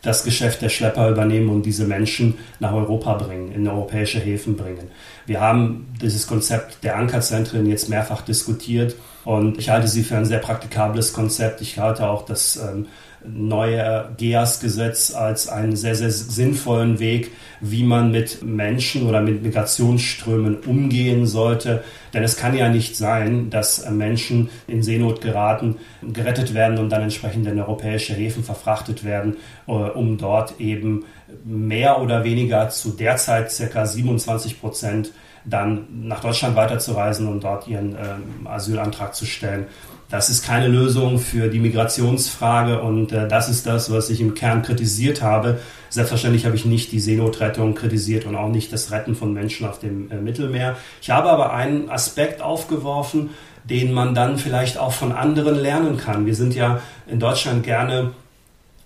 das 0.02 0.24
Geschäft 0.24 0.62
der 0.62 0.70
Schlepper 0.70 1.10
übernehmen 1.10 1.50
und 1.50 1.66
diese 1.66 1.86
Menschen 1.86 2.38
nach 2.60 2.72
Europa 2.72 3.16
bringen, 3.16 3.52
in 3.52 3.68
europäische 3.68 4.20
Häfen 4.20 4.56
bringen. 4.56 4.92
Wir 5.26 5.42
haben 5.42 5.88
dieses 6.02 6.28
Konzept 6.28 6.84
der 6.84 6.98
Ankerzentren 6.98 7.66
jetzt 7.66 7.90
mehrfach 7.90 8.22
diskutiert 8.22 8.96
und 9.26 9.58
ich 9.58 9.70
halte 9.70 9.88
sie 9.88 10.04
für 10.04 10.16
ein 10.16 10.26
sehr 10.26 10.40
praktikables 10.40 11.14
Konzept. 11.14 11.62
Ich 11.62 11.80
halte 11.80 12.08
auch 12.08 12.24
das 12.26 12.58
ähm, 12.58 12.88
neue 13.26 14.10
GEAS-Gesetz 14.18 15.14
als 15.14 15.48
einen 15.48 15.76
sehr, 15.76 15.96
sehr 15.96 16.12
sinnvollen 16.12 17.00
Weg, 17.00 17.32
wie 17.60 17.84
man 17.84 18.12
mit 18.12 18.44
Menschen 18.44 19.08
oder 19.08 19.22
mit 19.22 19.44
Migrationsströmen 19.44 20.58
umgehen 20.58 21.26
sollte. 21.26 21.84
Denn 22.14 22.24
es 22.24 22.38
kann 22.38 22.56
ja 22.56 22.70
nicht 22.70 22.96
sein, 22.96 23.50
dass 23.50 23.90
Menschen 23.90 24.50
in 24.68 24.84
Seenot 24.84 25.22
geraten, 25.22 25.78
gerettet 26.02 26.54
werden 26.54 26.78
und 26.78 26.90
dann 26.90 27.02
entsprechend 27.02 27.48
in 27.48 27.60
europäische 27.60 28.14
Häfen 28.14 28.44
verfrachtet 28.44 29.04
werden, 29.04 29.38
äh, 29.68 29.72
um 29.72 30.18
dort 30.18 30.60
eben 30.60 31.06
mehr 31.44 32.02
oder 32.02 32.24
weniger 32.24 32.70
zu 32.70 32.92
derzeit 32.92 33.52
circa 33.52 33.86
27 33.86 34.62
Prozent 34.62 35.12
dann 35.46 35.88
nach 36.04 36.20
Deutschland 36.20 36.56
weiterzureisen 36.56 37.28
und 37.28 37.44
dort 37.44 37.68
ihren 37.68 37.92
ähm, 37.92 38.48
Asylantrag 38.48 39.16
zu 39.16 39.26
stellen. 39.26 39.68
Das 40.10 40.30
ist 40.30 40.46
keine 40.46 40.70
Lösung 40.70 41.20
für 41.20 41.50
die 41.50 41.60
Migrationsfrage 41.60 42.82
und 42.82 43.12
äh, 43.12 43.28
das 43.28 43.50
ist 43.50 43.65
das, 43.65 43.91
was 43.91 44.10
ich 44.10 44.22
im 44.22 44.36
Kern 44.36 44.62
kritisiert 44.62 45.22
habe. 45.22 45.60
Selbstverständlich 45.89 46.46
habe 46.46 46.56
ich 46.56 46.63
nicht 46.63 46.93
die 46.93 47.02
Seenotrettung 47.02 47.76
kritisiert 47.76 48.26
und 48.26 48.38
auch 48.38 48.48
nicht 48.48 48.72
das 48.72 48.91
Retten 48.91 49.15
von 49.15 49.34
Menschen 49.34 49.67
auf 49.67 49.80
dem 49.80 50.10
äh, 50.10 50.15
Mittelmeer. 50.15 50.78
Ich 51.02 51.10
habe 51.10 51.30
aber 51.30 51.54
einen 51.54 51.89
Aspekt 51.89 52.41
aufgeworfen, 52.41 53.32
den 53.65 53.91
man 53.91 54.15
dann 54.15 54.38
vielleicht 54.38 54.78
auch 54.78 54.93
von 54.93 55.12
anderen 55.12 55.56
lernen 55.56 55.98
kann. 55.98 56.26
Wir 56.26 56.36
sind 56.36 56.56
ja 56.56 56.80
in 57.06 57.20
Deutschland 57.20 57.63
gerne 57.63 58.12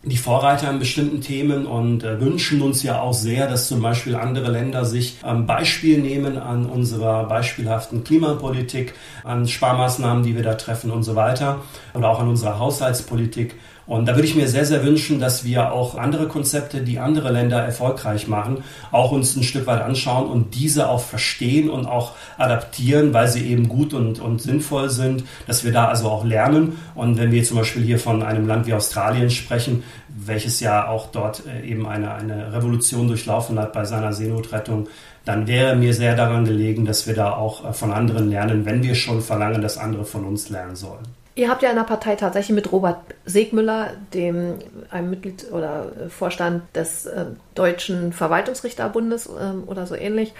die 0.03 0.17
Vorreiter 0.17 0.69
in 0.71 0.79
bestimmten 0.79 1.21
Themen 1.21 1.67
und 1.67 2.03
äh, 2.03 2.19
wünschen 2.19 2.61
uns 2.63 2.81
ja 2.81 3.01
auch 3.01 3.13
sehr, 3.13 3.47
dass 3.47 3.67
zum 3.67 3.81
Beispiel 3.81 4.15
andere 4.15 4.49
Länder 4.49 4.83
sich 4.83 5.17
ähm, 5.23 5.45
Beispiel 5.45 5.99
nehmen 5.99 6.39
an 6.39 6.65
unserer 6.65 7.25
beispielhaften 7.25 8.03
Klimapolitik, 8.03 8.95
an 9.23 9.47
Sparmaßnahmen, 9.47 10.23
die 10.23 10.35
wir 10.35 10.43
da 10.43 10.55
treffen 10.55 10.89
und 10.89 11.03
so 11.03 11.15
weiter 11.15 11.61
oder 11.93 12.09
auch 12.09 12.19
an 12.19 12.29
unserer 12.29 12.57
Haushaltspolitik. 12.57 13.55
Und 13.91 14.05
da 14.05 14.15
würde 14.15 14.25
ich 14.25 14.35
mir 14.35 14.47
sehr, 14.47 14.63
sehr 14.63 14.85
wünschen, 14.85 15.19
dass 15.19 15.43
wir 15.43 15.73
auch 15.73 15.97
andere 15.97 16.29
Konzepte, 16.29 16.79
die 16.79 16.99
andere 16.99 17.29
Länder 17.29 17.61
erfolgreich 17.61 18.29
machen, 18.29 18.63
auch 18.89 19.11
uns 19.11 19.35
ein 19.35 19.43
Stück 19.43 19.67
weit 19.67 19.81
anschauen 19.81 20.31
und 20.31 20.55
diese 20.55 20.87
auch 20.87 21.01
verstehen 21.01 21.69
und 21.69 21.87
auch 21.87 22.13
adaptieren, 22.37 23.13
weil 23.13 23.27
sie 23.27 23.45
eben 23.45 23.67
gut 23.67 23.93
und, 23.93 24.21
und 24.21 24.41
sinnvoll 24.41 24.89
sind, 24.89 25.25
dass 25.45 25.65
wir 25.65 25.73
da 25.73 25.89
also 25.89 26.07
auch 26.07 26.23
lernen. 26.23 26.79
Und 26.95 27.17
wenn 27.17 27.33
wir 27.33 27.43
zum 27.43 27.57
Beispiel 27.57 27.83
hier 27.83 27.99
von 27.99 28.23
einem 28.23 28.47
Land 28.47 28.65
wie 28.65 28.73
Australien 28.73 29.29
sprechen, 29.29 29.83
welches 30.07 30.61
ja 30.61 30.87
auch 30.87 31.11
dort 31.11 31.43
äh, 31.45 31.67
eben 31.67 31.85
eine, 31.85 32.13
eine 32.13 32.53
Revolution 32.53 33.09
durchlaufen 33.09 33.59
hat 33.59 33.73
bei 33.73 33.83
seiner 33.83 34.13
Seenotrettung, 34.13 34.87
dann 35.25 35.47
wäre 35.47 35.75
mir 35.75 35.93
sehr 35.93 36.15
daran 36.15 36.45
gelegen, 36.45 36.85
dass 36.85 37.07
wir 37.07 37.13
da 37.13 37.33
auch 37.33 37.69
äh, 37.69 37.73
von 37.73 37.91
anderen 37.91 38.29
lernen, 38.29 38.65
wenn 38.65 38.83
wir 38.83 38.95
schon 38.95 39.19
verlangen, 39.19 39.61
dass 39.61 39.77
andere 39.77 40.05
von 40.05 40.23
uns 40.23 40.47
lernen 40.47 40.77
sollen. 40.77 41.20
Ihr 41.41 41.49
habt 41.49 41.63
ja 41.63 41.71
in 41.71 41.75
der 41.75 41.85
Partei 41.85 42.15
tatsächlich 42.15 42.53
mit 42.53 42.71
Robert 42.71 42.99
Segmüller, 43.25 43.93
dem 44.13 44.59
einem 44.91 45.09
Mitglied 45.09 45.51
oder 45.51 45.91
Vorstand 46.07 46.61
des 46.75 47.07
äh, 47.07 47.25
Deutschen 47.55 48.13
Verwaltungsrichterbundes 48.13 49.25
äh, 49.25 49.53
oder 49.65 49.87
so 49.87 49.95
ähnlich, 49.95 50.35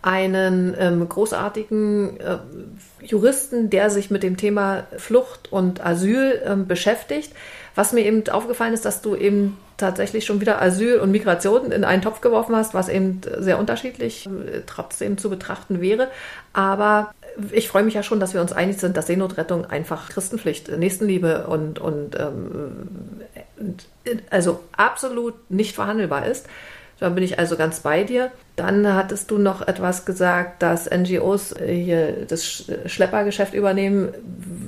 einen 0.00 0.74
ähm, 0.78 1.06
großartigen 1.06 2.18
äh, 2.20 2.38
Juristen, 3.04 3.68
der 3.68 3.90
sich 3.90 4.10
mit 4.10 4.22
dem 4.22 4.38
Thema 4.38 4.84
Flucht 4.96 5.52
und 5.52 5.84
Asyl 5.84 6.40
ähm, 6.46 6.66
beschäftigt. 6.66 7.34
Was 7.74 7.92
mir 7.92 8.06
eben 8.06 8.26
aufgefallen 8.30 8.72
ist, 8.72 8.86
dass 8.86 9.02
du 9.02 9.14
eben 9.14 9.58
tatsächlich 9.76 10.24
schon 10.24 10.40
wieder 10.40 10.60
Asyl 10.60 10.98
und 10.98 11.10
Migration 11.10 11.70
in 11.72 11.84
einen 11.84 12.02
Topf 12.02 12.20
geworfen 12.20 12.56
hast, 12.56 12.74
was 12.74 12.88
eben 12.88 13.20
sehr 13.38 13.58
unterschiedlich 13.58 14.26
äh, 14.26 14.62
trotzdem 14.66 15.18
zu 15.18 15.30
betrachten 15.30 15.80
wäre. 15.80 16.08
Aber 16.52 17.12
ich 17.52 17.68
freue 17.68 17.82
mich 17.82 17.94
ja 17.94 18.02
schon, 18.02 18.20
dass 18.20 18.34
wir 18.34 18.40
uns 18.40 18.52
einig 18.52 18.78
sind, 18.78 18.96
dass 18.96 19.06
Seenotrettung 19.06 19.66
einfach 19.66 20.08
Christenpflicht, 20.08 20.76
Nächstenliebe 20.76 21.46
und, 21.46 21.78
und 21.78 22.18
ähm, 22.18 22.88
also 24.30 24.60
absolut 24.76 25.34
nicht 25.50 25.74
verhandelbar 25.74 26.26
ist. 26.26 26.46
Da 26.98 27.10
bin 27.10 27.22
ich 27.22 27.38
also 27.38 27.56
ganz 27.56 27.80
bei 27.80 28.04
dir. 28.04 28.30
Dann 28.56 28.94
hattest 28.94 29.30
du 29.30 29.36
noch 29.36 29.66
etwas 29.66 30.06
gesagt, 30.06 30.62
dass 30.62 30.90
NGOs 30.90 31.54
hier 31.58 32.24
das 32.26 32.70
Schleppergeschäft 32.86 33.52
übernehmen, 33.52 34.14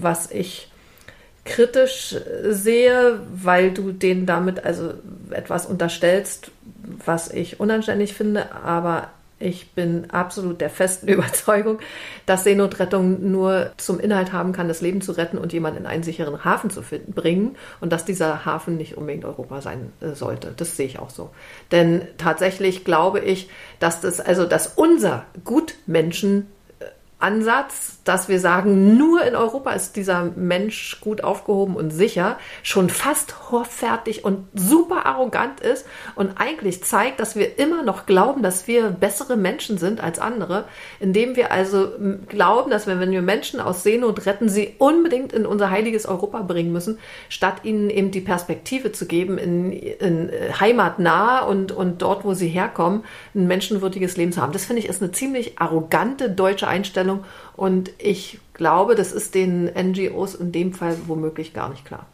was 0.00 0.30
ich 0.30 0.70
kritisch 1.44 2.14
sehe, 2.48 3.20
weil 3.32 3.72
du 3.72 3.92
denen 3.92 4.26
damit 4.26 4.64
also 4.64 4.94
etwas 5.30 5.66
unterstellst, 5.66 6.50
was 7.04 7.30
ich 7.30 7.60
unanständig 7.60 8.14
finde, 8.14 8.52
aber 8.52 9.08
ich 9.40 9.70
bin 9.70 10.10
absolut 10.10 10.60
der 10.60 10.70
festen 10.70 11.08
Überzeugung, 11.08 11.78
dass 12.26 12.44
Seenotrettung 12.44 13.30
nur 13.30 13.70
zum 13.76 14.00
Inhalt 14.00 14.32
haben 14.32 14.52
kann, 14.52 14.68
das 14.68 14.80
Leben 14.80 15.00
zu 15.00 15.12
retten 15.12 15.38
und 15.38 15.52
jemanden 15.52 15.80
in 15.80 15.86
einen 15.86 16.02
sicheren 16.02 16.44
Hafen 16.44 16.70
zu 16.70 16.82
finden, 16.82 17.12
bringen 17.12 17.56
und 17.80 17.92
dass 17.92 18.04
dieser 18.04 18.44
Hafen 18.44 18.76
nicht 18.76 18.96
unbedingt 18.96 19.24
Europa 19.24 19.60
sein 19.60 19.92
äh, 20.00 20.14
sollte. 20.14 20.52
Das 20.56 20.76
sehe 20.76 20.86
ich 20.86 20.98
auch 20.98 21.10
so. 21.10 21.30
Denn 21.70 22.02
tatsächlich 22.18 22.84
glaube 22.84 23.20
ich, 23.20 23.48
dass 23.78 24.00
das, 24.00 24.20
also, 24.20 24.44
dass 24.44 24.72
unser 24.76 25.24
Gutmenschen 25.44 26.46
Ansatz, 27.20 27.97
dass 28.08 28.28
wir 28.28 28.40
sagen, 28.40 28.96
nur 28.96 29.22
in 29.24 29.36
Europa 29.36 29.72
ist 29.72 29.96
dieser 29.96 30.24
Mensch 30.34 30.98
gut 31.00 31.22
aufgehoben 31.22 31.76
und 31.76 31.90
sicher, 31.90 32.38
schon 32.62 32.88
fast 32.88 33.50
hochfertig 33.50 34.24
und 34.24 34.48
super 34.54 35.04
arrogant 35.04 35.60
ist 35.60 35.86
und 36.14 36.32
eigentlich 36.38 36.82
zeigt, 36.82 37.20
dass 37.20 37.36
wir 37.36 37.58
immer 37.58 37.82
noch 37.82 38.06
glauben, 38.06 38.42
dass 38.42 38.66
wir 38.66 38.90
bessere 38.90 39.36
Menschen 39.36 39.76
sind 39.76 40.02
als 40.02 40.18
andere, 40.18 40.64
indem 41.00 41.36
wir 41.36 41.52
also 41.52 41.88
glauben, 42.28 42.70
dass 42.70 42.86
wir, 42.86 42.98
wenn 42.98 43.10
wir 43.10 43.22
Menschen 43.22 43.60
aus 43.60 43.82
Seenot 43.82 44.24
retten, 44.24 44.48
sie 44.48 44.74
unbedingt 44.78 45.32
in 45.34 45.44
unser 45.44 45.70
heiliges 45.70 46.06
Europa 46.06 46.40
bringen 46.42 46.72
müssen, 46.72 46.98
statt 47.28 47.56
ihnen 47.64 47.90
eben 47.90 48.10
die 48.10 48.22
Perspektive 48.22 48.90
zu 48.90 49.06
geben, 49.06 49.36
in, 49.36 49.72
in 49.72 50.30
heimatnah 50.58 51.42
und, 51.42 51.72
und 51.72 52.00
dort, 52.00 52.24
wo 52.24 52.32
sie 52.32 52.48
herkommen, 52.48 53.04
ein 53.34 53.46
menschenwürdiges 53.46 54.16
Leben 54.16 54.32
zu 54.32 54.40
haben. 54.40 54.52
Das 54.52 54.64
finde 54.64 54.80
ich 54.80 54.88
ist 54.88 55.02
eine 55.02 55.12
ziemlich 55.12 55.58
arrogante 55.58 56.30
deutsche 56.30 56.68
Einstellung. 56.68 57.24
Und 57.58 57.90
ich 57.98 58.38
glaube, 58.54 58.94
das 58.94 59.10
ist 59.10 59.34
den 59.34 59.64
NGOs 59.64 60.36
in 60.36 60.52
dem 60.52 60.72
Fall 60.72 60.96
womöglich 61.08 61.54
gar 61.54 61.68
nicht 61.68 61.84
klar. 61.84 62.06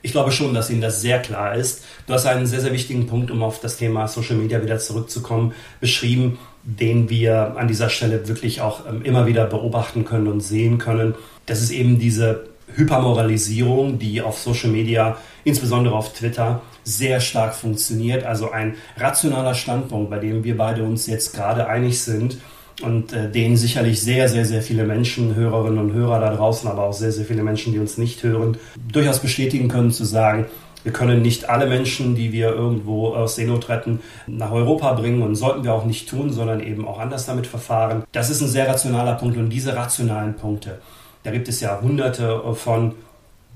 Ich 0.00 0.12
glaube 0.12 0.32
schon, 0.32 0.54
dass 0.54 0.70
Ihnen 0.70 0.80
das 0.80 1.02
sehr 1.02 1.20
klar 1.20 1.54
ist. 1.54 1.84
Du 2.06 2.14
hast 2.14 2.24
einen 2.24 2.46
sehr, 2.46 2.62
sehr 2.62 2.72
wichtigen 2.72 3.06
Punkt, 3.06 3.30
um 3.30 3.42
auf 3.42 3.60
das 3.60 3.76
Thema 3.76 4.08
Social 4.08 4.36
Media 4.36 4.62
wieder 4.62 4.78
zurückzukommen, 4.78 5.52
beschrieben, 5.80 6.38
den 6.62 7.10
wir 7.10 7.58
an 7.58 7.68
dieser 7.68 7.90
Stelle 7.90 8.26
wirklich 8.26 8.62
auch 8.62 8.88
ähm, 8.88 9.02
immer 9.02 9.26
wieder 9.26 9.44
beobachten 9.44 10.06
können 10.06 10.28
und 10.28 10.40
sehen 10.40 10.78
können. 10.78 11.14
Das 11.44 11.60
ist 11.60 11.72
eben 11.72 11.98
diese 11.98 12.46
Hypermoralisierung, 12.74 13.98
die 13.98 14.22
auf 14.22 14.38
Social 14.38 14.70
Media, 14.70 15.18
insbesondere 15.44 15.94
auf 15.94 16.14
Twitter, 16.14 16.62
sehr 16.84 17.20
stark 17.20 17.54
funktioniert. 17.54 18.24
Also 18.24 18.50
ein 18.50 18.76
rationaler 18.96 19.54
Standpunkt, 19.54 20.08
bei 20.08 20.20
dem 20.20 20.42
wir 20.42 20.56
beide 20.56 20.84
uns 20.84 21.06
jetzt 21.06 21.34
gerade 21.34 21.66
einig 21.66 22.00
sind, 22.00 22.38
und 22.82 23.12
äh, 23.12 23.30
den 23.30 23.56
sicherlich 23.56 24.02
sehr, 24.02 24.28
sehr, 24.28 24.44
sehr 24.44 24.62
viele 24.62 24.84
Menschen, 24.84 25.34
Hörerinnen 25.34 25.78
und 25.78 25.92
Hörer 25.92 26.20
da 26.20 26.34
draußen, 26.34 26.68
aber 26.68 26.84
auch 26.84 26.92
sehr, 26.92 27.12
sehr 27.12 27.24
viele 27.24 27.42
Menschen, 27.42 27.72
die 27.72 27.78
uns 27.78 27.98
nicht 27.98 28.22
hören, 28.22 28.58
durchaus 28.92 29.20
bestätigen 29.20 29.68
können 29.68 29.90
zu 29.90 30.04
sagen, 30.04 30.46
wir 30.84 30.92
können 30.92 31.20
nicht 31.20 31.48
alle 31.48 31.66
Menschen, 31.66 32.14
die 32.14 32.32
wir 32.32 32.50
irgendwo 32.50 33.08
aus 33.08 33.34
Seenot 33.34 33.68
retten, 33.68 34.00
nach 34.28 34.52
Europa 34.52 34.92
bringen 34.92 35.22
und 35.22 35.34
sollten 35.34 35.64
wir 35.64 35.72
auch 35.72 35.84
nicht 35.84 36.08
tun, 36.08 36.32
sondern 36.32 36.60
eben 36.60 36.86
auch 36.86 37.00
anders 37.00 37.26
damit 37.26 37.48
verfahren. 37.48 38.04
Das 38.12 38.30
ist 38.30 38.40
ein 38.40 38.48
sehr 38.48 38.68
rationaler 38.68 39.14
Punkt 39.14 39.36
und 39.36 39.50
diese 39.50 39.74
rationalen 39.74 40.34
Punkte, 40.34 40.78
da 41.24 41.32
gibt 41.32 41.48
es 41.48 41.60
ja 41.60 41.80
hunderte 41.80 42.40
von 42.54 42.92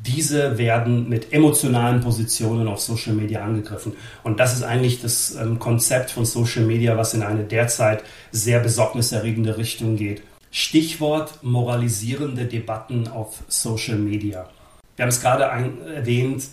diese 0.07 0.57
werden 0.57 1.09
mit 1.09 1.33
emotionalen 1.33 2.01
Positionen 2.01 2.69
auf 2.69 2.81
Social 2.81 3.15
Media 3.15 3.45
angegriffen. 3.45 3.93
Und 4.23 4.41
das 4.41 4.55
ist 4.55 4.63
eigentlich 4.63 5.03
das 5.03 5.35
ähm, 5.35 5.59
Konzept 5.59 6.11
von 6.11 6.25
Social 6.25 6.65
Media, 6.65 6.97
was 6.97 7.13
in 7.13 7.23
eine 7.23 7.45
derzeit 7.45 8.03
sehr 8.31 8.61
besorgniserregende 8.61 9.59
Richtung 9.59 9.97
geht. 9.97 10.23
Stichwort 10.51 11.43
moralisierende 11.43 12.47
Debatten 12.47 13.09
auf 13.09 13.43
Social 13.49 13.99
Media. 13.99 14.49
Wir 14.97 15.05
haben 15.05 15.11
es 15.11 15.21
gerade 15.21 15.45
erwähnt, 15.45 16.45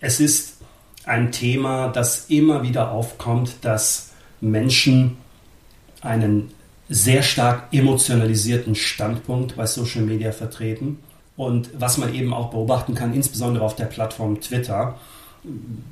es 0.00 0.20
ist 0.20 0.58
ein 1.04 1.32
Thema, 1.32 1.88
das 1.88 2.26
immer 2.28 2.62
wieder 2.62 2.92
aufkommt, 2.92 3.56
dass 3.62 4.12
Menschen 4.40 5.16
einen 6.00 6.52
sehr 6.88 7.22
stark 7.22 7.64
emotionalisierten 7.72 8.74
Standpunkt 8.74 9.56
bei 9.56 9.66
Social 9.66 10.02
Media 10.02 10.32
vertreten 10.32 10.98
und 11.38 11.70
was 11.78 11.98
man 11.98 12.12
eben 12.12 12.34
auch 12.34 12.50
beobachten 12.50 12.96
kann, 12.96 13.14
insbesondere 13.14 13.64
auf 13.64 13.76
der 13.76 13.84
Plattform 13.84 14.40
Twitter, 14.40 14.98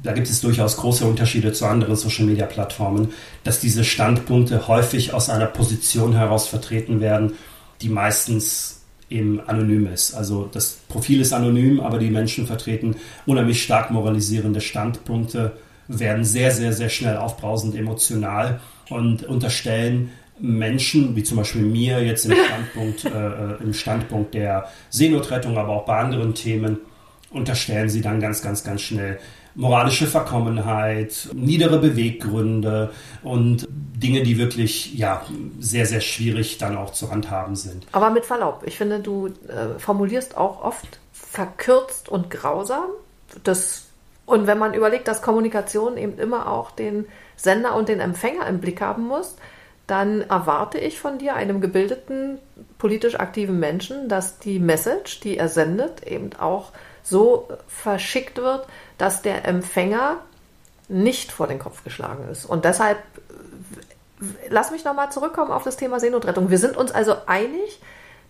da 0.03 0.13
gibt 0.13 0.29
es 0.29 0.41
durchaus 0.41 0.77
große 0.77 1.07
Unterschiede 1.07 1.53
zu 1.53 1.67
anderen 1.67 1.95
Social-Media-Plattformen, 1.95 3.13
dass 3.45 3.61
diese 3.61 3.85
Standpunkte 3.85 4.67
häufig 4.67 5.15
aus 5.15 5.31
einer 5.31 5.47
Position 5.47 6.15
heraus 6.15 6.49
vertreten 6.49 7.01
werden, 7.01 7.35
die 7.81 7.89
meistens 7.89 8.83
eben 9.09 9.41
anonym 9.47 9.87
ist. 9.87 10.15
Also 10.15 10.51
das 10.53 10.79
Profil 10.89 11.21
ist 11.21 11.33
anonym, 11.33 11.79
aber 11.79 11.99
die 11.99 12.11
Menschen 12.11 12.49
vertreten 12.49 12.97
unheimlich 13.25 13.63
stark 13.63 13.93
moralisierende 13.93 14.61
Standpunkte, 14.61 15.53
werden 15.87 16.25
sehr, 16.25 16.51
sehr, 16.51 16.73
sehr 16.73 16.89
schnell 16.89 17.19
aufbrausend 17.19 17.77
emotional 17.77 18.59
und 18.91 19.23
unterstellen 19.23 20.11
Menschen, 20.39 21.17
wie 21.17 21.23
zum 21.23 21.39
Beispiel 21.39 21.63
mir 21.63 22.05
jetzt 22.05 22.27
im 22.27 22.37
Standpunkt, 22.37 23.05
äh, 23.05 23.09
äh, 23.09 23.63
im 23.63 23.73
Standpunkt 23.73 24.35
der 24.35 24.69
Seenotrettung, 24.91 25.57
aber 25.57 25.73
auch 25.73 25.85
bei 25.85 25.99
anderen 25.99 26.35
Themen, 26.35 26.79
unterstellen 27.31 27.89
sie 27.89 28.01
dann 28.01 28.21
ganz, 28.21 28.43
ganz, 28.43 28.63
ganz 28.65 28.83
schnell 28.83 29.19
moralische 29.57 30.07
Verkommenheit, 30.07 31.29
niedere 31.35 31.79
Beweggründe 31.79 32.91
und 33.23 33.67
Dinge, 33.69 34.23
die 34.23 34.39
wirklich 34.39 34.95
ja 34.95 35.25
sehr, 35.59 35.87
sehr 35.87 36.03
schwierig 36.03 36.59
dann 36.59 36.77
auch 36.77 36.91
zu 36.91 37.11
handhaben 37.11 37.57
sind. 37.57 37.87
Aber 37.93 38.11
mit 38.11 38.27
Verlaub, 38.27 38.63
ich 38.67 38.77
finde, 38.77 39.01
du 39.01 39.29
äh, 39.29 39.79
formulierst 39.79 40.37
auch 40.37 40.63
oft 40.63 41.01
verkürzt 41.13 42.09
und 42.11 42.31
grausam. 42.31 42.91
Das, 43.45 43.87
und 44.27 44.47
wenn 44.47 44.59
man 44.59 44.75
überlegt, 44.75 45.09
dass 45.09 45.23
Kommunikation 45.23 45.97
eben 45.97 46.19
immer 46.19 46.53
auch 46.53 46.71
den 46.71 47.07
Sender 47.37 47.75
und 47.75 47.89
den 47.89 48.01
Empfänger 48.01 48.47
im 48.47 48.61
Blick 48.61 48.83
haben 48.83 49.07
muss, 49.07 49.37
dann 49.87 50.23
erwarte 50.23 50.79
ich 50.79 51.01
von 51.01 51.19
dir, 51.19 51.35
einem 51.35 51.61
gebildeten, 51.61 52.39
politisch 52.79 53.19
aktiven 53.19 53.61
Menschen, 53.61 54.09
dass 54.09 54.39
die 54.39 54.59
Message, 54.59 55.21
die 55.21 55.39
er 55.39 55.49
sendet, 55.49 56.07
eben 56.07 56.31
auch 56.39 56.73
so 57.03 57.49
verschickt 57.69 58.39
wird, 58.39 58.67
dass 58.99 59.23
der 59.23 59.47
Empfänger 59.47 60.17
nicht 60.89 61.31
vor 61.31 61.47
den 61.47 61.59
Kopf 61.59 61.85
geschlagen 61.85 62.29
ist. 62.31 62.47
Und 62.47 62.65
deshalb 62.65 62.99
lass 64.49 64.71
mich 64.71 64.85
nochmal 64.85 65.13
zurückkommen 65.13 65.53
auf 65.53 65.63
das 65.63 65.77
Thema 65.77 66.01
Seenotrettung. 66.01 66.51
Wir 66.51 66.59
sind 66.59 66.77
uns 66.77 66.91
also 66.91 67.15
einig, 67.27 67.81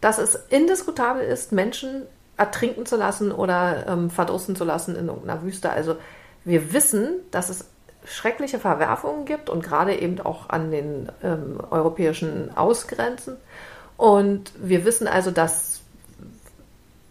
dass 0.01 0.19
es 0.19 0.35
indiskutabel 0.51 1.23
ist, 1.23 1.53
Menschen 1.53 2.03
ertrinken 2.37 2.85
zu 2.85 2.97
lassen 2.97 3.33
oder 3.33 3.87
ähm, 3.89 4.11
verdursten 4.11 4.57
zu 4.57 4.65
lassen 4.65 4.95
in 4.95 5.09
irgendeiner 5.09 5.43
Wüste. 5.43 5.71
Also 5.71 5.97
wir 6.45 6.73
wissen, 6.73 7.15
dass 7.31 7.49
es 7.49 7.65
schreckliche 8.07 8.59
Verwerfungen 8.59 9.25
gibt 9.25 9.51
und 9.51 9.63
gerade 9.63 9.95
eben 10.01 10.21
auch 10.21 10.49
an 10.49 10.71
den 10.71 11.11
ähm, 11.23 11.61
europäischen 11.71 12.57
Ausgrenzen. 12.57 13.37
Und 13.97 14.53
wir 14.59 14.85
wissen 14.85 15.09
also, 15.09 15.31
dass 15.31 15.81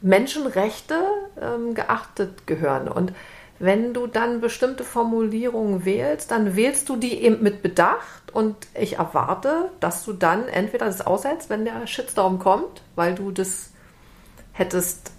Menschenrechte 0.02 1.00
ähm, 1.42 1.74
geachtet 1.74 2.48
gehören. 2.48 2.88
Und 2.88 3.14
wenn 3.58 3.94
du 3.94 4.08
dann 4.08 4.42
bestimmte 4.42 4.84
Formulierungen 4.84 5.86
wählst, 5.86 6.32
dann 6.32 6.56
wählst 6.56 6.90
du 6.90 6.98
die 6.98 7.22
eben 7.24 7.42
mit 7.42 7.62
Bedacht 7.62 8.34
und 8.34 8.56
ich 8.74 8.98
erwarte, 8.98 9.70
dass 9.80 10.04
du 10.04 10.14
dann 10.14 10.48
entweder 10.48 10.86
das 10.86 11.06
aushältst, 11.06 11.50
wenn 11.50 11.64
der 11.64 11.88
Shitstorm 11.88 12.40
kommt, 12.40 12.84
weil 12.96 13.16
du 13.16 13.32
das 13.32 13.72
hättest 14.52 15.12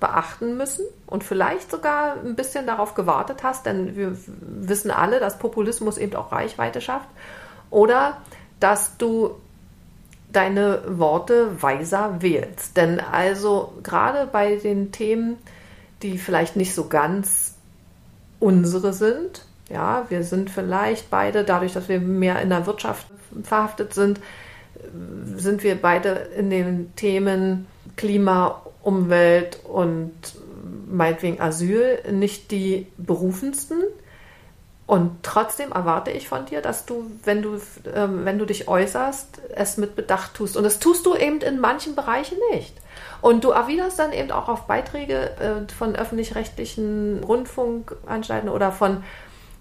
beachten 0.00 0.56
müssen 0.56 0.84
und 1.06 1.22
vielleicht 1.22 1.70
sogar 1.70 2.16
ein 2.24 2.34
bisschen 2.34 2.66
darauf 2.66 2.94
gewartet 2.94 3.42
hast, 3.42 3.66
denn 3.66 3.94
wir 3.96 4.16
wissen 4.40 4.90
alle, 4.90 5.20
dass 5.20 5.38
Populismus 5.38 5.98
eben 5.98 6.16
auch 6.16 6.32
Reichweite 6.32 6.80
schafft, 6.80 7.08
oder 7.70 8.16
dass 8.58 8.96
du 8.96 9.36
deine 10.32 10.82
Worte 10.86 11.62
weiser 11.62 12.16
wählst. 12.20 12.76
Denn 12.76 13.00
also 13.00 13.74
gerade 13.82 14.26
bei 14.26 14.56
den 14.56 14.92
Themen, 14.92 15.36
die 16.02 16.18
vielleicht 16.18 16.56
nicht 16.56 16.74
so 16.74 16.88
ganz 16.88 17.54
unsere 18.38 18.92
sind, 18.92 19.44
ja, 19.68 20.06
wir 20.08 20.24
sind 20.24 20.50
vielleicht 20.50 21.10
beide, 21.10 21.44
dadurch, 21.44 21.74
dass 21.74 21.88
wir 21.88 22.00
mehr 22.00 22.40
in 22.42 22.48
der 22.48 22.66
Wirtschaft 22.66 23.06
verhaftet 23.42 23.94
sind, 23.94 24.20
sind 25.36 25.62
wir 25.62 25.80
beide 25.80 26.10
in 26.36 26.50
den 26.50 26.94
Themen 26.96 27.66
Klima, 27.96 28.62
Umwelt 28.82 29.60
und 29.64 30.12
meinetwegen 30.90 31.40
Asyl 31.40 32.00
nicht 32.10 32.50
die 32.50 32.86
berufensten. 32.96 33.82
Und 34.86 35.22
trotzdem 35.22 35.70
erwarte 35.70 36.10
ich 36.10 36.28
von 36.28 36.46
dir, 36.46 36.60
dass 36.60 36.84
du, 36.84 37.08
wenn 37.22 37.42
du, 37.42 37.60
ähm, 37.94 38.24
wenn 38.24 38.38
du 38.38 38.44
dich 38.44 38.66
äußerst, 38.66 39.40
es 39.54 39.76
mit 39.76 39.94
Bedacht 39.94 40.34
tust. 40.34 40.56
Und 40.56 40.64
das 40.64 40.80
tust 40.80 41.06
du 41.06 41.14
eben 41.14 41.40
in 41.42 41.60
manchen 41.60 41.94
Bereichen 41.94 42.36
nicht. 42.50 42.74
Und 43.20 43.44
du 43.44 43.50
erwiderst 43.50 44.00
dann 44.00 44.12
eben 44.12 44.32
auch 44.32 44.48
auf 44.48 44.66
Beiträge 44.66 45.30
äh, 45.38 45.72
von 45.72 45.94
öffentlich-rechtlichen 45.94 47.22
Rundfunkanstalten 47.22 48.48
oder 48.48 48.72
von 48.72 49.04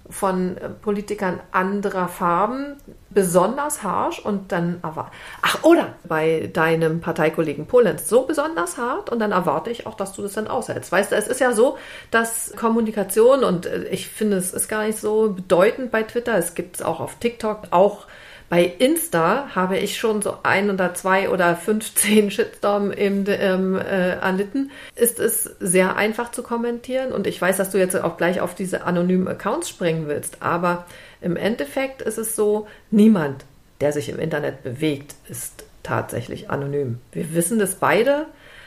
von 0.10 0.58
äh, 0.58 0.70
Politikern 0.70 1.40
anderer 1.52 2.08
Farben 2.08 2.78
besonders 3.10 3.84
harsch 3.84 4.20
und 4.20 4.52
dann 4.52 4.80
erwarte 4.84 5.12
ach 5.42 5.64
oder 5.64 5.96
bei 6.08 6.50
deinem 6.54 7.02
Parteikollegen 7.02 7.66
Polenz 7.66 8.08
so 8.08 8.24
besonders 8.24 8.78
hart 8.78 9.10
und 9.10 9.20
dann 9.20 9.32
erwarte 9.32 9.72
ich 9.72 9.88
auch, 9.88 9.96
dass 9.96 10.14
du 10.14 10.22
das 10.22 10.34
dann 10.34 10.48
aushältst. 10.48 10.92
Weißt 10.92 11.12
du, 11.12 11.16
es 11.16 11.28
ist 11.28 11.42
ja 11.42 11.52
so, 11.52 11.78
dass 12.12 12.54
Kommunikation 12.56 13.44
und 13.44 13.66
äh, 13.66 13.86
ich 13.86 14.08
finde 14.08 14.38
es 14.38 14.54
ist 14.54 14.68
gar 14.68 14.86
nicht 14.86 15.00
so 15.00 15.34
bedeutend 15.34 15.92
bei 15.92 16.04
Twitter, 16.04 16.38
es 16.38 16.54
gibt 16.54 16.78
es 16.78 16.82
auch 16.82 17.00
auf 17.00 17.16
TikTok, 17.16 17.64
auch 17.72 18.06
bei 18.50 18.64
Insta 18.64 19.50
habe 19.54 19.78
ich 19.78 19.98
schon 19.98 20.24
so 20.24 20.38
ein 20.42 20.72
oder 20.72 20.96
zwei 20.96 21.30
oder 21.30 21.56
15 21.56 22.32
Shitstorm 22.32 22.92
eben, 22.92 23.26
ähm, 23.28 23.78
äh, 23.78 24.18
erlitten. 24.18 24.72
Ist 24.96 25.20
es 25.20 25.44
sehr 25.60 25.96
einfach 25.96 26.32
zu 26.32 26.42
kommentieren 26.42 27.12
und 27.12 27.28
ich 27.28 27.40
weiß, 27.40 27.58
dass 27.58 27.70
du 27.70 27.78
jetzt 27.78 27.96
auch 27.96 28.18
gleich 28.18 28.42
auf 28.42 28.56
diese 28.56 28.86
anonymen 28.86 29.28
Accounts 29.28 29.70
springen 29.70 30.08
willst, 30.08 30.42
aber 30.42 30.86
im 31.22 31.36
Endeffekt 31.36 32.02
ist 32.02 32.18
es 32.18 32.36
so, 32.36 32.68
niemand, 32.92 33.46
der 33.82 33.92
sich 33.92 34.10
im 34.10 34.20
Internet 34.20 34.64
bewegt, 34.64 35.16
ist 35.30 35.64
tatsächlich 35.84 36.50
anonym. 36.50 37.00
Wir 37.12 37.34
wissen 37.34 37.60
das 37.60 37.76
beide. 37.76 38.26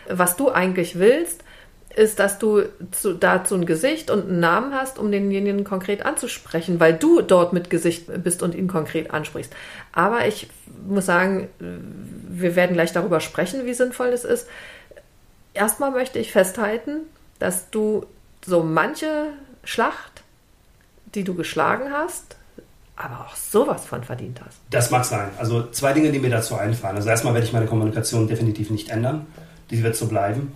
Was 0.08 0.36
du 0.36 0.50
eigentlich 0.50 0.98
willst, 0.98 1.44
ist, 1.94 2.18
dass 2.18 2.38
du 2.38 2.62
zu, 2.90 3.14
dazu 3.14 3.54
ein 3.54 3.66
Gesicht 3.66 4.10
und 4.10 4.28
einen 4.28 4.40
Namen 4.40 4.74
hast, 4.74 4.98
um 4.98 5.10
denjenigen 5.10 5.64
konkret 5.64 6.04
anzusprechen, 6.04 6.80
weil 6.80 6.94
du 6.94 7.20
dort 7.20 7.52
mit 7.52 7.70
Gesicht 7.70 8.06
bist 8.22 8.42
und 8.42 8.54
ihn 8.54 8.68
konkret 8.68 9.10
ansprichst. 9.10 9.52
Aber 9.92 10.26
ich 10.26 10.48
muss 10.86 11.06
sagen, 11.06 11.48
wir 11.58 12.56
werden 12.56 12.74
gleich 12.74 12.92
darüber 12.92 13.20
sprechen, 13.20 13.66
wie 13.66 13.74
sinnvoll 13.74 14.10
das 14.10 14.24
ist. 14.24 14.48
Erstmal 15.54 15.90
möchte 15.90 16.18
ich 16.18 16.32
festhalten, 16.32 17.00
dass 17.38 17.70
du 17.70 18.06
so 18.44 18.62
manche 18.62 19.26
Schlacht, 19.64 20.22
die 21.14 21.24
du 21.24 21.34
geschlagen 21.34 21.92
hast, 21.92 22.36
aber 22.96 23.26
auch 23.26 23.36
sowas 23.36 23.86
von 23.86 24.04
verdient 24.04 24.40
hast. 24.44 24.58
Das 24.70 24.90
mag 24.90 25.04
sein. 25.04 25.30
Also 25.38 25.68
zwei 25.70 25.92
Dinge, 25.92 26.12
die 26.12 26.18
mir 26.18 26.30
dazu 26.30 26.56
einfallen. 26.56 26.96
Also 26.96 27.08
erstmal 27.08 27.34
werde 27.34 27.46
ich 27.46 27.52
meine 27.52 27.66
Kommunikation 27.66 28.28
definitiv 28.28 28.70
nicht 28.70 28.90
ändern. 28.90 29.26
Die 29.70 29.82
wird 29.82 29.96
so 29.96 30.06
bleiben. 30.06 30.52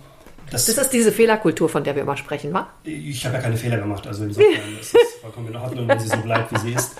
Das, 0.49 0.65
das, 0.65 0.77
ist 0.77 0.93
diese 0.93 1.11
Fehlerkultur, 1.11 1.67
von 1.67 1.83
der 1.83 1.95
wir 1.95 2.03
immer 2.03 2.15
sprechen, 2.15 2.53
wa? 2.53 2.67
Ich 2.83 3.25
habe 3.25 3.35
ja 3.35 3.41
keine 3.41 3.57
Fehler 3.57 3.77
gemacht, 3.77 4.07
also 4.07 4.23
insofern 4.23 4.77
ist 4.79 4.95
es 4.95 5.13
vollkommen 5.21 5.47
in 5.47 5.55
Ordnung, 5.57 5.87
wenn 5.87 5.99
sie 5.99 6.07
so 6.07 6.17
bleibt, 6.17 6.53
wie 6.53 6.59
sie 6.59 6.73
ist. 6.73 6.95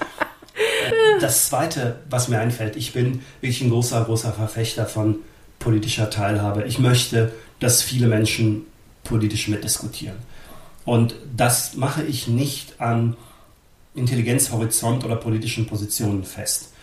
Das 1.21 1.47
Zweite, 1.47 1.99
was 2.09 2.27
mir 2.27 2.39
einfällt, 2.39 2.75
ich 2.75 2.91
bin 2.91 3.23
wirklich 3.39 3.61
ein 3.61 3.69
großer, 3.69 4.03
großer 4.03 4.33
Verfechter 4.33 4.85
von 4.85 5.19
politischer 5.59 6.09
Teilhabe. 6.09 6.63
Ich 6.65 6.77
möchte, 6.79 7.31
dass 7.59 7.81
viele 7.81 8.07
Menschen 8.07 8.65
politisch 9.03 9.47
mitdiskutieren. 9.47 10.17
Und 10.85 11.15
das 11.35 11.75
mache 11.75 12.03
ich 12.03 12.27
nicht 12.27 12.79
an 12.81 13.15
Intelligenzhorizont 13.97 15.03
oder 15.03 15.15
politischen 15.15 15.65
Positionen 15.65 16.23
fest. 16.23 16.73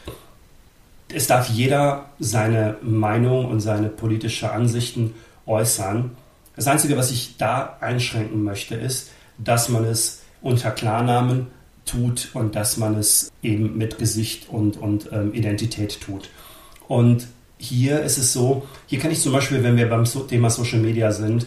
Es 1.13 1.27
darf 1.27 1.49
jeder 1.49 2.11
seine 2.19 2.77
Meinung 2.83 3.47
und 3.47 3.61
seine 3.61 3.89
politische 3.89 4.51
Ansichten 4.51 5.15
äußern. 5.47 6.11
Das 6.57 6.67
Einzige, 6.67 6.97
was 6.97 7.11
ich 7.11 7.37
da 7.37 7.77
einschränken 7.81 8.43
möchte, 8.43 8.75
ist, 8.75 9.11
dass 9.39 9.69
man 9.69 9.85
es 9.85 10.23
unter 10.43 10.71
Klarnamen 10.71 11.49
tut 11.85 12.31
und 12.35 12.55
dass 12.57 12.77
man 12.77 12.97
es 12.97 13.31
eben 13.43 13.77
mit 13.77 13.99
Gesicht 13.99 14.49
und, 14.49 14.77
und 14.77 15.11
ähm, 15.13 15.35
Identität 15.35 16.01
tut. 16.01 16.31
Und 16.89 17.29
hier 17.59 18.01
ist 18.03 18.19
es 18.19 18.33
so, 18.33 18.67
hier 18.87 18.99
kann 18.99 19.11
ich 19.11 19.21
zum 19.21 19.33
Beispiel, 19.33 19.63
wenn 19.63 19.77
wir 19.77 19.89
beim 19.89 20.05
Thema 20.05 20.51
Social 20.51 20.81
Media 20.81 21.13
sind, 21.13 21.47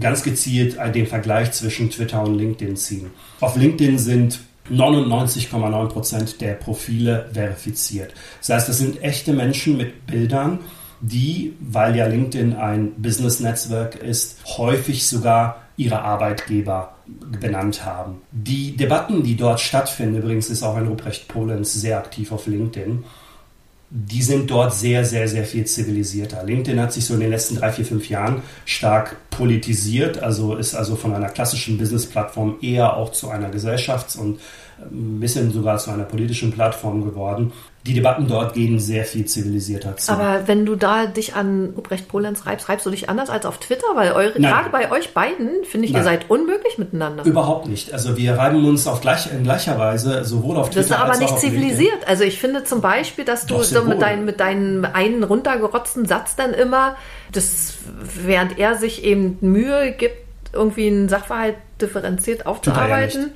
ganz 0.00 0.22
gezielt 0.22 0.78
den 0.94 1.06
Vergleich 1.06 1.52
zwischen 1.52 1.90
Twitter 1.90 2.22
und 2.22 2.36
LinkedIn 2.36 2.76
ziehen. 2.76 3.10
Auf 3.40 3.56
LinkedIn 3.56 3.98
sind 3.98 4.40
99,9% 4.70 6.38
der 6.38 6.54
Profile 6.54 7.28
verifiziert. 7.32 8.14
Das 8.40 8.50
heißt, 8.50 8.68
das 8.68 8.78
sind 8.78 9.02
echte 9.02 9.32
Menschen 9.32 9.76
mit 9.76 10.06
Bildern, 10.06 10.60
die, 11.00 11.54
weil 11.60 11.96
ja 11.96 12.06
LinkedIn 12.06 12.54
ein 12.54 12.92
Business-Netzwerk 12.96 13.96
ist, 13.96 14.38
häufig 14.56 15.06
sogar 15.06 15.62
ihre 15.76 16.02
Arbeitgeber 16.02 16.94
benannt 17.40 17.84
haben. 17.84 18.22
Die 18.30 18.76
Debatten, 18.76 19.22
die 19.22 19.36
dort 19.36 19.60
stattfinden, 19.60 20.18
übrigens 20.18 20.48
ist 20.48 20.62
auch 20.62 20.76
ein 20.76 20.86
Ruprecht 20.86 21.28
Polenz 21.28 21.74
sehr 21.74 21.98
aktiv 21.98 22.32
auf 22.32 22.46
LinkedIn, 22.46 23.04
die 23.90 24.22
sind 24.22 24.50
dort 24.50 24.74
sehr, 24.74 25.04
sehr, 25.04 25.28
sehr 25.28 25.44
viel 25.44 25.66
zivilisierter. 25.66 26.42
LinkedIn 26.44 26.80
hat 26.80 26.92
sich 26.92 27.04
so 27.04 27.14
in 27.14 27.20
den 27.20 27.30
letzten 27.30 27.56
drei, 27.56 27.70
vier, 27.70 27.84
fünf 27.84 28.08
Jahren 28.08 28.42
stark 28.64 29.16
politisiert, 29.30 30.22
also 30.22 30.56
ist 30.56 30.74
also 30.74 30.96
von 30.96 31.14
einer 31.14 31.28
klassischen 31.28 31.78
Business-Plattform 31.78 32.56
eher 32.60 32.96
auch 32.96 33.12
zu 33.12 33.28
einer 33.28 33.50
Gesellschafts- 33.50 34.16
und 34.16 34.40
ein 34.80 35.20
bisschen 35.20 35.52
sogar 35.52 35.78
zu 35.78 35.90
einer 35.90 36.04
politischen 36.04 36.50
Plattform 36.50 37.04
geworden 37.04 37.52
die 37.86 37.92
Debatten 37.92 38.26
dort 38.26 38.54
gehen 38.54 38.78
sehr 38.78 39.04
viel 39.04 39.26
zivilisierter 39.26 39.98
zu. 39.98 40.10
Aber 40.10 40.48
wenn 40.48 40.64
du 40.64 40.74
da 40.74 41.04
dich 41.04 41.34
an 41.34 41.74
Ubrecht 41.76 42.08
Polenz 42.08 42.46
reibst, 42.46 42.70
reibst 42.70 42.86
du 42.86 42.90
dich 42.90 43.10
anders 43.10 43.28
als 43.28 43.44
auf 43.44 43.58
Twitter? 43.58 43.86
Weil 43.94 44.12
eure, 44.12 44.40
gerade 44.40 44.70
bei 44.70 44.90
euch 44.90 45.12
beiden, 45.12 45.64
finde 45.64 45.86
ich, 45.86 45.92
Nein. 45.92 46.00
ihr 46.00 46.04
seid 46.04 46.30
unmöglich 46.30 46.78
miteinander. 46.78 47.24
Überhaupt 47.26 47.66
nicht. 47.66 47.92
Also 47.92 48.16
wir 48.16 48.38
reiben 48.38 48.64
uns 48.66 48.86
auf 48.86 49.02
gleich, 49.02 49.30
in 49.30 49.42
gleicher 49.42 49.78
Weise 49.78 50.24
sowohl 50.24 50.56
auf 50.56 50.70
Twitter 50.70 50.98
als 50.98 51.02
auch 51.02 51.08
Das 51.08 51.16
ist 51.16 51.22
aber 51.22 51.32
nicht 51.32 51.40
zivilisiert. 51.40 52.08
Also 52.08 52.24
ich 52.24 52.40
finde 52.40 52.64
zum 52.64 52.80
Beispiel, 52.80 53.26
dass 53.26 53.44
du 53.44 53.62
so 53.62 53.84
mit, 53.84 54.00
dein, 54.00 54.24
mit 54.24 54.40
deinem 54.40 54.86
einen 54.86 55.22
runtergerotzten 55.22 56.06
Satz 56.06 56.36
dann 56.36 56.54
immer, 56.54 56.96
das, 57.32 57.74
während 58.24 58.58
er 58.58 58.76
sich 58.76 59.04
eben 59.04 59.36
Mühe 59.42 59.92
gibt, 59.92 60.16
irgendwie 60.54 60.86
einen 60.86 61.10
Sachverhalt 61.10 61.56
differenziert 61.82 62.46
aufzuarbeiten 62.46 63.32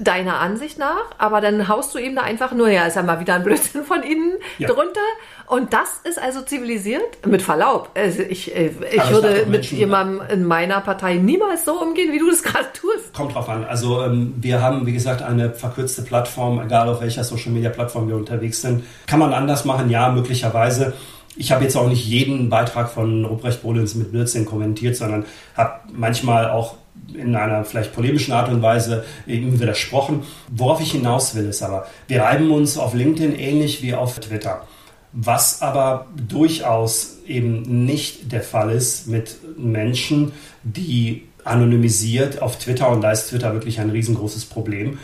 deiner 0.00 0.40
Ansicht 0.40 0.78
nach, 0.78 1.04
aber 1.18 1.40
dann 1.40 1.68
haust 1.68 1.94
du 1.94 1.98
ihm 1.98 2.16
da 2.16 2.22
einfach 2.22 2.52
nur, 2.52 2.68
ja, 2.68 2.86
ist 2.86 2.96
ja 2.96 3.02
mal 3.02 3.20
wieder 3.20 3.34
ein 3.34 3.44
Blödsinn 3.44 3.84
von 3.84 4.02
innen 4.02 4.34
ja. 4.58 4.68
drunter. 4.68 5.00
Und 5.46 5.72
das 5.72 6.00
ist 6.04 6.20
also 6.20 6.42
zivilisiert, 6.42 7.26
mit 7.26 7.42
Verlaub. 7.42 7.90
Also 7.94 8.22
ich, 8.22 8.54
äh, 8.56 8.70
ich 8.90 9.10
würde 9.10 9.46
mit 9.46 9.64
jemandem 9.66 10.22
in 10.30 10.44
meiner 10.44 10.80
Partei 10.80 11.14
niemals 11.16 11.64
so 11.64 11.80
umgehen, 11.80 12.12
wie 12.12 12.18
du 12.18 12.30
das 12.30 12.42
gerade 12.42 12.66
tust. 12.72 13.12
Kommt 13.14 13.34
drauf 13.34 13.48
an. 13.48 13.64
Also 13.64 14.02
ähm, 14.02 14.34
wir 14.38 14.62
haben, 14.62 14.86
wie 14.86 14.92
gesagt, 14.92 15.22
eine 15.22 15.50
verkürzte 15.50 16.02
Plattform, 16.02 16.60
egal 16.60 16.88
auf 16.88 17.00
welcher 17.00 17.24
Social 17.24 17.52
Media 17.52 17.70
Plattform 17.70 18.08
wir 18.08 18.16
unterwegs 18.16 18.62
sind. 18.62 18.84
Kann 19.06 19.18
man 19.18 19.32
anders 19.34 19.64
machen? 19.64 19.90
Ja, 19.90 20.10
möglicherweise. 20.10 20.94
Ich 21.36 21.52
habe 21.52 21.64
jetzt 21.64 21.76
auch 21.76 21.88
nicht 21.88 22.06
jeden 22.06 22.48
Beitrag 22.48 22.90
von 22.90 23.24
Ruprecht 23.24 23.62
Bohlens 23.62 23.94
mit 23.94 24.12
Blödsinn 24.12 24.46
kommentiert, 24.46 24.96
sondern 24.96 25.24
habe 25.56 25.80
manchmal 25.92 26.48
auch 26.48 26.76
in 27.12 27.36
einer 27.36 27.64
vielleicht 27.64 27.94
polemischen 27.94 28.32
Art 28.32 28.48
und 28.48 28.62
Weise 28.62 29.04
ihm 29.26 29.60
widersprochen. 29.60 30.22
Worauf 30.50 30.80
ich 30.80 30.92
hinaus 30.92 31.34
will, 31.34 31.46
ist 31.46 31.62
aber, 31.62 31.86
wir 32.08 32.22
reiben 32.22 32.50
uns 32.50 32.78
auf 32.78 32.94
LinkedIn 32.94 33.38
ähnlich 33.38 33.82
wie 33.82 33.94
auf 33.94 34.18
Twitter. 34.20 34.66
Was 35.12 35.62
aber 35.62 36.06
durchaus 36.28 37.18
eben 37.26 37.84
nicht 37.84 38.32
der 38.32 38.42
Fall 38.42 38.70
ist 38.70 39.06
mit 39.06 39.36
Menschen, 39.56 40.32
die 40.64 41.28
anonymisiert 41.44 42.42
auf 42.42 42.58
Twitter, 42.58 42.88
und 42.88 43.02
da 43.02 43.12
ist 43.12 43.28
Twitter 43.28 43.52
wirklich 43.52 43.78
ein 43.78 43.90
riesengroßes 43.90 44.46
Problem, 44.46 44.98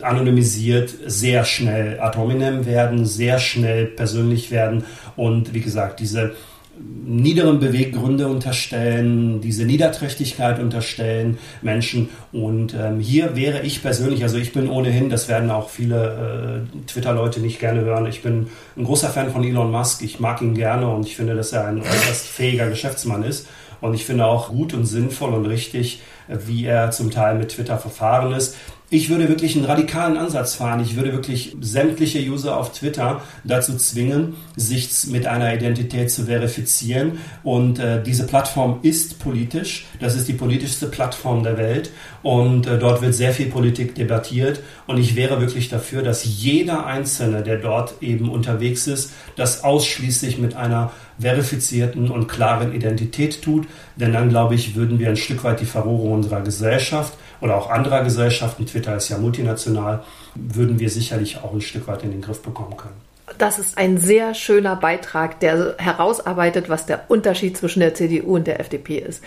anonymisiert 0.00 0.92
sehr 1.06 1.44
schnell 1.44 2.00
ad 2.00 2.18
hominem 2.18 2.66
werden, 2.66 3.04
sehr 3.04 3.38
schnell 3.38 3.86
persönlich 3.86 4.50
werden 4.50 4.84
und 5.16 5.54
wie 5.54 5.60
gesagt, 5.60 6.00
diese 6.00 6.34
niederen 6.78 7.60
Beweggründe 7.60 8.26
unterstellen, 8.26 9.40
diese 9.40 9.64
Niederträchtigkeit 9.64 10.58
unterstellen 10.58 11.38
Menschen. 11.62 12.08
Und 12.32 12.74
ähm, 12.74 13.00
hier 13.00 13.36
wäre 13.36 13.62
ich 13.62 13.82
persönlich, 13.82 14.22
also 14.22 14.38
ich 14.38 14.52
bin 14.52 14.68
ohnehin, 14.68 15.08
das 15.08 15.28
werden 15.28 15.50
auch 15.50 15.70
viele 15.70 16.66
äh, 16.74 16.86
Twitter-Leute 16.86 17.40
nicht 17.40 17.60
gerne 17.60 17.80
hören, 17.82 18.06
ich 18.06 18.22
bin 18.22 18.48
ein 18.76 18.84
großer 18.84 19.08
Fan 19.08 19.30
von 19.30 19.44
Elon 19.44 19.70
Musk. 19.70 20.02
Ich 20.02 20.20
mag 20.20 20.42
ihn 20.42 20.54
gerne 20.54 20.88
und 20.88 21.06
ich 21.06 21.16
finde, 21.16 21.34
dass 21.34 21.52
er 21.52 21.66
ein 21.66 21.80
äußerst 21.80 22.26
fähiger 22.26 22.68
Geschäftsmann 22.68 23.22
ist. 23.22 23.46
Und 23.80 23.94
ich 23.94 24.04
finde 24.04 24.26
auch 24.26 24.48
gut 24.48 24.74
und 24.74 24.86
sinnvoll 24.86 25.34
und 25.34 25.46
richtig, 25.46 26.02
wie 26.28 26.64
er 26.64 26.90
zum 26.90 27.10
Teil 27.10 27.36
mit 27.36 27.50
Twitter 27.50 27.78
verfahren 27.78 28.32
ist. 28.32 28.56
Ich 28.88 29.08
würde 29.08 29.28
wirklich 29.28 29.56
einen 29.56 29.64
radikalen 29.64 30.16
Ansatz 30.16 30.54
fahren. 30.54 30.78
Ich 30.78 30.94
würde 30.94 31.12
wirklich 31.12 31.56
sämtliche 31.60 32.20
User 32.20 32.56
auf 32.56 32.70
Twitter 32.70 33.20
dazu 33.42 33.76
zwingen, 33.76 34.36
sich 34.54 35.08
mit 35.08 35.26
einer 35.26 35.52
Identität 35.52 36.08
zu 36.12 36.26
verifizieren. 36.26 37.18
Und 37.42 37.80
äh, 37.80 38.00
diese 38.00 38.28
Plattform 38.28 38.78
ist 38.82 39.18
politisch. 39.18 39.86
Das 39.98 40.14
ist 40.14 40.28
die 40.28 40.34
politischste 40.34 40.86
Plattform 40.86 41.42
der 41.42 41.58
Welt. 41.58 41.90
Und 42.22 42.68
äh, 42.68 42.78
dort 42.78 43.02
wird 43.02 43.14
sehr 43.14 43.32
viel 43.32 43.46
Politik 43.46 43.96
debattiert. 43.96 44.60
Und 44.86 44.98
ich 44.98 45.16
wäre 45.16 45.40
wirklich 45.40 45.68
dafür, 45.68 46.04
dass 46.04 46.24
jeder 46.24 46.86
Einzelne, 46.86 47.42
der 47.42 47.56
dort 47.56 48.00
eben 48.02 48.30
unterwegs 48.30 48.86
ist, 48.86 49.12
das 49.34 49.64
ausschließlich 49.64 50.38
mit 50.38 50.54
einer 50.54 50.92
verifizierten 51.18 52.08
und 52.08 52.28
klaren 52.28 52.72
Identität 52.72 53.42
tut. 53.42 53.66
Denn 53.96 54.12
dann, 54.12 54.28
glaube 54.28 54.54
ich, 54.54 54.76
würden 54.76 55.00
wir 55.00 55.08
ein 55.08 55.16
Stück 55.16 55.42
weit 55.42 55.60
die 55.60 55.66
Verrohung 55.66 56.12
unserer 56.12 56.42
Gesellschaft 56.42 57.14
oder 57.40 57.56
auch 57.56 57.70
anderer 57.70 58.02
Gesellschaften, 58.02 58.66
Twitter 58.66 58.96
ist 58.96 59.08
ja 59.08 59.18
multinational, 59.18 60.02
würden 60.34 60.78
wir 60.78 60.90
sicherlich 60.90 61.38
auch 61.38 61.52
ein 61.52 61.60
Stück 61.60 61.86
weit 61.88 62.02
in 62.02 62.10
den 62.10 62.22
Griff 62.22 62.42
bekommen 62.42 62.76
können. 62.76 62.94
Das 63.38 63.58
ist 63.58 63.76
ein 63.76 63.98
sehr 63.98 64.34
schöner 64.34 64.76
Beitrag, 64.76 65.40
der 65.40 65.74
herausarbeitet, 65.78 66.68
was 66.68 66.86
der 66.86 67.10
Unterschied 67.10 67.56
zwischen 67.56 67.80
der 67.80 67.94
CDU 67.94 68.36
und 68.36 68.46
der 68.46 68.60
FDP 68.60 68.98
ist. 68.98 69.22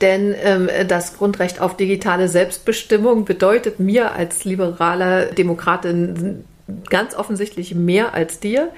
Denn 0.00 0.34
ähm, 0.42 0.68
das 0.88 1.16
Grundrecht 1.16 1.60
auf 1.60 1.76
digitale 1.76 2.28
Selbstbestimmung 2.28 3.24
bedeutet 3.24 3.78
mir 3.78 4.12
als 4.12 4.44
liberaler 4.44 5.26
Demokratin 5.26 6.44
ganz 6.90 7.14
offensichtlich 7.14 7.74
mehr 7.74 8.14
als 8.14 8.40
dir. 8.40 8.70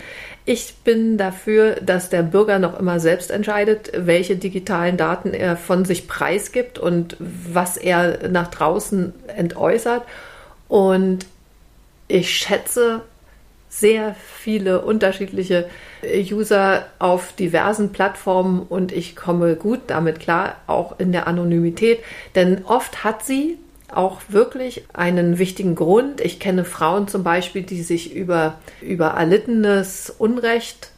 Ich 0.48 0.76
bin 0.84 1.18
dafür, 1.18 1.74
dass 1.82 2.08
der 2.08 2.22
Bürger 2.22 2.60
noch 2.60 2.78
immer 2.78 3.00
selbst 3.00 3.32
entscheidet, 3.32 3.90
welche 3.96 4.36
digitalen 4.36 4.96
Daten 4.96 5.34
er 5.34 5.56
von 5.56 5.84
sich 5.84 6.06
preisgibt 6.06 6.78
und 6.78 7.16
was 7.18 7.76
er 7.76 8.28
nach 8.28 8.46
draußen 8.48 9.12
entäußert. 9.26 10.04
Und 10.68 11.26
ich 12.06 12.30
schätze 12.30 13.02
sehr 13.68 14.14
viele 14.14 14.82
unterschiedliche 14.82 15.68
User 16.04 16.86
auf 17.00 17.32
diversen 17.32 17.90
Plattformen 17.90 18.62
und 18.62 18.92
ich 18.92 19.16
komme 19.16 19.56
gut 19.56 19.80
damit 19.88 20.20
klar, 20.20 20.54
auch 20.68 21.00
in 21.00 21.10
der 21.10 21.26
Anonymität. 21.26 21.98
Denn 22.36 22.64
oft 22.64 23.02
hat 23.02 23.24
sie 23.24 23.58
auch 23.92 24.20
wirklich 24.28 24.84
einen 24.92 25.38
wichtigen 25.38 25.74
Grund. 25.74 26.20
Ich 26.20 26.40
kenne 26.40 26.64
Frauen 26.64 27.08
zum 27.08 27.22
Beispiel, 27.22 27.62
die 27.62 27.82
sich 27.82 28.14
über, 28.14 28.58
über 28.80 29.08
erlittenes 29.08 30.10
Unrecht 30.18 30.90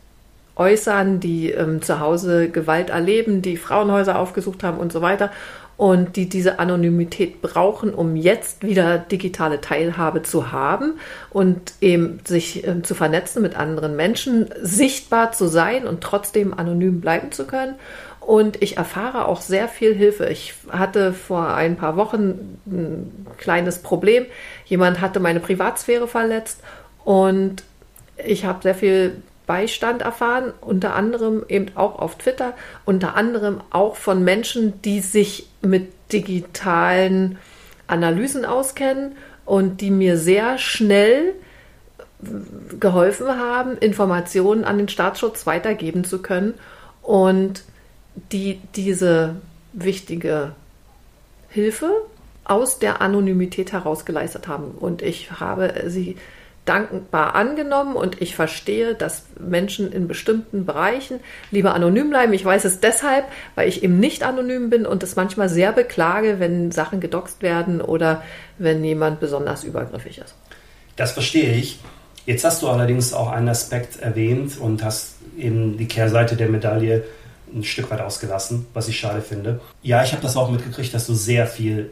äußern, 0.56 1.20
die 1.20 1.50
ähm, 1.50 1.82
zu 1.82 2.00
Hause 2.00 2.48
Gewalt 2.50 2.90
erleben, 2.90 3.42
die 3.42 3.56
Frauenhäuser 3.56 4.18
aufgesucht 4.18 4.64
haben 4.64 4.78
und 4.78 4.92
so 4.92 5.02
weiter 5.02 5.30
und 5.78 6.16
die 6.16 6.28
diese 6.28 6.58
Anonymität 6.58 7.40
brauchen, 7.40 7.94
um 7.94 8.16
jetzt 8.16 8.64
wieder 8.64 8.98
digitale 8.98 9.60
Teilhabe 9.60 10.24
zu 10.24 10.50
haben 10.50 10.98
und 11.30 11.72
eben 11.80 12.18
sich 12.26 12.66
ähm, 12.66 12.82
zu 12.82 12.96
vernetzen 12.96 13.42
mit 13.42 13.56
anderen 13.56 13.94
Menschen, 13.94 14.50
sichtbar 14.60 15.30
zu 15.30 15.46
sein 15.46 15.86
und 15.86 16.00
trotzdem 16.00 16.52
anonym 16.52 17.00
bleiben 17.00 17.30
zu 17.30 17.46
können. 17.46 17.76
Und 18.28 18.62
ich 18.62 18.76
erfahre 18.76 19.24
auch 19.24 19.40
sehr 19.40 19.68
viel 19.68 19.94
Hilfe. 19.94 20.26
Ich 20.26 20.52
hatte 20.68 21.14
vor 21.14 21.54
ein 21.54 21.76
paar 21.76 21.96
Wochen 21.96 22.58
ein 22.66 23.26
kleines 23.38 23.78
Problem. 23.78 24.26
Jemand 24.66 25.00
hatte 25.00 25.18
meine 25.18 25.40
Privatsphäre 25.40 26.06
verletzt 26.06 26.60
und 27.06 27.62
ich 28.22 28.44
habe 28.44 28.62
sehr 28.62 28.74
viel 28.74 29.22
Beistand 29.46 30.02
erfahren, 30.02 30.52
unter 30.60 30.94
anderem 30.94 31.42
eben 31.48 31.68
auch 31.74 31.98
auf 31.98 32.18
Twitter, 32.18 32.52
unter 32.84 33.16
anderem 33.16 33.62
auch 33.70 33.96
von 33.96 34.22
Menschen, 34.22 34.82
die 34.82 35.00
sich 35.00 35.48
mit 35.62 35.90
digitalen 36.12 37.38
Analysen 37.86 38.44
auskennen 38.44 39.12
und 39.46 39.80
die 39.80 39.90
mir 39.90 40.18
sehr 40.18 40.58
schnell 40.58 41.32
geholfen 42.78 43.28
haben, 43.28 43.78
Informationen 43.78 44.64
an 44.64 44.76
den 44.76 44.90
Staatsschutz 44.90 45.46
weitergeben 45.46 46.04
zu 46.04 46.20
können. 46.20 46.52
Und 47.00 47.62
die 48.32 48.60
diese 48.74 49.36
wichtige 49.72 50.52
Hilfe 51.48 51.90
aus 52.44 52.78
der 52.78 53.00
Anonymität 53.02 53.72
heraus 53.72 54.04
geleistet 54.04 54.48
haben. 54.48 54.72
Und 54.72 55.02
ich 55.02 55.30
habe 55.32 55.84
sie 55.86 56.16
dankbar 56.64 57.34
angenommen 57.34 57.96
und 57.96 58.20
ich 58.20 58.36
verstehe, 58.36 58.94
dass 58.94 59.24
Menschen 59.40 59.90
in 59.90 60.06
bestimmten 60.06 60.66
Bereichen 60.66 61.20
lieber 61.50 61.72
anonym 61.72 62.10
bleiben. 62.10 62.34
Ich 62.34 62.44
weiß 62.44 62.66
es 62.66 62.80
deshalb, 62.80 63.24
weil 63.54 63.68
ich 63.68 63.82
eben 63.82 63.98
nicht 63.98 64.22
anonym 64.22 64.68
bin 64.68 64.84
und 64.84 65.02
es 65.02 65.16
manchmal 65.16 65.48
sehr 65.48 65.72
beklage, 65.72 66.40
wenn 66.40 66.70
Sachen 66.70 67.00
gedoxt 67.00 67.40
werden 67.42 67.80
oder 67.80 68.22
wenn 68.58 68.84
jemand 68.84 69.18
besonders 69.18 69.64
übergriffig 69.64 70.18
ist. 70.18 70.34
Das 70.96 71.12
verstehe 71.12 71.54
ich. 71.54 71.80
Jetzt 72.26 72.44
hast 72.44 72.60
du 72.60 72.68
allerdings 72.68 73.14
auch 73.14 73.30
einen 73.30 73.48
Aspekt 73.48 74.00
erwähnt 74.00 74.58
und 74.58 74.84
hast 74.84 75.14
eben 75.38 75.78
die 75.78 75.88
Kehrseite 75.88 76.36
der 76.36 76.50
Medaille 76.50 77.04
ein 77.54 77.64
Stück 77.64 77.90
weit 77.90 78.00
ausgelassen, 78.00 78.66
was 78.74 78.88
ich 78.88 78.98
schade 78.98 79.22
finde. 79.22 79.60
Ja, 79.82 80.02
ich 80.02 80.12
habe 80.12 80.22
das 80.22 80.36
auch 80.36 80.50
mitgekriegt, 80.50 80.92
dass 80.94 81.06
du 81.06 81.14
sehr 81.14 81.46
viel 81.46 81.90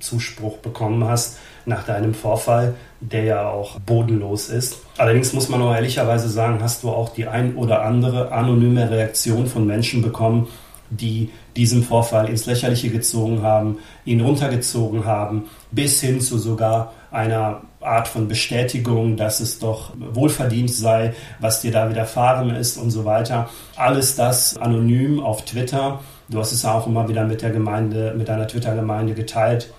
Zuspruch 0.00 0.58
bekommen 0.58 1.04
hast 1.04 1.38
nach 1.66 1.84
deinem 1.84 2.14
Vorfall, 2.14 2.74
der 3.00 3.24
ja 3.24 3.48
auch 3.48 3.78
bodenlos 3.80 4.48
ist. 4.48 4.78
Allerdings 4.96 5.32
muss 5.32 5.48
man 5.48 5.62
auch 5.62 5.74
ehrlicherweise 5.74 6.28
sagen, 6.28 6.62
hast 6.62 6.82
du 6.82 6.90
auch 6.90 7.10
die 7.10 7.26
ein 7.26 7.56
oder 7.56 7.82
andere 7.82 8.32
anonyme 8.32 8.90
Reaktion 8.90 9.46
von 9.46 9.66
Menschen 9.66 10.02
bekommen, 10.02 10.48
die 10.90 11.30
diesen 11.56 11.82
Vorfall 11.82 12.28
ins 12.28 12.46
Lächerliche 12.46 12.88
gezogen 12.88 13.42
haben, 13.42 13.78
ihn 14.04 14.20
runtergezogen 14.20 15.04
haben, 15.04 15.44
bis 15.70 16.00
hin 16.00 16.20
zu 16.20 16.38
sogar 16.38 16.92
einer 17.10 17.62
Art 17.80 18.08
von 18.08 18.28
Bestätigung, 18.28 19.16
dass 19.16 19.40
es 19.40 19.58
doch 19.58 19.92
wohlverdient 19.96 20.70
sei, 20.72 21.14
was 21.38 21.60
dir 21.60 21.70
da 21.70 21.88
widerfahren 21.88 22.50
ist 22.50 22.76
und 22.76 22.90
so 22.90 23.04
weiter. 23.04 23.48
Alles 23.76 24.16
das 24.16 24.56
anonym 24.56 25.20
auf 25.20 25.44
Twitter. 25.44 26.00
Du 26.28 26.38
hast 26.38 26.52
es 26.52 26.64
auch 26.64 26.86
immer 26.86 27.08
wieder 27.08 27.24
mit 27.24 27.42
der 27.42 27.50
Gemeinde, 27.50 28.14
mit 28.16 28.28
deiner 28.28 28.48
Twitter-Gemeinde 28.48 29.14
geteilt. 29.14 29.72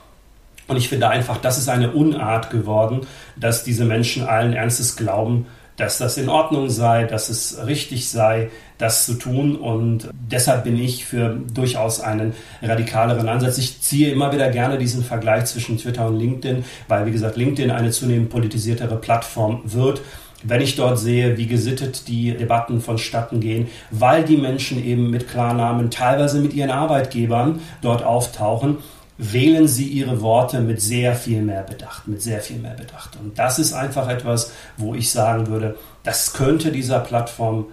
Und 0.68 0.78
ich 0.78 0.88
finde 0.88 1.10
einfach, 1.10 1.38
das 1.38 1.58
ist 1.58 1.68
eine 1.68 1.92
Unart 1.92 2.52
geworden, 2.52 3.02
dass 3.36 3.64
diese 3.64 3.86
Menschen 3.86 4.24
allen 4.28 4.54
Ernstes 4.54 4.96
glauben, 4.96 5.48
dass 5.78 5.98
das 5.98 6.18
in 6.18 6.30
Ordnung 6.30 6.70
sei, 6.70 7.06
dass 7.06 7.30
es 7.30 7.66
richtig 7.66 8.10
sei, 8.10 8.50
das 8.80 9.06
zu 9.06 9.14
tun. 9.14 9.56
Und 9.56 10.10
deshalb 10.12 10.64
bin 10.64 10.80
ich 10.80 11.06
für 11.06 11.40
durchaus 11.54 12.00
einen 12.00 12.34
radikaleren 12.64 13.30
Ansatz. 13.30 13.60
Ich 13.60 13.82
ziehe 13.82 14.12
immer 14.12 14.34
wieder 14.34 14.50
gerne 14.50 14.80
diesen 14.80 15.04
Vergleich 15.04 15.46
zwischen 15.46 15.78
Twitter 15.78 16.08
und 16.08 16.18
LinkedIn, 16.18 16.66
weil, 16.88 17.06
wie 17.06 17.12
gesagt, 17.12 17.38
LinkedIn 17.38 17.70
eine 17.70 17.92
zunehmend 17.92 18.32
politisiertere 18.32 18.96
Plattform 18.96 19.62
wird 19.66 20.02
wenn 20.42 20.62
ich 20.62 20.78
dort 20.78 20.98
sehe, 20.98 21.38
wie 21.38 21.48
gesittet 21.48 22.08
die 22.08 22.34
Debatten 22.34 22.80
vonstatten 22.80 23.42
gehen, 23.42 23.68
weil 23.92 24.24
die 24.24 24.38
Menschen 24.38 24.82
eben 24.84 25.10
mit 25.10 25.28
Klarnamen, 25.28 25.92
teilweise 25.92 26.40
mit 26.40 26.54
ihren 26.54 26.72
Arbeitgebern 26.72 27.60
dort 27.82 28.04
auftauchen, 28.04 28.78
wählen 29.18 29.68
sie 29.68 29.88
ihre 29.88 30.22
Worte 30.22 30.62
mit 30.62 30.82
sehr 30.82 31.14
viel 31.14 31.42
mehr 31.42 31.64
Bedacht, 31.64 32.08
mit 32.08 32.22
sehr 32.22 32.40
viel 32.40 32.58
mehr 32.58 32.74
Bedacht. 32.74 33.18
Und 33.22 33.38
das 33.38 33.60
ist 33.60 33.74
einfach 33.74 34.08
etwas, 34.08 34.54
wo 34.78 34.96
ich 34.96 35.12
sagen 35.12 35.48
würde, 35.48 35.76
das 36.04 36.32
könnte 36.32 36.72
dieser 36.72 37.00
Plattform 37.00 37.66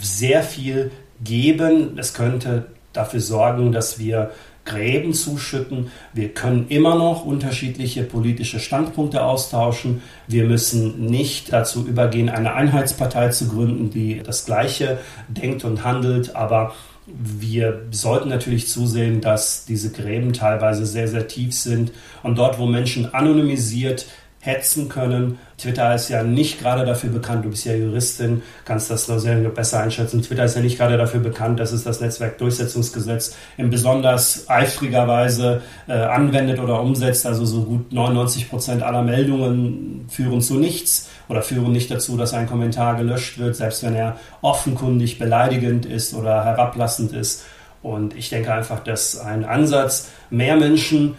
sehr 0.00 0.42
viel 0.42 0.90
geben. 1.22 1.98
Es 1.98 2.14
könnte 2.14 2.66
dafür 2.92 3.20
sorgen, 3.20 3.72
dass 3.72 3.98
wir 3.98 4.30
Gräben 4.64 5.14
zuschütten. 5.14 5.90
Wir 6.12 6.28
können 6.28 6.66
immer 6.68 6.94
noch 6.94 7.24
unterschiedliche 7.24 8.02
politische 8.02 8.60
Standpunkte 8.60 9.24
austauschen. 9.24 10.02
Wir 10.28 10.44
müssen 10.44 11.06
nicht 11.06 11.52
dazu 11.52 11.86
übergehen, 11.86 12.28
eine 12.28 12.54
Einheitspartei 12.54 13.30
zu 13.30 13.48
gründen, 13.48 13.90
die 13.90 14.22
das 14.22 14.44
Gleiche 14.44 14.98
denkt 15.28 15.64
und 15.64 15.84
handelt, 15.84 16.36
aber 16.36 16.74
wir 17.06 17.86
sollten 17.90 18.28
natürlich 18.28 18.68
zusehen, 18.68 19.20
dass 19.20 19.64
diese 19.64 19.90
Gräben 19.90 20.32
teilweise 20.32 20.86
sehr, 20.86 21.08
sehr 21.08 21.26
tief 21.26 21.54
sind 21.54 21.90
und 22.22 22.38
dort, 22.38 22.58
wo 22.58 22.66
Menschen 22.66 23.12
anonymisiert 23.12 24.06
hetzen 24.40 24.88
können. 24.88 25.38
Twitter 25.58 25.94
ist 25.94 26.08
ja 26.08 26.22
nicht 26.22 26.60
gerade 26.60 26.86
dafür 26.86 27.10
bekannt, 27.10 27.44
du 27.44 27.50
bist 27.50 27.66
ja 27.66 27.74
Juristin, 27.74 28.42
kannst 28.64 28.90
das 28.90 29.06
noch 29.06 29.18
sehr 29.18 29.36
besser 29.36 29.80
einschätzen. 29.80 30.22
Twitter 30.22 30.44
ist 30.44 30.56
ja 30.56 30.62
nicht 30.62 30.78
gerade 30.78 30.96
dafür 30.96 31.20
bekannt, 31.20 31.60
dass 31.60 31.72
es 31.72 31.84
das 31.84 32.00
Netzwerkdurchsetzungsgesetz 32.00 33.36
in 33.58 33.68
besonders 33.68 34.48
eifriger 34.48 35.06
Weise 35.06 35.60
äh, 35.86 35.92
anwendet 35.92 36.58
oder 36.58 36.80
umsetzt. 36.80 37.26
Also 37.26 37.44
so 37.44 37.64
gut 37.64 37.92
99 37.92 38.48
Prozent 38.48 38.82
aller 38.82 39.02
Meldungen 39.02 40.06
führen 40.08 40.40
zu 40.40 40.54
nichts 40.54 41.10
oder 41.28 41.42
führen 41.42 41.72
nicht 41.72 41.90
dazu, 41.90 42.16
dass 42.16 42.32
ein 42.32 42.48
Kommentar 42.48 42.96
gelöscht 42.96 43.38
wird, 43.38 43.56
selbst 43.56 43.82
wenn 43.82 43.94
er 43.94 44.18
offenkundig 44.40 45.18
beleidigend 45.18 45.84
ist 45.84 46.14
oder 46.14 46.46
herablassend 46.46 47.12
ist. 47.12 47.44
Und 47.82 48.16
ich 48.16 48.30
denke 48.30 48.52
einfach, 48.54 48.80
dass 48.80 49.18
ein 49.18 49.44
Ansatz, 49.44 50.08
mehr 50.30 50.56
Menschen 50.56 51.16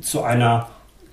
zu 0.00 0.22
einer 0.22 0.68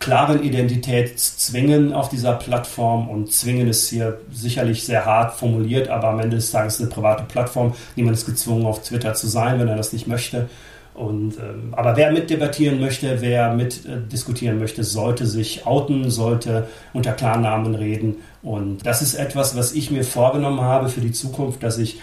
klaren 0.05 0.43
Identität 0.43 1.19
zwingen 1.19 1.91
auf 1.91 2.09
dieser 2.09 2.33
Plattform 2.33 3.09
und 3.09 3.33
zwingen 3.33 3.67
ist 3.67 3.89
hier 3.89 4.19
sicherlich 4.31 4.83
sehr 4.83 5.03
hart 5.03 5.33
formuliert, 5.33 5.87
aber 5.87 6.09
am 6.09 6.19
Ende 6.19 6.35
des 6.35 6.51
Tages 6.51 6.79
eine 6.79 6.91
private 6.91 7.23
Plattform. 7.23 7.73
Niemand 7.95 8.15
ist 8.15 8.27
gezwungen, 8.27 8.67
auf 8.67 8.83
Twitter 8.83 9.15
zu 9.15 9.25
sein, 9.25 9.59
wenn 9.59 9.67
er 9.67 9.75
das 9.75 9.93
nicht 9.93 10.05
möchte. 10.05 10.47
Und, 10.93 11.37
ähm, 11.39 11.73
aber 11.75 11.97
wer 11.97 12.11
mitdebattieren 12.11 12.79
möchte, 12.79 13.19
wer 13.19 13.55
mitdiskutieren 13.55 14.57
äh, 14.57 14.59
möchte, 14.59 14.83
sollte 14.83 15.25
sich 15.25 15.65
outen, 15.65 16.11
sollte 16.11 16.67
unter 16.93 17.13
Klarnamen 17.13 17.73
reden. 17.73 18.17
Und 18.43 18.85
das 18.85 19.01
ist 19.01 19.15
etwas, 19.15 19.57
was 19.57 19.73
ich 19.73 19.89
mir 19.89 20.03
vorgenommen 20.03 20.61
habe 20.61 20.87
für 20.89 21.01
die 21.01 21.13
Zukunft, 21.13 21.63
dass 21.63 21.79
ich 21.79 21.99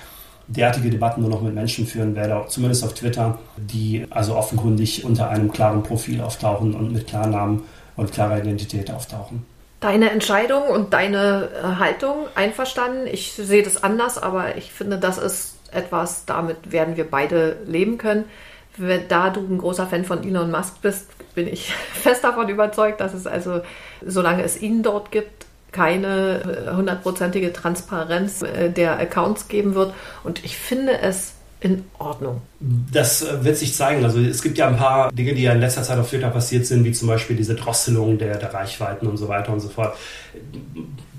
derartige 0.49 0.91
Debatten 0.91 1.21
nur 1.21 1.31
noch 1.31 1.41
mit 1.41 1.55
Menschen 1.55 1.87
führen 1.87 2.17
werde, 2.17 2.47
zumindest 2.49 2.83
auf 2.83 2.95
Twitter, 2.95 3.39
die 3.57 4.07
also 4.11 4.35
offenkundig 4.35 5.05
unter 5.05 5.31
einem 5.31 5.53
klaren 5.53 5.85
Profil 5.85 6.21
auftauchen 6.21 6.75
und 6.75 6.93
mit 6.93 7.07
Klarnamen 7.07 7.63
und 7.97 8.13
klarer 8.13 8.39
Identität 8.39 8.91
auftauchen. 8.91 9.45
Deine 9.81 10.11
Entscheidung 10.11 10.69
und 10.69 10.93
deine 10.93 11.49
äh, 11.55 11.81
Haltung 11.81 12.27
einverstanden. 12.35 13.07
Ich 13.07 13.33
sehe 13.33 13.63
das 13.63 13.83
anders, 13.83 14.17
aber 14.17 14.57
ich 14.57 14.73
finde, 14.73 14.99
das 14.99 15.19
ist 15.19 15.57
etwas, 15.73 16.25
damit 16.25 16.71
werden 16.71 16.97
wir 16.97 17.11
beide 17.11 17.57
leben 17.67 17.99
können. 17.99 18.25
Da 19.09 19.31
du 19.31 19.41
ein 19.41 19.59
großer 19.59 19.87
Fan 19.87 20.05
von 20.05 20.25
Elon 20.25 20.51
Musk 20.51 20.81
bist, 20.83 21.09
bin 21.35 21.47
ich 21.47 21.73
fest 21.93 22.25
davon 22.25 22.49
überzeugt, 22.49 23.01
dass 23.01 23.13
es 23.13 23.27
also, 23.27 23.61
solange 24.05 24.43
es 24.43 24.61
ihn 24.61 24.83
dort 24.83 25.11
gibt, 25.11 25.47
keine 25.73 26.69
äh, 26.69 26.75
hundertprozentige 26.75 27.53
Transparenz 27.53 28.43
äh, 28.43 28.71
der 28.71 28.99
Accounts 28.99 29.49
geben 29.49 29.75
wird. 29.75 29.95
Und 30.23 30.45
ich 30.45 30.57
finde 30.57 30.99
es 31.01 31.35
in 31.63 31.85
Ordnung. 31.99 32.43
Das 32.61 33.23
äh, 33.23 33.45
wird 33.45 33.57
sich 33.57 33.75
zeigen. 33.75 34.05
Also 34.05 34.19
es 34.21 34.43
gibt 34.43 34.59
ja 34.59 34.69
ein 34.69 34.77
paar 34.77 35.13
Dinge, 35.13 35.35
die 35.35 35.43
ja 35.43 35.53
in 35.53 35.61
letzter 35.61 35.83
Zeit 35.83 35.99
auf 35.99 36.11
Twitter 36.11 36.31
passiert 36.31 36.67
sind, 36.67 36.85
wie 36.85 36.93
zum 36.93 37.09
Beispiel 37.09 37.37
diese 37.37 37.55
Drosselung 37.55 38.19
der, 38.19 38.37
der 38.39 38.53
Reichweiten 38.53 39.07
und 39.07 39.17
so 39.17 39.29
weiter 39.29 39.53
und 39.53 39.61
so 39.61 39.69
fort 39.69 39.97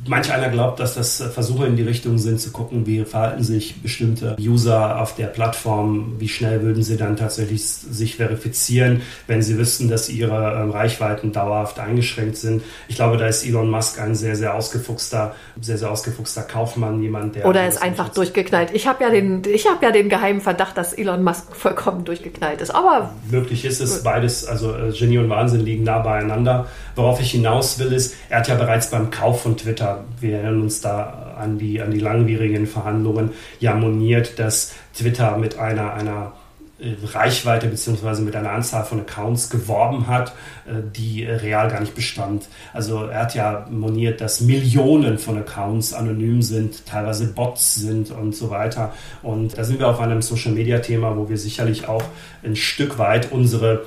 manch 0.07 0.31
einer 0.31 0.49
glaubt, 0.49 0.79
dass 0.79 0.95
das 0.95 1.21
Versuche 1.33 1.65
in 1.65 1.75
die 1.75 1.83
Richtung 1.83 2.17
sind, 2.17 2.39
zu 2.39 2.51
gucken, 2.51 2.85
wie 2.85 3.05
verhalten 3.05 3.43
sich 3.43 3.81
bestimmte 3.81 4.35
User 4.39 5.01
auf 5.01 5.15
der 5.15 5.27
Plattform, 5.27 6.15
wie 6.19 6.27
schnell 6.27 6.61
würden 6.61 6.83
sie 6.83 6.97
dann 6.97 7.15
tatsächlich 7.15 7.65
sich 7.65 8.15
verifizieren, 8.15 9.01
wenn 9.27 9.41
sie 9.41 9.57
wüssten, 9.57 9.89
dass 9.89 10.09
ihre 10.09 10.61
ähm, 10.61 10.71
Reichweiten 10.71 11.31
dauerhaft 11.31 11.79
eingeschränkt 11.79 12.37
sind. 12.37 12.63
Ich 12.87 12.95
glaube, 12.95 13.17
da 13.17 13.27
ist 13.27 13.45
Elon 13.45 13.69
Musk 13.69 13.99
ein 13.99 14.15
sehr, 14.15 14.35
sehr 14.35 14.55
ausgefuchster, 14.55 15.35
sehr, 15.61 15.77
sehr 15.77 15.91
ausgefuchster 15.91 16.43
Kaufmann, 16.43 17.01
jemand, 17.01 17.35
der. 17.35 17.45
Oder 17.45 17.67
ist 17.67 17.81
einfach 17.81 18.09
durchgeknallt. 18.09 18.71
Ich 18.73 18.87
habe 18.87 19.03
ja 19.03 19.09
den, 19.09 19.41
ich 19.45 19.67
habe 19.67 19.85
ja 19.85 19.91
den 19.91 20.09
geheimen 20.09 20.41
Verdacht, 20.41 20.77
dass 20.77 20.93
Elon 20.93 21.23
Musk 21.23 21.55
vollkommen 21.55 22.05
durchgeknallt 22.05 22.61
ist. 22.61 22.71
Aber 22.71 23.13
möglich 23.29 23.65
ist 23.65 23.79
es 23.79 24.03
beides, 24.03 24.45
also 24.45 24.73
äh, 24.75 24.91
Genie 24.91 25.17
und 25.17 25.29
Wahnsinn 25.29 25.61
liegen 25.61 25.83
nah 25.83 25.99
beieinander. 25.99 26.67
Worauf 26.95 27.19
ich 27.19 27.31
hinaus 27.31 27.79
will, 27.79 27.91
ist, 27.91 28.15
er 28.29 28.39
hat 28.39 28.47
ja 28.47 28.55
bereits 28.55 28.89
beim 28.89 29.09
Kauf 29.09 29.41
von 29.41 29.57
Twitter, 29.57 29.92
wir 30.19 30.37
erinnern 30.37 30.61
uns 30.61 30.81
da 30.81 31.35
an 31.37 31.57
die, 31.57 31.81
an 31.81 31.91
die 31.91 31.99
langwierigen 31.99 32.67
Verhandlungen, 32.67 33.31
ja 33.59 33.75
moniert, 33.75 34.39
dass 34.39 34.73
Twitter 34.93 35.37
mit 35.37 35.57
einer, 35.57 35.93
einer 35.93 36.33
äh, 36.79 36.95
Reichweite 37.05 37.67
bzw. 37.67 38.21
mit 38.21 38.35
einer 38.35 38.51
Anzahl 38.51 38.83
von 38.83 38.99
Accounts 38.99 39.49
geworben 39.49 40.07
hat, 40.07 40.33
äh, 40.65 40.81
die 40.95 41.23
real 41.23 41.69
gar 41.69 41.79
nicht 41.79 41.95
bestand. 41.95 42.47
Also 42.73 43.05
er 43.05 43.21
hat 43.21 43.35
ja 43.35 43.67
moniert, 43.69 44.21
dass 44.21 44.41
Millionen 44.41 45.17
von 45.17 45.37
Accounts 45.37 45.93
anonym 45.93 46.41
sind, 46.41 46.85
teilweise 46.85 47.27
Bots 47.27 47.75
sind 47.75 48.11
und 48.11 48.35
so 48.35 48.49
weiter. 48.49 48.93
Und 49.21 49.57
da 49.57 49.63
sind 49.63 49.79
wir 49.79 49.87
auf 49.87 49.99
einem 49.99 50.21
Social-Media-Thema, 50.21 51.15
wo 51.15 51.29
wir 51.29 51.37
sicherlich 51.37 51.87
auch 51.87 52.03
ein 52.43 52.55
Stück 52.55 52.97
weit 52.97 53.31
unsere 53.31 53.85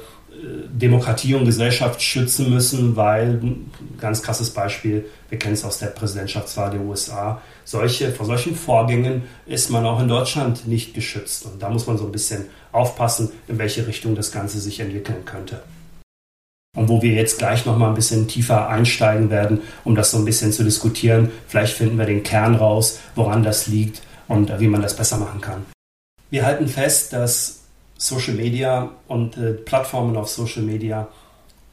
Demokratie 0.68 1.34
und 1.34 1.44
Gesellschaft 1.44 2.02
schützen 2.02 2.50
müssen, 2.50 2.96
weil, 2.96 3.40
ganz 3.98 4.22
krasses 4.22 4.50
Beispiel, 4.50 5.06
wir 5.28 5.38
kennen 5.38 5.54
es 5.54 5.64
aus 5.64 5.78
der 5.78 5.88
Präsidentschaftswahl 5.88 6.70
der 6.70 6.80
USA, 6.80 7.40
solche, 7.64 8.12
vor 8.12 8.26
solchen 8.26 8.54
Vorgängen 8.54 9.22
ist 9.46 9.70
man 9.70 9.84
auch 9.86 10.00
in 10.00 10.08
Deutschland 10.08 10.68
nicht 10.68 10.94
geschützt. 10.94 11.46
Und 11.46 11.62
da 11.62 11.68
muss 11.68 11.86
man 11.86 11.98
so 11.98 12.06
ein 12.06 12.12
bisschen 12.12 12.46
aufpassen, 12.72 13.30
in 13.48 13.58
welche 13.58 13.86
Richtung 13.86 14.14
das 14.14 14.30
Ganze 14.30 14.60
sich 14.60 14.80
entwickeln 14.80 15.24
könnte. 15.24 15.62
Und 16.76 16.88
wo 16.88 17.00
wir 17.00 17.12
jetzt 17.12 17.38
gleich 17.38 17.64
nochmal 17.64 17.88
ein 17.88 17.94
bisschen 17.94 18.28
tiefer 18.28 18.68
einsteigen 18.68 19.30
werden, 19.30 19.62
um 19.84 19.94
das 19.94 20.10
so 20.10 20.18
ein 20.18 20.26
bisschen 20.26 20.52
zu 20.52 20.62
diskutieren. 20.62 21.30
Vielleicht 21.48 21.72
finden 21.72 21.98
wir 21.98 22.04
den 22.04 22.22
Kern 22.22 22.54
raus, 22.54 23.00
woran 23.14 23.42
das 23.42 23.66
liegt 23.66 24.02
und 24.28 24.60
wie 24.60 24.68
man 24.68 24.82
das 24.82 24.94
besser 24.94 25.16
machen 25.16 25.40
kann. 25.40 25.64
Wir 26.28 26.44
halten 26.44 26.68
fest, 26.68 27.12
dass 27.12 27.65
Social 27.98 28.34
Media 28.34 28.90
und 29.08 29.36
äh, 29.36 29.52
Plattformen 29.52 30.16
auf 30.16 30.28
Social 30.28 30.62
Media 30.62 31.08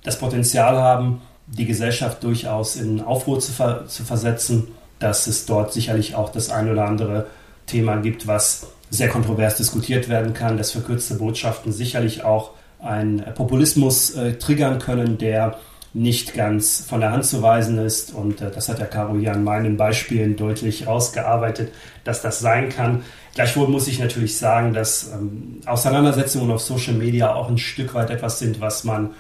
das 0.04 0.20
Potenzial 0.20 0.78
haben, 0.78 1.22
die 1.48 1.66
Gesellschaft 1.66 2.24
durchaus 2.24 2.76
in 2.76 3.02
Aufruhr 3.02 3.40
zu, 3.40 3.52
ver 3.52 3.88
zu 3.88 4.04
versetzen, 4.04 4.70
dass 5.00 5.28
es 5.28 5.46
dort 5.46 5.74
sicherlich 5.74 6.16
auch 6.16 6.32
das 6.32 6.50
ein 6.50 6.72
oder 6.72 6.86
andere 6.86 7.28
Thema 7.66 7.98
gibt, 7.98 8.28
was 8.28 8.68
sehr 8.90 9.10
kontrovers 9.10 9.56
diskutiert 9.56 10.08
werden 10.08 10.34
kann, 10.34 10.58
dass 10.58 10.72
verkürzte 10.72 11.16
Botschaften 11.16 11.72
sicherlich 11.72 12.24
auch 12.24 12.52
einen 12.80 13.24
Populismus 13.34 14.12
äh, 14.12 14.34
triggern 14.34 14.80
können, 14.80 15.18
der 15.18 15.58
nicht 15.94 16.34
ganz 16.34 16.84
von 16.88 17.02
der 17.02 17.12
Hand 17.12 17.26
zu 17.26 17.42
weisen 17.42 17.78
ist. 17.78 18.14
Und 18.14 18.42
äh, 18.42 18.50
das 18.52 18.68
hat 18.68 18.80
ja 18.80 18.86
Caro 18.86 19.18
hier 19.18 19.32
an 19.34 19.44
meinen 19.44 19.78
Beispielen 19.78 20.36
deutlich 20.36 20.88
ausgearbeitet, 20.88 21.72
dass 22.04 22.22
das 22.22 22.40
sein 22.40 22.70
kann. 22.70 23.04
Gleichwohl 23.36 23.68
muss 23.68 23.88
ich 23.88 24.00
natürlich 24.00 24.38
sagen, 24.38 24.74
dass 24.74 25.12
ähm, 25.12 25.62
Auseinandersetzungen 25.66 26.52
auf 26.52 26.62
Social 26.62 26.94
Media 26.94 27.34
auch 27.34 27.50
ein 27.50 27.60
Stück 27.60 27.94
weit 27.94 28.10
etwas 28.10 28.40
sind, 28.40 28.60
was 28.60 28.84
man 28.84 29.12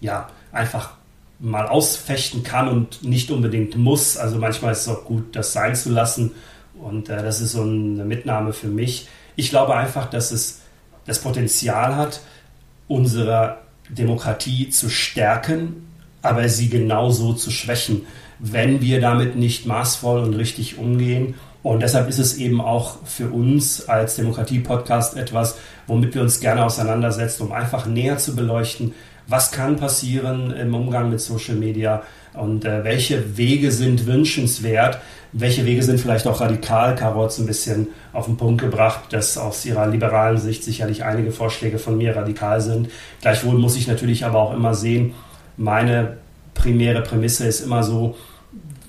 ja 0.00 0.28
einfach 0.52 0.92
mal 1.38 1.66
ausfechten 1.66 2.42
kann 2.42 2.68
und 2.68 3.02
nicht 3.02 3.30
unbedingt 3.30 3.76
muss. 3.76 4.18
Also 4.18 4.38
manchmal 4.38 4.72
ist 4.72 4.82
es 4.82 4.88
auch 4.88 5.04
gut, 5.04 5.34
das 5.34 5.54
sein 5.54 5.74
zu 5.74 5.90
lassen. 5.90 6.32
Und 6.78 7.08
äh, 7.08 7.22
das 7.22 7.40
ist 7.40 7.52
so 7.52 7.62
eine 7.62 8.04
Mitnahme 8.04 8.52
für 8.52 8.68
mich. 8.68 9.08
Ich 9.36 9.48
glaube 9.48 9.74
einfach, 9.74 10.10
dass 10.10 10.32
es 10.32 10.60
das 11.06 11.20
Potenzial 11.20 11.96
hat, 11.96 12.20
unsere 12.88 13.58
Demokratie 13.88 14.68
zu 14.68 14.90
stärken, 14.90 15.89
aber 16.22 16.48
sie 16.48 16.68
genauso 16.68 17.32
zu 17.32 17.50
schwächen, 17.50 18.02
wenn 18.38 18.80
wir 18.80 19.00
damit 19.00 19.36
nicht 19.36 19.66
maßvoll 19.66 20.20
und 20.20 20.34
richtig 20.34 20.78
umgehen. 20.78 21.34
Und 21.62 21.80
deshalb 21.82 22.08
ist 22.08 22.18
es 22.18 22.38
eben 22.38 22.60
auch 22.60 23.04
für 23.04 23.28
uns 23.28 23.88
als 23.88 24.16
Demokratie-Podcast 24.16 25.16
etwas, 25.16 25.58
womit 25.86 26.14
wir 26.14 26.22
uns 26.22 26.40
gerne 26.40 26.64
auseinandersetzen, 26.64 27.42
um 27.42 27.52
einfach 27.52 27.84
näher 27.86 28.16
zu 28.16 28.34
beleuchten, 28.34 28.94
was 29.26 29.52
kann 29.52 29.76
passieren 29.76 30.50
im 30.52 30.74
Umgang 30.74 31.10
mit 31.10 31.20
Social 31.20 31.54
Media 31.54 32.02
und 32.34 32.64
äh, 32.64 32.82
welche 32.82 33.36
Wege 33.36 33.70
sind 33.70 34.06
wünschenswert, 34.06 34.98
welche 35.32 35.64
Wege 35.66 35.82
sind 35.82 36.00
vielleicht 36.00 36.26
auch 36.26 36.40
radikal. 36.40 36.96
Caro 36.96 37.22
hat 37.22 37.30
es 37.30 37.38
ein 37.38 37.46
bisschen 37.46 37.88
auf 38.12 38.26
den 38.26 38.36
Punkt 38.36 38.60
gebracht, 38.60 39.04
dass 39.10 39.38
aus 39.38 39.64
ihrer 39.64 39.86
liberalen 39.86 40.38
Sicht 40.38 40.64
sicherlich 40.64 41.04
einige 41.04 41.30
Vorschläge 41.30 41.78
von 41.78 41.96
mir 41.98 42.16
radikal 42.16 42.60
sind. 42.60 42.88
Gleichwohl 43.20 43.56
muss 43.56 43.76
ich 43.76 43.86
natürlich 43.86 44.24
aber 44.24 44.40
auch 44.40 44.54
immer 44.54 44.74
sehen, 44.74 45.14
meine 45.60 46.16
primäre 46.54 47.02
Prämisse 47.02 47.46
ist 47.46 47.60
immer 47.60 47.82
so, 47.82 48.16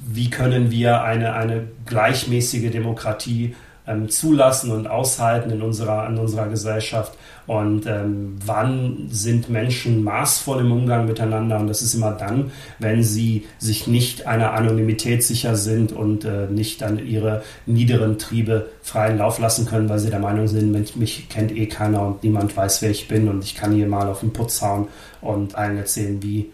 wie 0.08 0.30
können 0.30 0.72
wir 0.72 1.04
eine, 1.04 1.34
eine 1.34 1.68
gleichmäßige 1.86 2.72
Demokratie 2.72 3.56
ähm, 3.86 4.10
zulassen 4.10 4.72
und 4.72 4.88
aushalten 4.88 5.52
in 5.52 5.62
unserer, 5.62 6.08
in 6.08 6.18
unserer 6.18 6.48
Gesellschaft? 6.48 7.18
Und 7.46 7.88
ähm, 7.88 8.38
wann 8.46 9.10
sind 9.10 9.50
Menschen 9.50 10.02
maßvoll 10.02 10.62
im 10.62 10.72
Umgang 10.72 11.08
miteinander? 11.08 11.60
Und 11.60 11.68
das 11.68 11.82
ist 11.82 11.94
immer 11.94 12.12
dann, 12.14 12.52
wenn 12.80 13.04
sie 13.04 13.48
sich 13.60 13.88
nicht 13.88 14.26
einer 14.26 14.54
Anonymität 14.54 15.24
sicher 15.24 15.58
sind 15.58 15.92
und 15.92 16.24
äh, 16.24 16.48
nicht 16.48 16.84
an 16.84 17.06
ihre 17.06 17.44
niederen 17.66 18.18
Triebe 18.18 18.70
freien 18.82 19.18
Lauf 19.18 19.40
lassen 19.40 19.66
können, 19.66 19.90
weil 19.90 20.00
sie 20.00 20.10
der 20.10 20.20
Meinung 20.20 20.48
sind, 20.48 20.72
mich, 20.72 21.28
kennt 21.28 21.52
eh 21.52 21.66
keiner 21.66 22.06
und 22.06 22.24
niemand 22.24 22.56
weiß, 22.56 22.82
wer 22.82 22.92
ich 22.92 23.10
bin 23.10 23.28
und 23.28 23.44
ich 23.44 23.56
kann 23.56 23.74
hier 23.74 23.88
mal 23.88 24.08
auf 24.08 24.22
den 24.22 24.32
Putz 24.32 24.62
hauen 24.62 24.88
und 25.20 25.56
allen 25.56 25.78
erzählen, 25.78 26.24
wie 26.24 26.50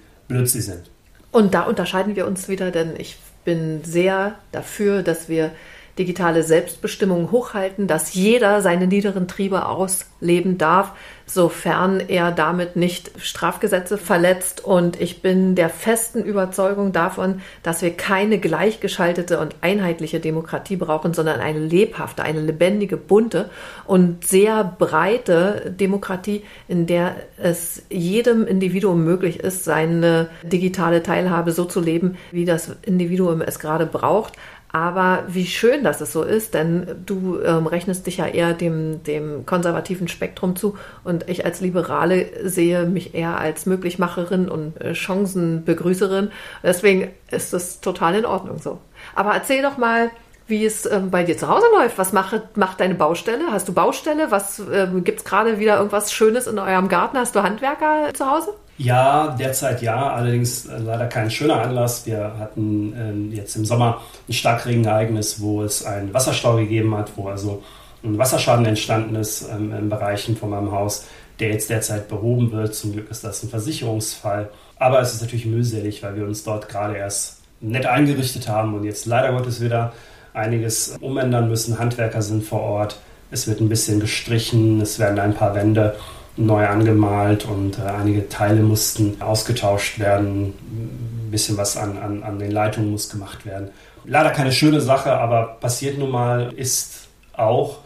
sie 0.53 0.61
sind. 0.61 0.89
Und 1.31 1.53
da 1.53 1.63
unterscheiden 1.63 2.15
wir 2.15 2.25
uns 2.27 2.47
wieder, 2.47 2.71
denn 2.71 2.95
ich 2.97 3.17
bin 3.45 3.83
sehr 3.83 4.35
dafür, 4.51 5.03
dass 5.03 5.29
wir 5.29 5.51
digitale 5.97 6.43
Selbstbestimmung 6.43 7.31
hochhalten, 7.31 7.87
dass 7.87 8.13
jeder 8.13 8.61
seine 8.61 8.87
niederen 8.87 9.27
Triebe 9.27 9.65
ausleben 9.65 10.57
darf, 10.57 10.93
sofern 11.25 11.99
er 11.99 12.31
damit 12.31 12.75
nicht 12.77 13.11
Strafgesetze 13.17 13.97
verletzt. 13.97 14.63
Und 14.63 14.99
ich 14.99 15.21
bin 15.21 15.55
der 15.55 15.69
festen 15.69 16.23
Überzeugung 16.23 16.93
davon, 16.93 17.41
dass 17.63 17.81
wir 17.81 17.91
keine 17.91 18.39
gleichgeschaltete 18.39 19.39
und 19.39 19.55
einheitliche 19.61 20.19
Demokratie 20.19 20.77
brauchen, 20.77 21.13
sondern 21.13 21.41
eine 21.41 21.59
lebhafte, 21.59 22.23
eine 22.23 22.41
lebendige, 22.41 22.95
bunte 22.95 23.49
und 23.85 24.25
sehr 24.25 24.63
breite 24.63 25.73
Demokratie, 25.77 26.43
in 26.67 26.87
der 26.87 27.15
es 27.37 27.83
jedem 27.89 28.47
Individuum 28.47 29.03
möglich 29.03 29.39
ist, 29.41 29.65
seine 29.65 30.29
digitale 30.43 31.03
Teilhabe 31.03 31.51
so 31.51 31.65
zu 31.65 31.81
leben, 31.81 32.17
wie 32.31 32.45
das 32.45 32.71
Individuum 32.83 33.41
es 33.41 33.59
gerade 33.59 33.85
braucht. 33.85 34.33
Aber 34.71 35.23
wie 35.27 35.45
schön, 35.45 35.83
dass 35.83 36.01
es 36.01 36.11
so 36.11 36.23
ist, 36.23 36.53
denn 36.53 37.03
du 37.05 37.39
ähm, 37.39 37.67
rechnest 37.67 38.05
dich 38.05 38.17
ja 38.17 38.27
eher 38.27 38.53
dem, 38.53 39.01
dem 39.03 39.45
konservativen 39.45 40.09
Spektrum 40.09 40.55
zu 40.55 40.77
und 41.05 41.29
ich 41.29 41.45
als 41.45 41.61
Liberale 41.61 42.27
sehe 42.49 42.85
mich 42.85 43.15
eher 43.15 43.39
als 43.39 43.65
Möglichmacherin 43.65 44.49
und 44.49 44.79
äh, 44.81 44.93
Chancenbegrüßerin. 44.93 46.31
Deswegen 46.63 47.11
ist 47.31 47.53
es 47.53 47.79
total 47.79 48.15
in 48.15 48.25
Ordnung 48.25 48.59
so. 48.59 48.79
Aber 49.15 49.33
erzähl 49.33 49.61
doch 49.61 49.77
mal, 49.77 50.11
wie 50.47 50.65
es 50.65 50.85
ähm, 50.85 51.11
bei 51.11 51.23
dir 51.23 51.37
zu 51.37 51.47
Hause 51.47 51.65
läuft. 51.73 51.97
Was 51.97 52.13
macht, 52.13 52.57
macht 52.57 52.79
deine 52.79 52.95
Baustelle? 52.95 53.45
Hast 53.51 53.67
du 53.67 53.73
Baustelle? 53.73 54.31
Was 54.31 54.61
ähm, 54.71 55.03
gibt 55.03 55.19
es 55.19 55.25
gerade 55.25 55.59
wieder 55.59 55.77
irgendwas 55.77 56.11
Schönes 56.11 56.47
in 56.47 56.59
eurem 56.59 56.89
Garten? 56.89 57.17
Hast 57.17 57.35
du 57.35 57.43
Handwerker 57.43 58.13
zu 58.13 58.29
Hause? 58.29 58.53
Ja, 58.77 59.35
derzeit 59.39 59.81
ja, 59.81 60.13
allerdings 60.13 60.67
äh, 60.67 60.77
leider 60.77 61.07
kein 61.07 61.31
schöner 61.31 61.61
Anlass. 61.61 62.05
Wir 62.05 62.35
hatten 62.37 62.93
ähm, 62.95 63.31
jetzt 63.33 63.55
im 63.55 63.65
Sommer 63.65 64.01
ein 64.29 64.33
Starkregenereignis, 64.33 65.41
wo 65.41 65.63
es 65.63 65.83
einen 65.83 66.13
Wasserstau 66.13 66.57
gegeben 66.57 66.95
hat, 66.95 67.11
wo 67.15 67.27
also 67.27 67.63
ein 68.03 68.19
Wasserschaden 68.19 68.65
entstanden 68.67 69.15
ist 69.15 69.49
ähm, 69.49 69.73
in 69.73 69.89
Bereichen 69.89 70.37
von 70.37 70.51
meinem 70.51 70.71
Haus, 70.71 71.07
der 71.39 71.49
jetzt 71.49 71.71
derzeit 71.71 72.07
behoben 72.07 72.51
wird. 72.51 72.75
Zum 72.75 72.93
Glück 72.93 73.09
ist 73.09 73.23
das 73.23 73.41
ein 73.41 73.49
Versicherungsfall. 73.49 74.49
Aber 74.77 75.01
es 75.01 75.15
ist 75.15 75.21
natürlich 75.21 75.47
mühselig, 75.47 76.03
weil 76.03 76.15
wir 76.15 76.25
uns 76.25 76.43
dort 76.43 76.69
gerade 76.69 76.97
erst 76.97 77.41
nett 77.61 77.87
eingerichtet 77.87 78.47
haben 78.47 78.75
und 78.75 78.83
jetzt 78.83 79.07
leider 79.07 79.31
Gottes 79.31 79.59
wieder 79.59 79.91
einiges 80.33 80.95
umändern 81.01 81.49
müssen. 81.49 81.79
Handwerker 81.79 82.21
sind 82.21 82.43
vor 82.43 82.61
Ort. 82.61 82.99
Es 83.31 83.47
wird 83.47 83.59
ein 83.59 83.69
bisschen 83.69 83.99
gestrichen, 83.99 84.79
es 84.81 84.99
werden 84.99 85.17
ein 85.17 85.33
paar 85.33 85.55
Wände 85.55 85.95
neu 86.37 86.65
angemalt 86.65 87.45
und 87.45 87.79
äh, 87.79 87.81
einige 87.81 88.29
Teile 88.29 88.61
mussten 88.61 89.21
ausgetauscht 89.21 89.99
werden. 89.99 90.53
Ein 90.53 91.31
bisschen 91.31 91.57
was 91.57 91.75
an, 91.75 91.97
an, 91.97 92.23
an 92.23 92.39
den 92.39 92.51
Leitungen 92.51 92.91
muss 92.91 93.09
gemacht 93.09 93.45
werden. 93.45 93.69
Leider 94.05 94.29
keine 94.29 94.51
schöne 94.51 94.79
Sache, 94.79 95.11
aber 95.11 95.57
passiert 95.59 95.97
nun 95.97 96.11
mal, 96.11 96.53
ist 96.55 97.07
auch 97.33 97.79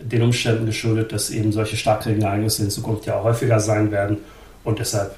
den 0.00 0.22
Umständen 0.22 0.66
geschuldet, 0.66 1.12
dass 1.12 1.30
eben 1.30 1.52
solche 1.52 1.76
Starkregenereignisse 1.76 2.64
in 2.64 2.70
Zukunft 2.70 3.06
ja 3.06 3.16
auch 3.16 3.24
häufiger 3.24 3.60
sein 3.60 3.90
werden 3.90 4.18
und 4.64 4.78
deshalb 4.78 5.14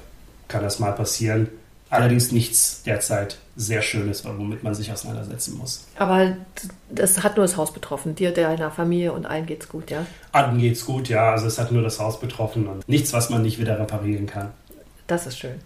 kann 0.47 0.63
das 0.63 0.79
mal 0.79 0.91
passieren. 0.91 1.47
Allerdings 1.89 2.31
nichts 2.31 2.83
derzeit 2.83 3.37
sehr 3.61 3.81
Schönes, 3.81 4.25
womit 4.25 4.63
man 4.63 4.73
sich 4.73 4.91
auseinandersetzen 4.91 5.57
muss. 5.57 5.85
Aber 5.97 6.35
das 6.89 7.23
hat 7.23 7.37
nur 7.37 7.45
das 7.45 7.57
Haus 7.57 7.73
betroffen. 7.73 8.15
Dir, 8.15 8.31
deiner 8.31 8.71
Familie 8.71 9.13
und 9.13 9.25
allen 9.25 9.45
geht's 9.45 9.69
gut, 9.69 9.91
ja? 9.91 10.05
Allen 10.31 10.57
geht's 10.57 10.85
gut, 10.85 11.09
ja. 11.09 11.31
Also 11.31 11.47
es 11.47 11.59
hat 11.59 11.71
nur 11.71 11.83
das 11.83 11.99
Haus 11.99 12.19
betroffen 12.19 12.67
und 12.67 12.87
nichts, 12.87 13.13
was 13.13 13.29
man 13.29 13.41
nicht 13.41 13.59
wieder 13.59 13.79
reparieren 13.79 14.25
kann. 14.25 14.51
Das 15.07 15.27
ist 15.27 15.37
schön. 15.37 15.59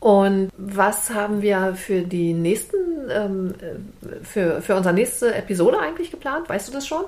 Und 0.00 0.50
was 0.56 1.10
haben 1.10 1.42
wir 1.42 1.74
für 1.74 2.02
die 2.02 2.32
nächsten, 2.32 2.76
ähm, 3.10 3.54
äh, 3.60 4.24
für, 4.24 4.62
für 4.62 4.76
unsere 4.76 4.94
nächste 4.94 5.34
Episode 5.34 5.78
eigentlich 5.80 6.10
geplant? 6.10 6.48
Weißt 6.48 6.68
du 6.68 6.72
das 6.72 6.86
schon? 6.86 7.04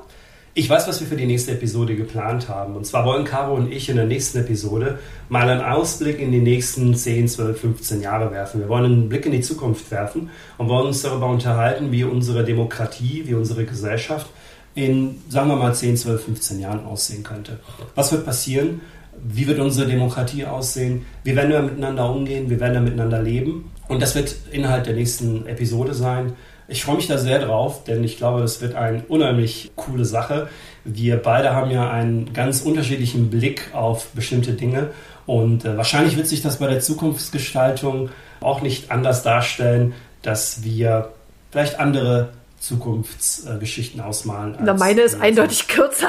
Ich 0.53 0.69
weiß, 0.69 0.89
was 0.89 1.01
wir 1.01 1.07
für 1.07 1.17
die 1.17 1.27
nächste 1.27 1.53
Episode 1.53 1.95
geplant 1.95 2.49
haben. 2.49 2.75
Und 2.75 2.85
zwar 2.85 3.05
wollen 3.05 3.25
Caro 3.25 3.55
und 3.55 3.73
ich 3.73 3.89
in 3.89 3.95
der 3.95 4.07
nächsten 4.07 4.39
Episode 4.39 4.99
mal 5.29 5.49
einen 5.49 5.61
Ausblick 5.61 6.19
in 6.19 6.33
die 6.33 6.41
nächsten 6.41 6.93
10, 6.93 7.29
12, 7.29 7.61
15 7.61 8.01
Jahre 8.01 8.33
werfen. 8.33 8.61
Wir 8.61 8.69
wollen 8.69 8.85
einen 8.85 9.09
Blick 9.09 9.27
in 9.27 9.33
die 9.33 9.43
Zukunft 9.43 9.89
werfen 9.93 10.29
und 10.59 10.69
wollen 10.69 10.89
uns 10.89 11.03
darüber 11.03 11.29
unterhalten, 11.29 11.93
wie 11.93 12.03
unsere 12.03 12.45
Demokratie, 12.45 13.23
wie 13.27 13.35
unsere 13.35 13.65
Gesellschaft 13.65 14.27
in, 14.75 15.23
sagen 15.29 15.49
wir 15.49 15.57
mal, 15.57 15.73
10, 15.73 15.97
12, 15.97 16.25
15 16.25 16.59
Jahren 16.59 16.85
aussehen 16.85 17.23
könnte. 17.23 17.61
Was 17.95 18.11
wird 18.11 18.25
passieren? 18.25 18.81
Wie 19.23 19.47
wird 19.47 19.61
unsere 19.61 19.89
Demokratie 19.89 20.47
aussehen? 20.47 21.07
Wie 21.23 21.37
werden 21.37 21.51
wir 21.51 21.63
miteinander 21.63 22.11
umgehen? 22.11 22.51
Wie 22.51 22.59
werden 22.59 22.75
wir 22.75 22.81
miteinander 22.81 23.23
leben? 23.23 23.71
Und 23.87 24.03
das 24.03 24.17
wird 24.17 24.35
Inhalt 24.51 24.87
der 24.87 24.95
nächsten 24.95 25.47
Episode 25.47 25.95
sein. 25.95 26.33
Ich 26.71 26.85
freue 26.85 26.97
mich 26.97 27.09
da 27.09 27.19
sehr 27.19 27.41
drauf, 27.41 27.83
denn 27.83 28.05
ich 28.05 28.17
glaube, 28.17 28.41
das 28.41 28.61
wird 28.61 28.77
eine 28.77 29.03
unheimlich 29.09 29.73
coole 29.75 30.05
Sache. 30.05 30.49
Wir 30.85 31.17
beide 31.17 31.53
haben 31.53 31.73
ja 31.73 31.91
einen 31.91 32.33
ganz 32.33 32.61
unterschiedlichen 32.61 33.29
Blick 33.29 33.71
auf 33.75 34.07
bestimmte 34.11 34.53
Dinge 34.53 34.91
und 35.27 35.65
äh, 35.65 35.77
wahrscheinlich 35.77 36.17
wird 36.17 36.29
sich 36.29 36.43
das 36.43 36.61
bei 36.61 36.69
der 36.69 36.79
Zukunftsgestaltung 36.79 38.11
auch 38.41 38.63
nicht 38.63 38.93
anders 38.93 39.25
darstellen, 39.25 39.95
dass 40.23 40.63
wir 40.63 41.11
vielleicht 41.51 41.81
andere 41.81 42.29
Zukunftsgeschichten 42.61 44.01
äh, 44.01 44.05
ausmalen. 44.05 44.57
Na, 44.61 44.73
meine 44.73 45.01
ist 45.01 45.21
eindeutig 45.21 45.67
kürzer. 45.67 46.09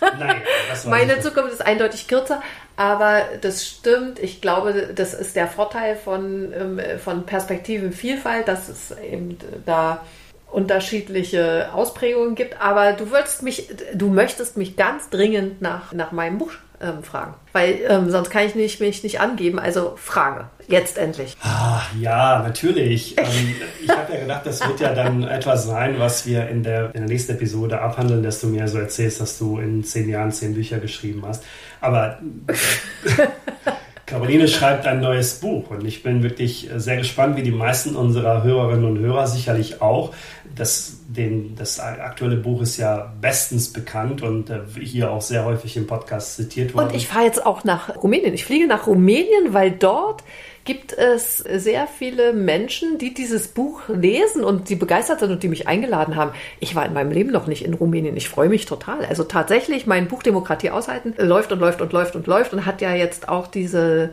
Nein, 0.00 0.42
meine 0.86 1.20
Zukunft 1.20 1.52
ist 1.52 1.64
eindeutig 1.64 2.08
kürzer, 2.08 2.42
aber 2.76 3.22
das 3.40 3.66
stimmt. 3.66 4.18
Ich 4.18 4.40
glaube, 4.40 4.90
das 4.94 5.14
ist 5.14 5.36
der 5.36 5.48
Vorteil 5.48 5.96
von, 5.96 6.52
ähm, 6.52 6.80
von 7.02 7.24
Perspektivenvielfalt, 7.24 8.48
dass 8.48 8.68
es 8.68 8.94
eben 8.98 9.38
da 9.64 10.04
unterschiedliche 10.50 11.70
Ausprägungen 11.72 12.34
gibt. 12.34 12.60
Aber 12.60 12.92
du 12.92 13.10
würdest 13.10 13.42
mich, 13.42 13.68
du 13.94 14.08
möchtest 14.08 14.56
mich 14.56 14.76
ganz 14.76 15.10
dringend 15.10 15.60
nach, 15.60 15.92
nach 15.92 16.12
meinem 16.12 16.38
Buch 16.38 16.52
ähm, 16.80 17.02
fragen. 17.02 17.34
Weil 17.52 17.78
ähm, 17.88 18.10
sonst 18.10 18.30
kann 18.30 18.46
ich 18.46 18.54
nicht, 18.54 18.80
mich 18.80 19.02
nicht 19.02 19.20
angeben. 19.20 19.58
Also 19.58 19.94
Frage. 19.96 20.46
Jetzt 20.68 20.98
endlich. 20.98 21.36
Ah, 21.42 21.82
ja, 22.00 22.42
natürlich. 22.42 23.16
Ähm, 23.26 23.56
ich 23.82 23.90
habe 23.90 24.12
ja 24.12 24.20
gedacht, 24.20 24.42
das 24.44 24.60
wird 24.66 24.80
ja 24.80 24.94
dann 24.94 25.24
etwas 25.24 25.66
sein, 25.66 25.98
was 25.98 26.26
wir 26.26 26.48
in 26.48 26.62
der, 26.62 26.86
in 26.94 27.00
der 27.00 27.08
nächsten 27.08 27.32
Episode 27.32 27.80
abhandeln, 27.80 28.22
dass 28.22 28.40
du 28.40 28.48
mir 28.48 28.68
so 28.68 28.78
erzählst, 28.78 29.20
dass 29.20 29.38
du 29.38 29.58
in 29.58 29.82
zehn 29.82 30.08
Jahren 30.08 30.30
zehn 30.30 30.54
Bücher 30.54 30.78
geschrieben 30.78 31.24
hast. 31.26 31.42
Aber 31.80 32.18
Caroline 34.06 34.46
schreibt 34.46 34.86
ein 34.86 35.00
neues 35.00 35.40
Buch 35.40 35.70
und 35.70 35.84
ich 35.84 36.04
bin 36.04 36.22
wirklich 36.22 36.70
sehr 36.76 36.96
gespannt, 36.96 37.36
wie 37.36 37.42
die 37.42 37.50
meisten 37.50 37.96
unserer 37.96 38.44
Hörerinnen 38.44 38.84
und 38.84 38.98
Hörer 39.00 39.26
sicherlich 39.26 39.82
auch. 39.82 40.14
Das, 40.56 41.00
den, 41.06 41.54
das 41.54 41.78
aktuelle 41.78 42.36
Buch 42.36 42.62
ist 42.62 42.78
ja 42.78 43.12
bestens 43.20 43.72
bekannt 43.72 44.22
und 44.22 44.50
äh, 44.50 44.60
hier 44.80 45.10
auch 45.10 45.22
sehr 45.22 45.44
häufig 45.44 45.76
im 45.76 45.86
Podcast 45.86 46.36
zitiert 46.36 46.74
worden. 46.74 46.88
Und 46.88 46.94
ich 46.94 47.08
fahre 47.08 47.26
jetzt 47.26 47.44
auch 47.44 47.62
nach 47.64 48.02
Rumänien. 48.02 48.34
Ich 48.34 48.44
fliege 48.44 48.66
nach 48.66 48.86
Rumänien, 48.86 49.52
weil 49.52 49.70
dort 49.70 50.24
gibt 50.66 50.92
es 50.92 51.38
sehr 51.38 51.86
viele 51.86 52.32
Menschen, 52.32 52.98
die 52.98 53.14
dieses 53.14 53.48
Buch 53.48 53.82
lesen 53.88 54.44
und 54.44 54.68
die 54.68 54.74
begeistert 54.74 55.20
sind 55.20 55.30
und 55.30 55.42
die 55.42 55.48
mich 55.48 55.68
eingeladen 55.68 56.16
haben. 56.16 56.32
Ich 56.58 56.74
war 56.74 56.84
in 56.84 56.92
meinem 56.92 57.12
Leben 57.12 57.30
noch 57.30 57.46
nicht 57.46 57.64
in 57.64 57.72
Rumänien. 57.72 58.16
Ich 58.16 58.28
freue 58.28 58.48
mich 58.48 58.66
total. 58.66 59.04
Also 59.06 59.24
tatsächlich, 59.24 59.86
mein 59.86 60.08
Buch 60.08 60.22
Demokratie 60.22 60.70
aushalten 60.70 61.14
läuft 61.18 61.52
und 61.52 61.60
läuft 61.60 61.80
und 61.80 61.92
läuft 61.92 62.16
und 62.16 62.26
läuft 62.26 62.52
und 62.52 62.66
hat 62.66 62.82
ja 62.82 62.92
jetzt 62.94 63.28
auch 63.28 63.46
diese, 63.46 64.10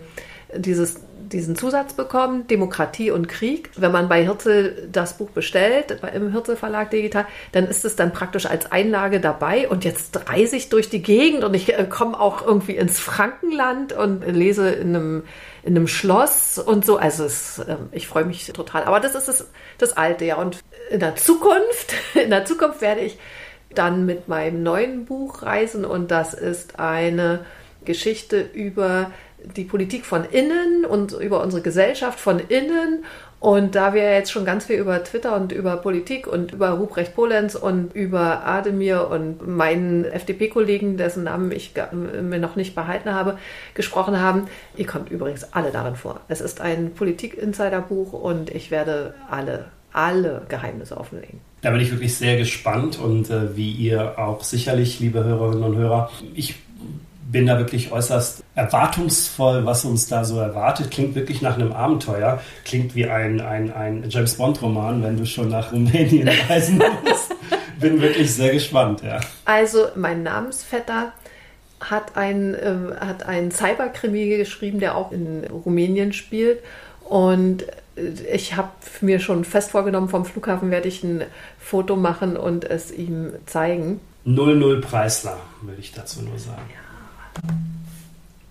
dieses 0.55 1.01
diesen 1.33 1.55
Zusatz 1.55 1.93
bekommen, 1.93 2.47
Demokratie 2.47 3.11
und 3.11 3.27
Krieg. 3.27 3.69
Wenn 3.75 3.91
man 3.91 4.07
bei 4.07 4.23
Hirzel 4.23 4.87
das 4.91 5.17
Buch 5.17 5.29
bestellt, 5.31 5.97
im 6.13 6.31
Hirzel 6.31 6.55
Verlag 6.55 6.91
digital, 6.91 7.25
dann 7.51 7.67
ist 7.67 7.83
es 7.83 7.95
dann 7.95 8.13
praktisch 8.13 8.45
als 8.45 8.71
Einlage 8.71 9.19
dabei. 9.19 9.67
Und 9.67 9.83
jetzt 9.83 10.29
reise 10.29 10.55
ich 10.55 10.69
durch 10.69 10.89
die 10.89 11.01
Gegend 11.01 11.43
und 11.43 11.53
ich 11.53 11.77
äh, 11.77 11.85
komme 11.89 12.19
auch 12.19 12.45
irgendwie 12.45 12.75
ins 12.77 12.99
Frankenland 12.99 13.93
und 13.93 14.25
lese 14.25 14.69
in 14.69 14.95
einem, 14.95 15.23
in 15.63 15.75
einem 15.75 15.87
Schloss 15.87 16.59
und 16.59 16.85
so. 16.85 16.97
Also 16.97 17.25
es, 17.25 17.59
ähm, 17.67 17.89
ich 17.91 18.07
freue 18.07 18.25
mich 18.25 18.45
total. 18.53 18.83
Aber 18.83 18.99
das 18.99 19.15
ist 19.15 19.27
das, 19.27 19.49
das 19.77 19.97
Alte, 19.97 20.25
ja. 20.25 20.37
Und 20.37 20.59
in 20.89 20.99
der 20.99 21.15
Zukunft, 21.15 21.93
in 22.13 22.29
der 22.29 22.45
Zukunft 22.45 22.81
werde 22.81 23.01
ich 23.01 23.17
dann 23.73 24.05
mit 24.05 24.27
meinem 24.27 24.63
neuen 24.63 25.05
Buch 25.05 25.41
reisen 25.41 25.83
und 25.83 26.11
das 26.11 26.33
ist 26.33 26.79
eine 26.79 27.45
Geschichte 27.85 28.39
über 28.39 29.11
die 29.55 29.63
Politik 29.63 30.05
von 30.05 30.25
innen 30.25 30.85
und 30.85 31.11
über 31.13 31.41
unsere 31.41 31.61
Gesellschaft 31.61 32.19
von 32.19 32.39
innen. 32.39 33.03
Und 33.39 33.75
da 33.75 33.93
wir 33.93 34.03
jetzt 34.13 34.31
schon 34.31 34.45
ganz 34.45 34.65
viel 34.65 34.77
über 34.77 35.03
Twitter 35.03 35.35
und 35.35 35.51
über 35.51 35.75
Politik 35.75 36.27
und 36.27 36.53
über 36.53 36.69
Ruprecht 36.69 37.13
Polenz 37.13 37.55
und 37.55 37.93
über 37.93 38.45
Ademir 38.45 39.09
und 39.09 39.45
meinen 39.45 40.05
FDP-Kollegen, 40.05 40.95
dessen 40.95 41.25
Namen 41.25 41.51
ich 41.51 41.73
mir 41.91 42.39
noch 42.39 42.55
nicht 42.55 42.73
behalten 42.73 43.13
habe, 43.13 43.37
gesprochen 43.73 44.17
haben, 44.17 44.47
ihr 44.77 44.87
kommt 44.87 45.11
übrigens 45.11 45.51
alle 45.51 45.71
darin 45.71 45.97
vor. 45.97 46.21
Es 46.29 46.39
ist 46.39 46.61
ein 46.61 46.93
Politik-Insider-Buch 46.93 48.13
und 48.13 48.49
ich 48.49 48.71
werde 48.71 49.13
alle, 49.29 49.65
alle 49.91 50.43
Geheimnisse 50.47 50.95
offenlegen. 50.95 51.41
Da 51.63 51.71
bin 51.71 51.81
ich 51.81 51.91
wirklich 51.91 52.15
sehr 52.15 52.37
gespannt 52.37 52.97
und 52.97 53.29
äh, 53.29 53.57
wie 53.57 53.71
ihr 53.71 54.19
auch 54.19 54.41
sicherlich, 54.43 55.01
liebe 55.01 55.21
Hörerinnen 55.23 55.63
und 55.63 55.75
Hörer, 55.75 56.09
ich 56.33 56.55
bin 57.33 57.47
da 57.47 57.57
wirklich 57.57 57.91
äußerst 57.91 58.43
erwartungsvoll, 58.53 59.65
was 59.65 59.83
uns 59.85 60.07
da 60.07 60.23
so 60.23 60.39
erwartet. 60.39 60.91
Klingt 60.91 61.15
wirklich 61.15 61.41
nach 61.41 61.55
einem 61.55 61.73
Abenteuer. 61.73 62.39
Klingt 62.63 62.95
wie 62.95 63.07
ein, 63.07 63.41
ein, 63.41 63.73
ein 63.73 64.05
James 64.07 64.35
Bond-Roman, 64.35 65.01
wenn 65.01 65.17
du 65.17 65.25
schon 65.25 65.49
nach 65.49 65.73
Rumänien 65.73 66.29
reisen 66.49 66.77
musst. 66.77 67.33
bin 67.79 67.99
wirklich 67.99 68.33
sehr 68.33 68.53
gespannt, 68.53 69.01
ja. 69.01 69.19
Also, 69.45 69.87
mein 69.95 70.21
Namensvetter 70.21 71.11
hat 71.81 72.15
ein, 72.15 72.53
äh, 72.53 72.95
hat 72.99 73.25
einen 73.25 73.49
Cyberkrimi 73.49 74.37
geschrieben, 74.37 74.79
der 74.79 74.95
auch 74.95 75.11
in 75.11 75.43
Rumänien 75.45 76.13
spielt. 76.13 76.59
Und 77.03 77.65
ich 78.31 78.55
habe 78.55 78.69
mir 79.01 79.19
schon 79.19 79.43
fest 79.43 79.71
vorgenommen, 79.71 80.07
vom 80.07 80.25
Flughafen 80.25 80.69
werde 80.69 80.87
ich 80.87 81.03
ein 81.03 81.23
Foto 81.59 81.95
machen 81.95 82.37
und 82.37 82.63
es 82.63 82.91
ihm 82.91 83.33
zeigen. 83.47 83.99
00 84.25 84.81
Preisler, 84.81 85.37
würde 85.63 85.81
ich 85.81 85.91
dazu 85.91 86.21
nur 86.21 86.37
sagen. 86.37 86.61
Ja. 86.69 86.82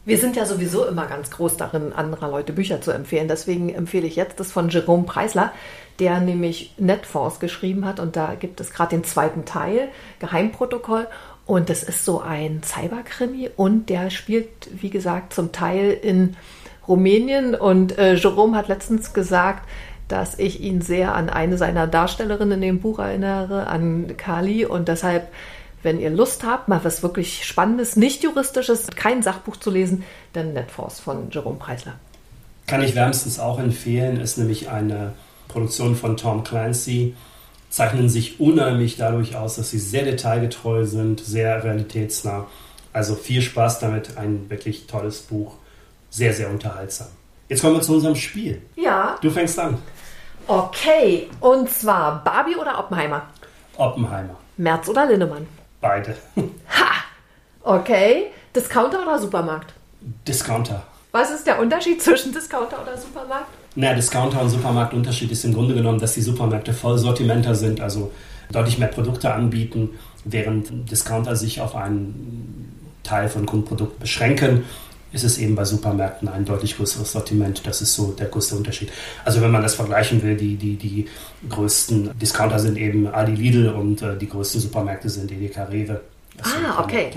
Wir 0.04 0.18
sind 0.18 0.34
ja 0.34 0.46
sowieso 0.46 0.84
immer 0.84 1.06
ganz 1.06 1.30
groß 1.30 1.56
darin, 1.56 1.92
anderer 1.92 2.28
Leute 2.28 2.52
Bücher 2.52 2.80
zu 2.80 2.90
empfehlen. 2.90 3.28
Deswegen 3.28 3.68
empfehle 3.68 4.06
ich 4.06 4.16
jetzt 4.16 4.40
das 4.40 4.50
von 4.50 4.68
Jerome 4.68 5.04
Preisler, 5.04 5.52
der 6.00 6.18
nämlich 6.18 6.74
Netfonds 6.76 7.38
geschrieben 7.38 7.84
hat. 7.84 8.00
Und 8.00 8.16
da 8.16 8.34
gibt 8.34 8.60
es 8.60 8.72
gerade 8.72 8.96
den 8.96 9.04
zweiten 9.04 9.44
Teil, 9.44 9.88
Geheimprotokoll. 10.18 11.06
Und 11.46 11.70
das 11.70 11.84
ist 11.84 12.04
so 12.04 12.20
ein 12.20 12.62
Cyberkrimi 12.64 13.50
und 13.56 13.88
der 13.88 14.10
spielt, 14.10 14.48
wie 14.72 14.90
gesagt, 14.90 15.34
zum 15.34 15.52
Teil 15.52 15.90
in 15.90 16.36
Rumänien. 16.86 17.54
Und 17.54 17.98
äh, 17.98 18.14
Jerome 18.14 18.56
hat 18.56 18.68
letztens 18.68 19.12
gesagt, 19.12 19.68
dass 20.08 20.38
ich 20.38 20.60
ihn 20.60 20.82
sehr 20.82 21.14
an 21.14 21.30
eine 21.30 21.58
seiner 21.58 21.86
Darstellerinnen 21.86 22.54
in 22.54 22.60
dem 22.60 22.80
Buch 22.80 22.98
erinnere, 22.98 23.66
an 23.66 24.16
Kali. 24.16 24.66
Und 24.66 24.88
deshalb, 24.88 25.28
wenn 25.82 26.00
ihr 26.00 26.10
Lust 26.10 26.44
habt, 26.44 26.68
mal 26.68 26.80
was 26.84 27.02
wirklich 27.02 27.44
Spannendes, 27.44 27.96
nicht 27.96 28.22
juristisches, 28.22 28.86
kein 28.94 29.22
Sachbuch 29.22 29.56
zu 29.56 29.70
lesen, 29.70 30.04
dann 30.32 30.52
Netforce 30.52 31.00
von 31.00 31.30
Jerome 31.30 31.58
Preisler. 31.58 31.94
Kann 32.66 32.82
ich 32.82 32.94
wärmstens 32.94 33.38
auch 33.38 33.58
empfehlen, 33.58 34.20
ist 34.20 34.38
nämlich 34.38 34.70
eine 34.70 35.14
Produktion 35.48 35.96
von 35.96 36.16
Tom 36.16 36.44
Clancy. 36.44 37.14
Zeichnen 37.68 38.08
sich 38.08 38.38
unheimlich 38.38 38.96
dadurch 38.96 39.36
aus, 39.36 39.56
dass 39.56 39.70
sie 39.70 39.78
sehr 39.78 40.04
detailgetreu 40.04 40.84
sind, 40.84 41.20
sehr 41.20 41.64
realitätsnah. 41.64 42.46
Also 42.92 43.14
viel 43.14 43.42
Spaß 43.42 43.78
damit, 43.80 44.18
ein 44.18 44.50
wirklich 44.50 44.86
tolles 44.86 45.20
Buch, 45.22 45.54
sehr, 46.10 46.34
sehr 46.34 46.50
unterhaltsam. 46.50 47.08
Jetzt 47.48 47.62
kommen 47.62 47.74
wir 47.74 47.82
zu 47.82 47.94
unserem 47.94 48.14
Spiel. 48.14 48.62
Ja. 48.76 49.16
Du 49.20 49.30
fängst 49.30 49.58
an. 49.58 49.78
Okay, 50.46 51.28
und 51.40 51.70
zwar 51.70 52.22
Barbie 52.24 52.56
oder 52.56 52.78
Oppenheimer? 52.78 53.22
Oppenheimer. 53.76 54.36
Merz 54.56 54.88
oder 54.88 55.06
Linnemann? 55.06 55.46
Beide. 55.82 56.16
Ha! 56.68 56.92
Okay, 57.62 58.28
Discounter 58.56 59.02
oder 59.02 59.18
Supermarkt? 59.18 59.74
Discounter. 60.26 60.82
Was 61.10 61.30
ist 61.30 61.46
der 61.46 61.60
Unterschied 61.60 62.00
zwischen 62.00 62.32
Discounter 62.32 62.80
oder 62.80 62.96
Supermarkt? 62.96 63.48
Naja, 63.74 63.94
Discounter 63.94 64.40
und 64.40 64.48
Supermarktunterschied 64.48 65.30
ist 65.30 65.44
im 65.44 65.52
Grunde 65.52 65.74
genommen, 65.74 65.98
dass 65.98 66.14
die 66.14 66.22
Supermärkte 66.22 66.72
Vollsortimenter 66.72 67.54
sind, 67.54 67.80
also 67.80 68.10
deutlich 68.50 68.78
mehr 68.78 68.88
Produkte 68.88 69.32
anbieten, 69.34 69.90
während 70.24 70.90
Discounter 70.90 71.36
sich 71.36 71.60
auf 71.60 71.74
einen 71.74 72.96
Teil 73.02 73.28
von 73.28 73.44
Grundprodukten 73.44 73.98
beschränken 73.98 74.64
ist 75.12 75.24
es 75.24 75.38
eben 75.38 75.54
bei 75.54 75.64
Supermärkten 75.64 76.28
ein 76.28 76.44
deutlich 76.44 76.76
größeres 76.76 77.12
Sortiment. 77.12 77.66
Das 77.66 77.82
ist 77.82 77.94
so 77.94 78.12
der 78.12 78.26
größte 78.26 78.56
Unterschied. 78.56 78.90
Also 79.24 79.40
wenn 79.40 79.50
man 79.50 79.62
das 79.62 79.74
vergleichen 79.74 80.22
will, 80.22 80.36
die, 80.36 80.56
die, 80.56 80.76
die 80.76 81.08
größten 81.48 82.18
Discounter 82.18 82.58
sind 82.58 82.78
eben 82.78 83.06
Aldi 83.06 83.34
Lidl 83.34 83.68
und 83.68 84.02
äh, 84.02 84.16
die 84.16 84.28
größten 84.28 84.60
Supermärkte 84.60 85.08
sind 85.08 85.30
Edeka 85.30 85.64
Rewe. 85.64 86.00
Das 86.36 86.48
ah, 86.54 86.82
okay. 86.82 87.10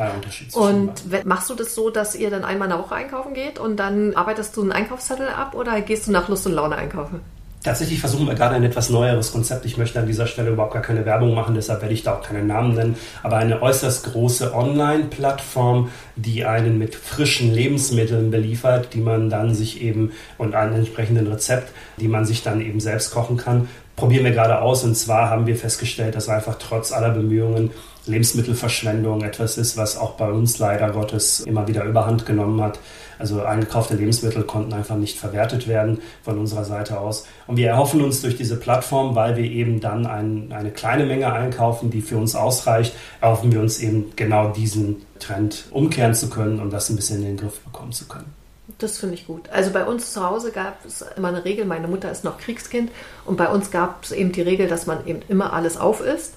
und 0.56 1.26
machst 1.26 1.50
du 1.50 1.56
das 1.56 1.74
so, 1.74 1.90
dass 1.90 2.16
ihr 2.16 2.30
dann 2.30 2.44
einmal 2.44 2.68
in 2.68 2.76
der 2.76 2.84
Woche 2.84 2.96
einkaufen 2.96 3.34
geht 3.34 3.60
und 3.60 3.78
dann 3.78 4.14
arbeitest 4.14 4.58
du 4.58 4.62
einen 4.62 4.74
Einkaufszettel 4.74 5.30
ab 5.30 5.56
oder 5.56 5.80
gehst 5.80 6.08
du 6.08 6.12
nach 6.12 6.28
Lust 6.28 6.46
und 6.46 6.52
Laune 6.52 6.76
einkaufen? 6.76 7.22
Tatsächlich 7.66 8.00
versuchen 8.00 8.28
wir 8.28 8.36
gerade 8.36 8.54
ein 8.54 8.64
etwas 8.64 8.92
neueres 8.92 9.32
Konzept. 9.32 9.66
Ich 9.66 9.76
möchte 9.76 10.00
an 10.00 10.06
dieser 10.06 10.28
Stelle 10.28 10.52
überhaupt 10.52 10.74
gar 10.74 10.84
keine 10.84 11.04
Werbung 11.04 11.34
machen, 11.34 11.56
deshalb 11.56 11.82
werde 11.82 11.96
ich 11.96 12.04
da 12.04 12.14
auch 12.14 12.22
keinen 12.22 12.46
Namen 12.46 12.76
nennen. 12.76 12.96
Aber 13.24 13.38
eine 13.38 13.60
äußerst 13.60 14.06
große 14.12 14.54
Online-Plattform, 14.54 15.90
die 16.16 16.46
einen 16.46 16.78
mit 16.78 16.94
frischen 16.94 17.52
Lebensmitteln 17.52 18.30
beliefert, 18.30 18.94
die 18.94 19.02
man 19.02 19.32
dann 19.32 19.56
sich 19.56 19.82
eben 19.82 20.12
und 20.38 20.54
einem 20.54 20.76
entsprechenden 20.76 21.26
Rezept, 21.26 21.74
die 22.00 22.08
man 22.08 22.24
sich 22.24 22.44
dann 22.44 22.62
eben 22.62 22.80
selbst 22.80 23.10
kochen 23.10 23.38
kann. 23.38 23.68
Probieren 23.96 24.26
wir 24.26 24.32
gerade 24.32 24.62
aus. 24.62 24.84
Und 24.84 24.96
zwar 24.96 25.32
haben 25.32 25.48
wir 25.48 25.56
festgestellt, 25.56 26.14
dass 26.14 26.30
einfach 26.30 26.60
trotz 26.60 26.92
aller 26.92 27.10
Bemühungen 27.10 27.72
Lebensmittelverschwendung 28.06 29.24
etwas 29.24 29.58
ist, 29.58 29.76
was 29.76 29.98
auch 29.98 30.12
bei 30.12 30.30
uns 30.30 30.60
leider 30.60 30.92
Gottes 30.92 31.40
immer 31.40 31.68
wieder 31.68 31.84
überhand 31.84 32.28
genommen 32.28 32.62
hat. 32.62 32.78
Also 33.20 33.42
eingekaufte 33.44 33.96
Lebensmittel 33.96 34.44
konnten 34.44 34.74
einfach 34.74 34.96
nicht 34.96 35.18
verwertet 35.18 35.68
werden 35.68 36.00
von 36.24 36.38
unserer 36.38 36.66
Seite 36.66 37.00
aus. 37.00 37.28
Und 37.48 37.58
wir 37.58 37.70
erhoffen 37.70 38.02
uns 38.02 38.22
durch 38.22 38.36
diese 38.36 38.58
Plattform, 38.58 39.16
weil 39.16 39.36
wir 39.38 39.46
eben 39.46 39.80
dann 39.80 40.06
ein, 40.06 40.52
eine 40.52 40.72
kleine 40.72 41.06
Menge 41.06 41.32
einkaufen, 41.32 41.90
die 41.90 42.02
für 42.02 42.18
uns 42.18 42.36
ausreicht, 42.36 42.96
erhoffen 43.22 43.52
wir 43.52 43.60
uns 43.60 43.80
eben 43.80 44.14
genau 44.16 44.50
diesen 44.50 45.04
Trend 45.20 45.66
umkehren 45.72 46.14
zu 46.14 46.30
können 46.30 46.60
und 46.60 46.72
das 46.72 46.90
ein 46.90 46.96
bisschen 46.96 47.18
in 47.18 47.26
den 47.26 47.38
Griff 47.38 47.60
bekommen 47.60 47.92
zu 47.92 48.06
können. 48.08 48.34
Das 48.80 48.98
finde 48.98 49.16
ich 49.16 49.28
gut. 49.28 49.48
Also 49.52 49.72
bei 49.72 49.86
uns 49.86 50.12
zu 50.12 50.28
Hause 50.28 50.52
gab 50.52 50.84
es 50.86 51.06
immer 51.16 51.30
eine 51.30 51.46
Regel, 51.46 51.66
meine 51.66 51.88
Mutter 51.88 52.12
ist 52.12 52.24
noch 52.24 52.38
Kriegskind 52.38 52.92
und 53.24 53.38
bei 53.38 53.48
uns 53.48 53.72
gab 53.72 54.04
es 54.04 54.12
eben 54.12 54.32
die 54.32 54.42
Regel, 54.42 54.68
dass 54.68 54.86
man 54.86 55.06
eben 55.06 55.22
immer 55.30 55.54
alles 55.54 55.78
auf 55.78 56.02
isst. 56.02 56.34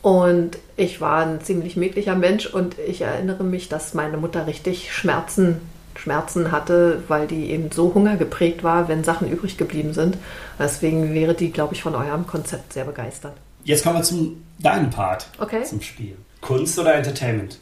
Und 0.00 0.58
ich 0.76 1.00
war 1.00 1.24
ein 1.24 1.40
ziemlich 1.42 1.76
mädlicher 1.76 2.16
Mensch 2.16 2.46
und 2.46 2.76
ich 2.78 3.02
erinnere 3.02 3.44
mich, 3.44 3.68
dass 3.68 3.94
meine 3.94 4.16
Mutter 4.16 4.46
richtig 4.46 4.92
Schmerzen, 4.92 5.60
Schmerzen 6.02 6.52
hatte, 6.52 7.02
weil 7.08 7.26
die 7.26 7.50
eben 7.50 7.70
so 7.70 7.94
hungergeprägt 7.94 8.62
war, 8.62 8.88
wenn 8.88 9.04
Sachen 9.04 9.30
übrig 9.30 9.56
geblieben 9.56 9.92
sind. 9.92 10.18
Deswegen 10.58 11.14
wäre 11.14 11.34
die, 11.34 11.50
glaube 11.50 11.74
ich, 11.74 11.82
von 11.82 11.94
eurem 11.94 12.26
Konzept 12.26 12.72
sehr 12.72 12.84
begeistert. 12.84 13.34
Jetzt 13.64 13.84
kommen 13.84 13.98
wir 13.98 14.02
zum 14.02 14.44
deinen 14.58 14.90
Part 14.90 15.28
okay. 15.38 15.64
zum 15.64 15.80
Spiel. 15.80 16.16
Kunst 16.40 16.78
oder 16.78 16.94
Entertainment? 16.94 17.58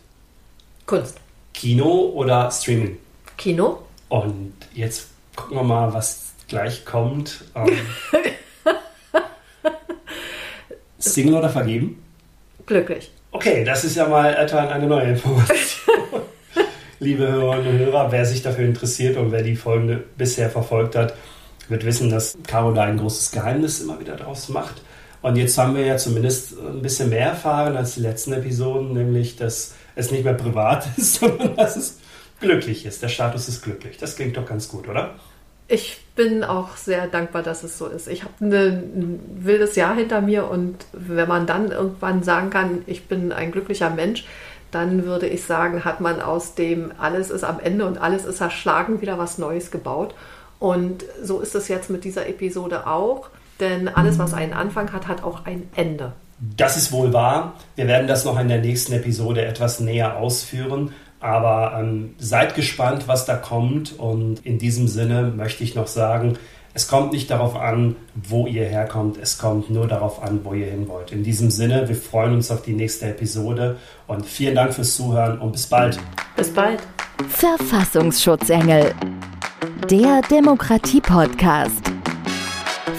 Kunst. 0.87 1.17
Kino 1.53 2.13
oder 2.15 2.51
Streaming? 2.51 2.97
Kino. 3.37 3.83
Und 4.09 4.55
jetzt 4.75 5.09
gucken 5.37 5.59
wir 5.59 5.65
mal, 5.65 5.93
was 5.93 6.33
gleich 6.49 6.85
kommt. 6.85 7.45
Ähm, 7.55 7.69
Single 10.99 11.35
oder 11.35 11.51
vergeben? 11.51 12.03
glücklich. 12.71 13.11
Okay, 13.33 13.65
das 13.65 13.85
ist 13.85 13.97
ja 13.97 14.07
mal 14.07 14.33
etwa 14.35 14.67
eine 14.67 14.87
neue 14.87 15.11
Information. 15.11 15.90
Liebe 17.03 17.27
Hörerinnen 17.27 17.73
und 17.73 17.79
Hörer, 17.79 18.13
wer 18.13 18.27
sich 18.27 18.43
dafür 18.43 18.67
interessiert 18.67 19.17
und 19.17 19.33
wer 19.33 19.43
die 19.43 19.57
Folge 19.57 20.05
bisher 20.19 20.51
verfolgt 20.51 20.97
hat, 20.97 21.15
wird 21.71 21.87
wissen, 21.87 22.11
dass 22.11 22.37
Caro 22.47 22.73
da 22.73 22.83
ein 22.83 22.99
großes 22.99 23.31
Geheimnis 23.31 23.81
immer 23.81 23.99
wieder 23.99 24.17
draus 24.17 24.51
macht. 24.51 24.83
Und 25.23 25.37
jetzt 25.37 25.57
haben 25.57 25.75
wir 25.75 25.87
ja 25.87 25.97
zumindest 25.97 26.59
ein 26.59 26.83
bisschen 26.83 27.09
mehr 27.09 27.29
erfahren 27.29 27.75
als 27.75 27.95
die 27.95 28.01
letzten 28.01 28.35
Episoden, 28.35 28.93
nämlich, 28.93 29.37
dass 29.37 29.75
es 29.97 30.11
nicht 30.11 30.25
mehr 30.25 30.35
privat 30.35 30.89
ist, 30.99 31.15
sondern 31.21 31.57
dass 31.57 31.77
es 31.77 32.01
glücklich 32.39 32.85
ist. 32.85 33.03
Der 33.03 33.09
Status 33.09 33.49
ist 33.49 33.63
glücklich. 33.63 33.97
Das 33.97 34.17
klingt 34.17 34.37
doch 34.37 34.45
ganz 34.45 34.69
gut, 34.69 34.87
oder? 34.87 35.15
Ich 35.69 36.03
bin 36.17 36.45
auch 36.45 36.77
sehr 36.77 37.07
dankbar, 37.07 37.43
dass 37.43 37.63
es 37.63 37.79
so 37.79 37.87
ist. 37.87 38.09
Ich 38.09 38.25
habe 38.25 38.35
ein 38.45 39.21
wildes 39.39 39.75
Jahr 39.75 39.95
hinter 39.95 40.21
mir 40.21 40.51
und 40.51 40.77
wenn 40.93 41.29
man 41.29 41.47
dann 41.47 41.71
irgendwann 41.71 42.23
sagen 42.25 42.51
kann, 42.51 42.83
ich 42.87 43.07
bin 43.07 43.33
ein 43.33 43.53
glücklicher 43.53 43.89
Mensch, 43.89 44.25
dann 44.71 45.05
würde 45.05 45.27
ich 45.27 45.45
sagen, 45.45 45.85
hat 45.85 46.01
man 46.01 46.21
aus 46.21 46.55
dem 46.55 46.93
alles 46.99 47.31
ist 47.31 47.45
am 47.45 47.61
Ende 47.61 47.87
und 47.87 47.99
alles 47.99 48.25
ist 48.25 48.41
erschlagen 48.41 49.01
wieder 49.01 49.19
was 49.19 49.39
Neues 49.39 49.71
gebaut. 49.71 50.15
Und 50.59 51.05
so 51.23 51.41
ist 51.41 51.55
es 51.55 51.69
jetzt 51.69 51.91
mit 51.91 52.05
dieser 52.05 52.29
Episode 52.29 52.87
auch, 52.87 53.31
denn 53.61 53.89
alles, 53.89 54.19
was 54.19 54.35
einen 54.35 54.53
Anfang 54.53 54.93
hat, 54.93 55.07
hat 55.07 55.23
auch 55.23 55.45
ein 55.47 55.69
Ende. 55.75 56.13
Das 56.39 56.77
ist 56.77 56.93
wohl 56.93 57.13
wahr. 57.13 57.55
Wir 57.77 57.87
werden 57.87 58.07
das 58.07 58.25
noch 58.25 58.39
in 58.39 58.49
der 58.49 58.61
nächsten 58.61 58.93
Episode 58.95 59.45
etwas 59.45 59.81
näher 59.81 60.17
ausführen. 60.17 60.93
Aber 61.21 61.79
ähm, 61.79 62.15
seid 62.19 62.55
gespannt, 62.55 63.07
was 63.07 63.27
da 63.27 63.37
kommt. 63.37 63.99
Und 63.99 64.45
in 64.47 64.59
diesem 64.59 64.89
Sinne 64.89 65.25
möchte 65.37 65.63
ich 65.63 65.75
noch 65.75 65.87
sagen, 65.87 66.39
es 66.73 66.87
kommt 66.87 67.13
nicht 67.13 67.31
darauf 67.31 67.57
an, 67.57 67.97
wo 68.15 68.47
ihr 68.47 68.65
herkommt, 68.65 69.19
es 69.21 69.39
kommt 69.39 69.71
nur 69.71 69.89
darauf 69.89 70.23
an, 70.23 70.41
wo 70.45 70.55
ihr 70.55 70.67
hin 70.67 70.89
wollt. 70.89 71.11
In 71.11 71.25
diesem 71.25 71.51
Sinne, 71.51 71.89
wir 71.89 71.97
freuen 71.97 72.35
uns 72.35 72.51
auf 72.51 72.63
die 72.63 72.75
nächste 72.75 73.07
Episode 73.07 73.77
und 74.07 74.25
vielen 74.25 74.55
Dank 74.55 74.75
fürs 74.75 74.95
Zuhören 74.95 75.39
und 75.39 75.53
bis 75.53 75.67
bald. 75.67 75.99
Bis 76.37 76.53
bald. 76.53 76.81
Verfassungsschutzengel. 77.29 78.95
Der 79.91 80.21
Demokratie-Podcast. 80.31 81.91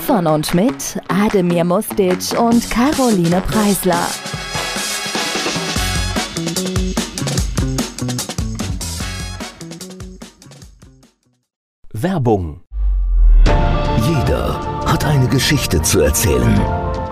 Von 0.05 0.27
und 0.27 0.53
mit 0.53 0.99
Ademir 1.07 1.63
Mustic 1.63 2.37
und 2.37 2.69
Caroline 2.69 3.41
Preisler. 3.41 4.07
Werbung. 11.93 12.61
Hat 15.01 15.15
eine 15.15 15.27
Geschichte 15.27 15.81
zu 15.81 16.01
erzählen. 16.01 16.61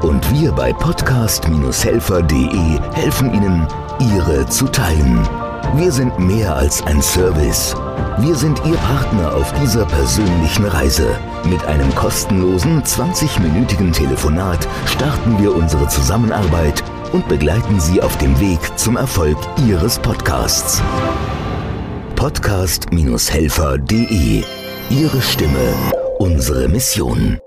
Und 0.03 0.31
wir 0.31 0.51
bei 0.51 0.71
podcast-helfer.de 0.73 2.79
helfen 2.93 3.33
Ihnen, 3.33 3.65
ihre 3.99 4.45
zu 4.45 4.67
teilen. 4.67 5.27
Wir 5.75 5.91
sind 5.91 6.19
mehr 6.19 6.55
als 6.55 6.83
ein 6.83 7.01
Service. 7.01 7.73
Wir 8.19 8.35
sind 8.35 8.61
Ihr 8.63 8.75
Partner 8.75 9.33
auf 9.33 9.51
dieser 9.53 9.85
persönlichen 9.85 10.65
Reise. 10.65 11.07
Mit 11.45 11.65
einem 11.65 11.95
kostenlosen 11.95 12.83
20-minütigen 12.83 13.91
Telefonat 13.91 14.67
starten 14.85 15.41
wir 15.41 15.55
unsere 15.55 15.87
Zusammenarbeit 15.87 16.83
und 17.11 17.27
begleiten 17.27 17.79
Sie 17.79 18.03
auf 18.03 18.15
dem 18.19 18.39
Weg 18.39 18.59
zum 18.75 18.97
Erfolg 18.97 19.39
Ihres 19.67 19.97
Podcasts. 19.97 20.83
Podcast-helfer.de 22.15 24.43
Ihre 24.91 25.21
Stimme, 25.21 25.73
unsere 26.19 26.67
Mission. 26.67 27.39